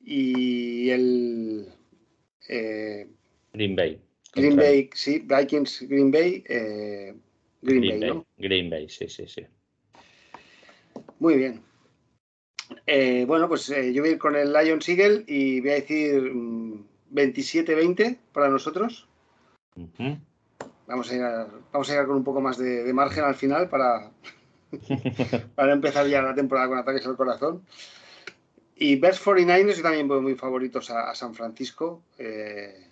[0.00, 1.68] Y el.
[2.48, 3.06] Eh,
[3.52, 4.00] Green Bay.
[4.34, 6.42] Green Bay, sí, Vikings, Green Bay.
[6.48, 7.14] Eh,
[7.62, 9.46] Green, Bay, Green Bay, sí, sí, sí.
[11.18, 11.62] Muy bien.
[12.86, 15.74] Eh, bueno, pues eh, yo voy a ir con el Lion Seagull y voy a
[15.74, 16.32] decir
[17.12, 19.06] 27-20 mm, para nosotros.
[20.86, 24.10] Vamos a, llegar, vamos a llegar con un poco más de, margen al final para,
[25.54, 27.64] para empezar ya la temporada con ataques al corazón.
[28.76, 32.02] Y Best 49ers yo también voy muy favoritos a, San Francisco.
[32.18, 32.86] Eh,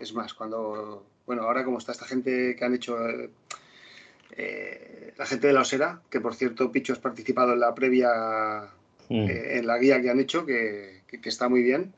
[0.00, 2.98] es más, cuando, bueno, ahora como está esta gente que han hecho,
[4.36, 8.70] eh, la gente de la Osera, que por cierto Picho has participado en la previa,
[9.08, 9.30] mm.
[9.30, 11.92] eh, en la guía que han hecho, que, está muy bien.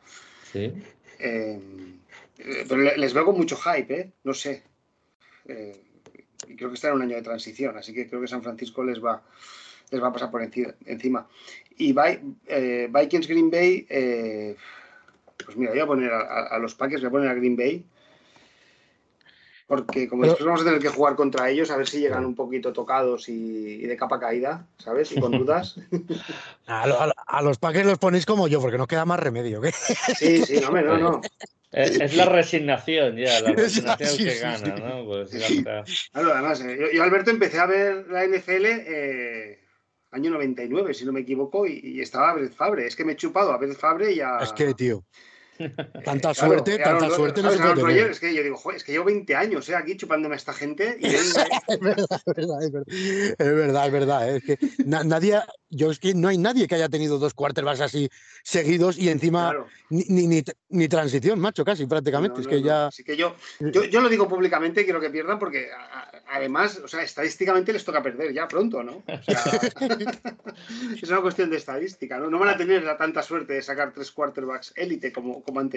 [0.53, 0.73] Sí.
[1.19, 4.13] pero les veo con mucho hype, ¿eh?
[4.25, 4.63] No sé.
[5.45, 9.03] creo que está en un año de transición, así que creo que San Francisco les
[9.03, 9.23] va,
[9.91, 11.27] les va a pasar por encima.
[11.77, 13.87] Y Vikings Green Bay,
[15.45, 17.85] pues mira, voy a poner a, los Packers, voy a poner a Green Bay
[19.67, 22.35] porque como después vamos a tener que jugar contra ellos, a ver si llegan un
[22.35, 25.13] poquito tocados y, de capa caída, ¿sabes?
[25.13, 25.77] Y con dudas.
[26.67, 29.61] a, los Packers los ponéis como yo, porque no queda más remedio.
[30.19, 31.21] Sí, sí, no, no, no.
[31.73, 35.05] Es, la resignación ya, la resignación que gana, ¿no?
[35.07, 35.31] Pues
[36.13, 39.61] además, eh, yo, Alberto empecé a ver la NFL eh,
[40.13, 42.87] año 99, si no me equivoco, y, estaba a Brett Fabre.
[42.87, 44.39] Es que me he chupado a Brett Fabre y a...
[44.39, 45.05] Es que, tío,
[46.05, 47.43] Tanta suerte, tanta suerte.
[47.43, 50.39] No es que yo digo, joder, es que llevo 20 años eh, aquí chupándome a
[50.39, 50.97] esta gente.
[51.01, 51.35] Y es,
[51.81, 55.41] verdad, es, verdad, es verdad, es verdad, es que nadie,
[55.71, 58.09] yo es que no hay nadie que haya tenido dos quarterbacks así
[58.43, 59.55] seguidos y encima
[59.91, 62.41] ni, ni, ni, transición, macho, casi prácticamente.
[62.41, 62.87] es que ya.
[62.87, 65.69] Así que yo, yo, yo, lo digo públicamente, quiero que pierdan porque
[66.29, 69.03] además, o sea, estadísticamente les toca perder ya pronto, ¿no?
[69.07, 69.61] O sea,
[71.03, 72.29] es una cuestión de estadística, ¿no?
[72.29, 75.71] No van a tener la tanta suerte de sacar tres quarterbacks élite como, como han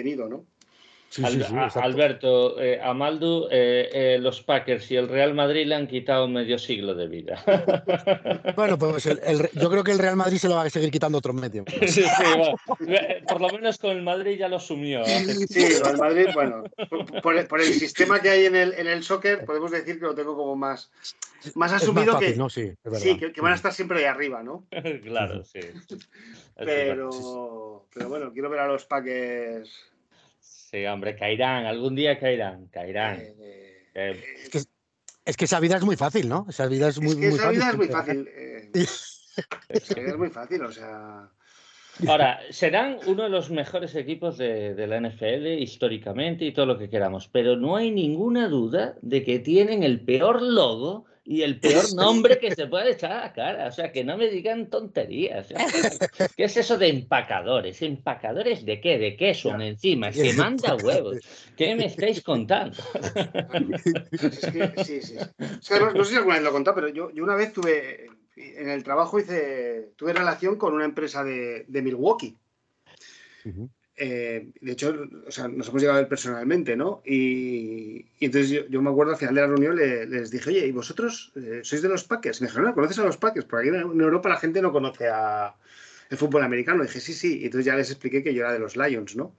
[1.16, 1.68] ¿no?
[1.82, 6.28] Alberto, eh, a Maldu, eh, eh, los Packers y el Real Madrid le han quitado
[6.28, 7.42] medio siglo de vida.
[8.56, 11.32] bueno, pues yo creo que el Real Madrid se lo va a seguir quitando otro
[11.32, 11.64] medio.
[11.86, 12.04] Sí,
[13.26, 15.04] por lo menos con el Madrid ya lo asumió.
[15.04, 16.64] Sí, el Madrid, bueno,
[17.22, 20.36] por, el, sistema que hay en el, en el soccer, podemos decir que lo tengo
[20.36, 20.90] como más,
[21.54, 22.36] más asumido que,
[22.94, 24.66] sí, que, van a estar siempre ahí arriba, ¿no?
[25.02, 25.60] claro, sí.
[26.56, 29.88] Pero, pero bueno, quiero ver a los Packers
[30.70, 33.20] Sí, hombre, caerán, algún día caerán, caerán.
[33.20, 34.22] Eh, eh,
[35.24, 36.44] es, que, esa vida es muy fácil, ¿no?
[36.46, 38.28] Esa vida es muy, es que esa vida es muy fácil.
[38.28, 38.70] Eh,
[39.70, 41.30] esa vida es muy fácil, o sea.
[42.06, 46.78] Ahora, serán uno de los mejores equipos de, de, la NFL históricamente y todo lo
[46.78, 51.60] que queramos, pero no hay ninguna duda de que tienen el peor logo y el
[51.60, 53.66] peor nombre que se puede echar a la cara.
[53.66, 55.48] O sea, que no me digan tonterías.
[56.34, 57.82] ¿Qué es eso de empacadores?
[57.82, 58.98] ¿Empacadores de qué?
[58.98, 60.10] ¿De qué son encima?
[60.10, 61.18] que manda huevos.
[61.54, 62.76] ¿Qué me estáis contando?
[64.84, 65.16] sí, sí.
[65.16, 68.70] no, sé si alguna vez lo he contado, pero yo, yo una vez tuve, en
[68.70, 72.38] el trabajo hice, tuve relación con una empresa de, de Milwaukee.
[74.00, 74.94] Eh, de hecho,
[75.26, 77.02] o sea, nos hemos llegado a ver personalmente, ¿no?
[77.04, 81.32] Y, entonces yo, me acuerdo al final de la reunión les dije, oye, ¿y vosotros
[81.34, 82.40] eh, sois de los Packers?
[82.40, 83.44] Me dijeron, no, ¿conoces a los Packers?
[83.46, 85.54] Porque aquí en Europa la gente no conoce a
[86.10, 86.82] el fútbol americano.
[86.82, 87.40] Y dije, sí, sí.
[87.40, 89.34] Y entonces ya les expliqué que yo era de los Lions, ¿no?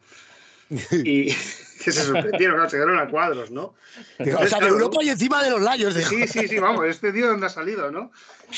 [0.70, 1.26] Y
[1.84, 3.76] que se sorprendieron, claro, se quedaron a cuadros, ¿no?
[4.20, 5.96] o sea, de Europa y encima de los Lions.
[5.96, 8.12] Sí, sí, sí, vamos, este tío de dónde ha salido, ¿no?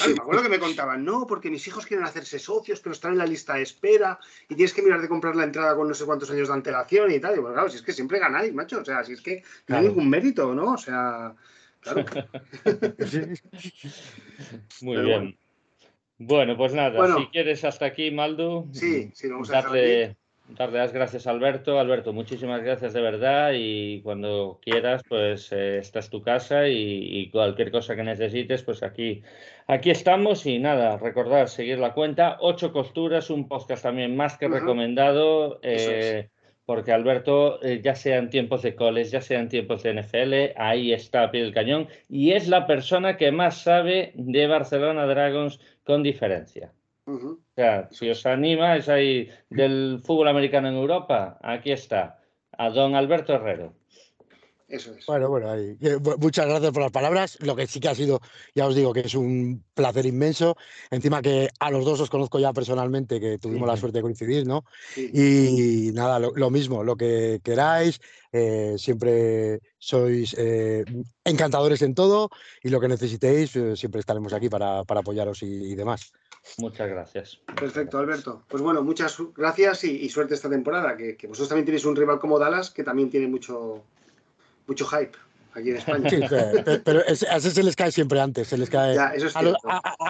[0.07, 3.17] me acuerdo que me contaban, no, porque mis hijos quieren hacerse socios, pero están en
[3.19, 4.19] la lista de espera
[4.49, 7.11] y tienes que mirar de comprar la entrada con no sé cuántos años de antelación
[7.11, 7.35] y tal.
[7.35, 9.77] Y bueno, claro, si es que siempre ganáis, macho, o sea, si es que no
[9.77, 10.73] hay ningún mérito, ¿no?
[10.73, 11.33] O sea,
[11.81, 12.05] claro.
[14.81, 15.37] Muy bien.
[16.17, 16.55] Bueno.
[16.55, 20.15] pues nada, si quieres hasta aquí, Maldu, sí, sí, vamos a darle,
[20.57, 21.79] darle las gracias Alberto.
[21.79, 27.29] Alberto, muchísimas gracias de verdad y cuando quieras, pues eh, esta es tu casa y,
[27.31, 29.23] cualquier cosa que necesites, pues aquí,
[29.67, 32.37] aquí estamos y nada, recordar, seguir la cuenta.
[32.39, 35.59] Ocho costuras, un podcast también más que recomendado.
[35.63, 36.29] Eh,
[36.65, 40.53] porque Alberto, eh, ya sea en tiempos de coles, ya sea en tiempos de NFL,
[40.55, 45.05] ahí está a pie del cañón y es la persona que más sabe de Barcelona
[45.05, 46.71] Dragons con diferencia.
[47.15, 52.21] O sea, si os anima, es ahí del fútbol americano en Europa, aquí está,
[52.57, 53.73] a don Alberto Herrero.
[54.71, 55.05] Eso es.
[55.05, 55.77] Bueno, bueno, ahí.
[56.17, 57.37] muchas gracias por las palabras.
[57.41, 58.21] Lo que sí que ha sido,
[58.55, 60.55] ya os digo que es un placer inmenso.
[60.89, 64.47] Encima que a los dos os conozco ya personalmente, que tuvimos la suerte de coincidir,
[64.47, 64.63] ¿no?
[64.95, 67.99] Y nada, lo, mismo, lo que queráis,
[68.31, 70.85] eh, siempre sois eh,
[71.25, 72.29] encantadores en todo
[72.63, 76.13] y lo que necesitéis, eh, siempre estaremos aquí para, apoyaros y demás.
[76.57, 77.39] Muchas gracias.
[77.55, 78.43] Perfecto, Alberto.
[78.47, 82.19] Pues bueno, muchas gracias y, suerte suerte esta temporada, que, vosotros también tenéis un rival
[82.19, 83.83] como Dallas que también tiene mucho,
[84.67, 85.17] mucho hype.
[85.53, 86.09] aquí en España.
[86.09, 86.19] Sí,
[86.83, 88.47] pero, a ese se les cae siempre antes.
[88.47, 89.13] Se les cae, a,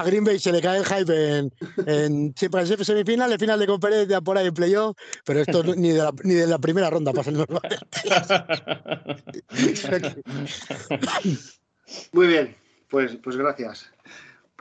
[0.06, 1.52] Green Bay se le cae el hype en,
[1.86, 4.96] en siempre en semifinal, final de conferencia, por ahí en playoff,
[5.26, 7.36] pero esto ni de la, ni de la primera ronda pasan
[12.14, 12.56] Muy bien,
[12.90, 13.92] pues, pues gracias.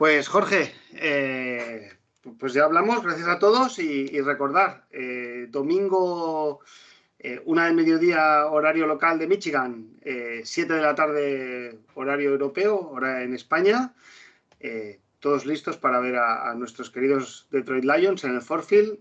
[0.01, 1.91] Pues Jorge, eh,
[2.39, 6.61] pues ya hablamos, gracias a todos y, recordar, eh, domingo,
[7.19, 9.91] eh, una del mediodía, horario local de Michigan,
[10.43, 13.93] siete de la tarde, horario europeo, hora en España.
[15.19, 18.97] todos listos para ver a, nuestros queridos Detroit Lions en el Forfield,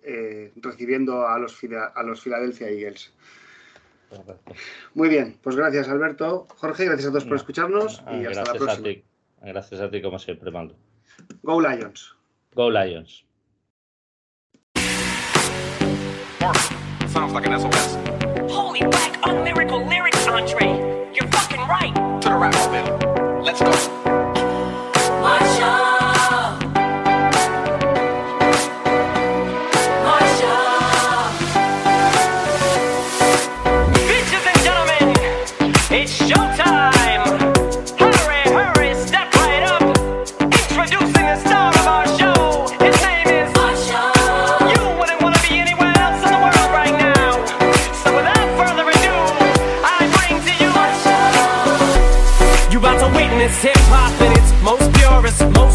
[0.56, 1.59] recibiendo a los,
[1.94, 3.10] a los Philadelphia Eagles.
[4.93, 6.47] Muy bien, pues gracias Alberto.
[6.56, 8.72] Jorge, gracias a todos por escucharnos y hasta la próxima.
[8.72, 9.05] A ti.
[9.43, 10.77] Gracias a ti, como siempre, Mando.
[11.44, 12.12] Go Lions.
[12.55, 13.24] Go Lions.
[17.09, 17.94] Sounds like an SOS.
[18.52, 20.66] Holy whack, a miracle lyrics, Andre.
[21.14, 21.94] You're fucking right.
[22.22, 23.42] To the rap bill.
[23.42, 23.99] Let's go.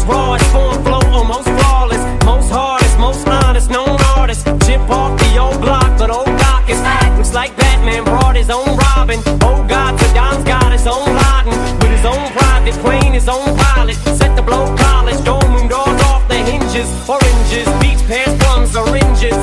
[0.06, 2.02] rawest, form flow oh, almost flawless.
[2.24, 4.46] Most hardest, most honest, known artist.
[4.64, 6.80] Chip off the old block, but old doc is
[7.16, 9.18] Looks like Batman brought his own Robin.
[9.42, 11.56] Oh God, the Don's got his own Laden.
[11.82, 13.96] With his own private plane, his own pilot.
[14.14, 16.86] Set the blow college, dome and doors off the hinges.
[17.08, 19.34] Oranges, beach pears, plums, oranges.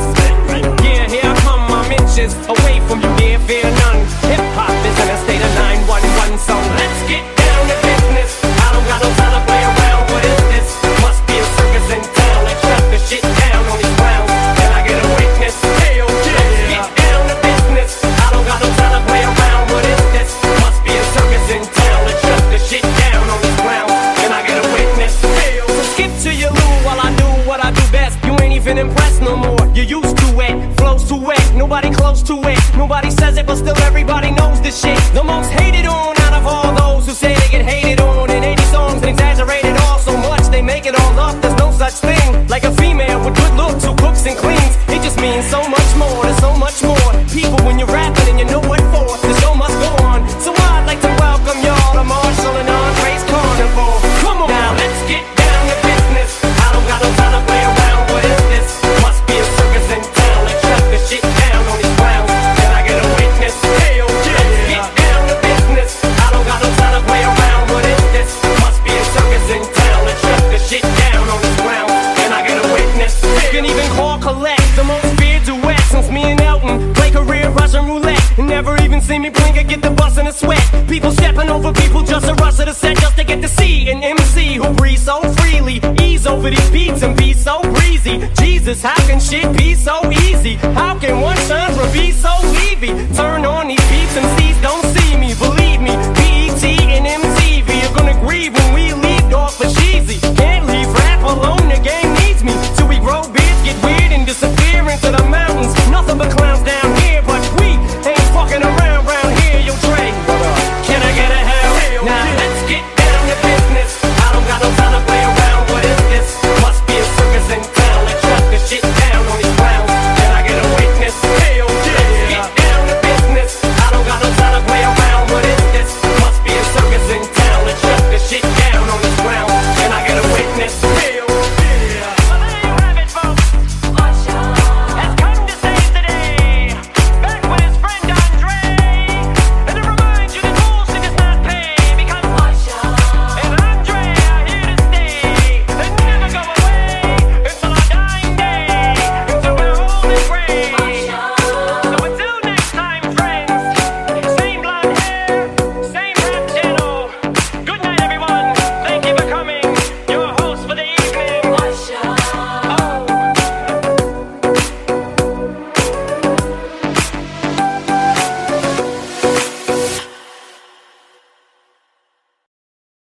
[0.79, 2.31] Yeah, here come my inches.
[2.47, 3.99] Away from you, dear, fear none.
[4.31, 7.42] Hip hop is in a state of 911, so let's get
[89.23, 89.92] She be so